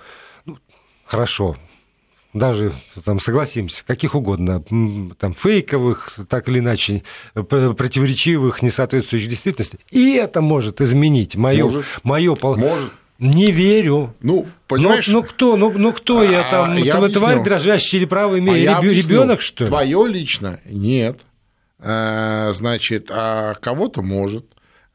ну, 0.45 0.57
хорошо, 1.05 1.55
даже 2.33 2.73
там 3.03 3.19
согласимся, 3.19 3.83
каких 3.85 4.15
угодно, 4.15 4.63
там 5.19 5.33
фейковых, 5.33 6.19
так 6.29 6.49
или 6.49 6.59
иначе, 6.59 7.03
противоречивых, 7.33 8.61
не 8.61 8.69
соответствующих 8.69 9.29
действительности, 9.29 9.79
и 9.91 10.15
это 10.15 10.41
может 10.41 10.81
изменить 10.81 11.35
мое, 11.35 11.65
может, 11.65 11.85
мое 12.03 12.37
может. 12.41 12.91
Не 13.19 13.51
верю. 13.51 14.13
Ну, 14.21 14.45
понимаешь? 14.67 15.07
Ну, 15.07 15.21
ну 15.21 15.23
кто, 15.23 15.55
ну, 15.55 15.71
ну 15.71 15.91
кто 15.91 16.19
а, 16.19 16.25
я 16.25 16.43
там, 16.51 16.77
я 16.77 16.93
тварь 17.09 17.41
дрожащая 17.41 18.01
или 18.01 18.05
правый 18.05 18.41
а 18.41 18.79
ребенок, 18.81 19.41
что 19.41 19.63
ли? 19.63 19.69
Твое 19.69 20.07
лично 20.07 20.59
нет. 20.65 21.21
А, 21.79 22.51
значит, 22.53 23.09
а 23.09 23.55
кого-то 23.55 24.03
может. 24.03 24.45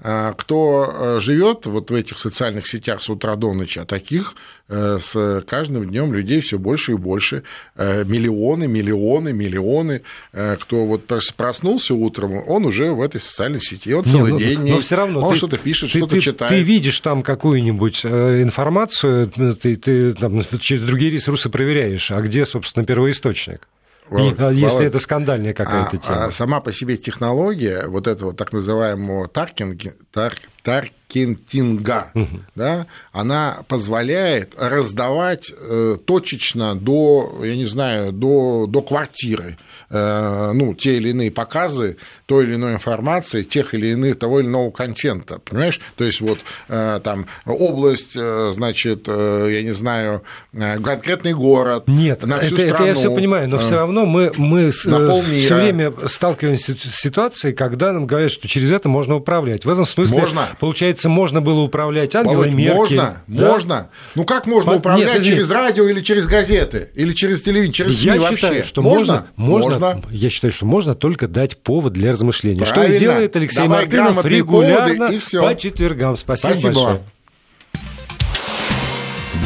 Кто 0.03 1.19
живет 1.21 1.67
вот 1.67 1.91
в 1.91 1.95
этих 1.95 2.19
социальных 2.19 2.67
сетях 2.67 3.03
с 3.03 3.09
утра 3.09 3.37
до 3.37 3.55
ночи, 3.55 3.79
а 3.79 3.85
таких 3.85 4.35
с 4.69 5.45
каждым 5.47 5.89
днем 5.89 6.13
людей 6.13 6.41
все 6.41 6.59
больше 6.59 6.93
и 6.93 6.95
больше. 6.97 7.43
Миллионы, 7.77 8.67
миллионы, 8.67 9.33
миллионы. 9.33 10.03
Кто 10.33 10.87
вот 10.87 11.11
проснулся 11.37 11.95
утром, 11.95 12.43
он 12.49 12.65
уже 12.65 12.91
в 12.93 13.01
этой 13.01 13.21
социальной 13.21 13.61
сети. 13.61 13.93
Он 13.93 14.05
целый 14.05 14.33
Не, 14.33 14.39
ну, 14.39 14.39
день 14.39 14.75
но 14.75 14.81
все 14.81 14.97
равно 14.97 15.21
он 15.21 15.37
что-то 15.37 15.59
пишет, 15.59 15.93
ты, 15.93 15.99
что-то 15.99 16.21
читает. 16.21 16.51
Ты 16.51 16.63
видишь 16.63 16.99
там 17.01 17.23
какую-нибудь 17.23 18.01
э, 18.05 18.43
информацию, 18.43 19.31
ты, 19.31 19.77
ты 19.77 20.13
там, 20.13 20.43
через 20.59 20.83
другие 20.83 21.11
ресурсы 21.11 21.51
проверяешь, 21.51 22.11
а 22.11 22.21
где, 22.23 22.47
собственно, 22.47 22.85
первоисточник? 22.85 23.69
Володь, 24.13 24.57
если 24.57 24.67
Володь, 24.67 24.87
это 24.87 24.99
скандальная 24.99 25.55
какая-то 25.55 25.97
а- 25.97 25.99
тема. 25.99 26.25
а 26.25 26.31
сама 26.31 26.61
по 26.61 26.73
себе 26.73 26.97
технология 26.97 27.87
вот 27.87 28.07
этого 28.07 28.35
так 28.35 28.53
называемого 28.53 29.29
таркинг, 29.29 29.81
тар, 30.13 30.35
таркентинга, 30.63 32.13
да, 32.55 32.87
она 33.13 33.59
позволяет 33.69 34.55
раздавать 34.59 35.53
э, 35.57 35.97
точечно 36.05 36.75
до, 36.75 37.41
я 37.45 37.57
не 37.57 37.67
знаю, 37.67 38.13
до, 38.13 38.67
до 38.69 38.83
квартиры 38.83 39.57
э, 39.93 40.53
ну, 40.55 40.75
те 40.75 40.97
или 40.97 41.11
иные 41.11 41.31
показы 41.31 41.97
той 42.27 42.45
или 42.45 42.55
иной 42.55 42.75
информации, 42.75 43.43
тех 43.43 43.75
или 43.75 43.89
иных, 43.89 44.19
того 44.19 44.41
или 44.41 44.47
иного 44.47 44.71
контента, 44.71 45.39
понимаешь? 45.39 45.81
То 45.97 46.05
есть 46.05 46.21
вот 46.21 46.39
э, 46.69 47.01
там 47.05 47.27
область, 47.45 48.17
э, 48.17 48.53
значит, 48.55 49.05
э, 49.07 49.49
я 49.53 49.63
не 49.63 49.73
знаю, 49.73 50.23
э, 50.55 50.79
конкретный 50.79 51.35
город, 51.35 51.85
Нет, 51.89 52.25
на 52.25 52.39
всю 52.39 52.55
это, 52.55 52.63
это 52.63 52.85
я 52.85 52.95
страну, 52.95 52.95
все 52.95 53.15
понимаю, 53.15 53.49
но 53.49 53.59
все 53.59 53.77
равно 53.77 54.07
мы, 54.07 54.33
мы 54.37 54.71
все 54.71 55.55
время 55.55 55.93
сталкиваемся 56.07 56.75
с 56.75 57.01
ситуацией, 57.01 57.53
когда 57.53 57.93
нам 57.93 58.07
говорят, 58.07 58.33
что 58.33 58.49
через 58.49 58.71
это 58.71 58.89
можно 58.89 59.17
управлять. 59.17 59.65
В 59.65 59.71
этом 59.71 59.85
смысле, 59.85 60.21
Можно. 60.21 60.49
Получается, 60.59 61.09
можно 61.09 61.41
было 61.41 61.61
управлять 61.61 62.15
Ангелой 62.15 62.49
Володь, 62.49 62.53
Меркель. 62.53 62.75
можно, 62.77 63.23
да? 63.27 63.51
можно. 63.51 63.91
Ну 64.15 64.25
как 64.25 64.47
можно 64.47 64.73
По- 64.73 64.77
управлять 64.77 65.15
нет, 65.17 65.25
через 65.25 65.51
радио 65.51 65.89
или 65.89 66.01
через 66.01 66.27
газеты, 66.27 66.91
или 66.95 67.13
через 67.13 67.43
телевидение, 67.43 67.73
через 67.73 67.99
СМИ 68.01 68.15
Я 68.15 68.21
вообще? 68.21 68.37
считаю, 68.37 68.65
что 68.65 68.83
можно, 68.83 69.27
можно, 69.37 69.79
можно, 69.79 70.03
я 70.11 70.31
считаю, 70.31 70.53
что 70.53 70.67
можно 70.67 70.95
только 70.95 71.29
дать 71.29 71.57
повод 71.63 71.93
для 71.93 72.13
размышления. 72.13 72.65
Что 72.65 72.75
Правильно. 72.75 72.95
и 72.97 72.99
делает 72.99 73.37
Алексей 73.37 73.63
Давай 73.63 73.87
Мартынов 73.87 74.25
регулярно 74.25 74.95
поводы, 74.97 75.15
и 75.17 75.19
всё. 75.19 75.43
по 75.43 75.55
четвергам. 75.57 76.17
Спасибо, 76.17 76.51
Спасибо 76.53 76.73
большое. 76.73 76.87
вам. 76.95 77.03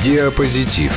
Диапозитив. 0.04 0.92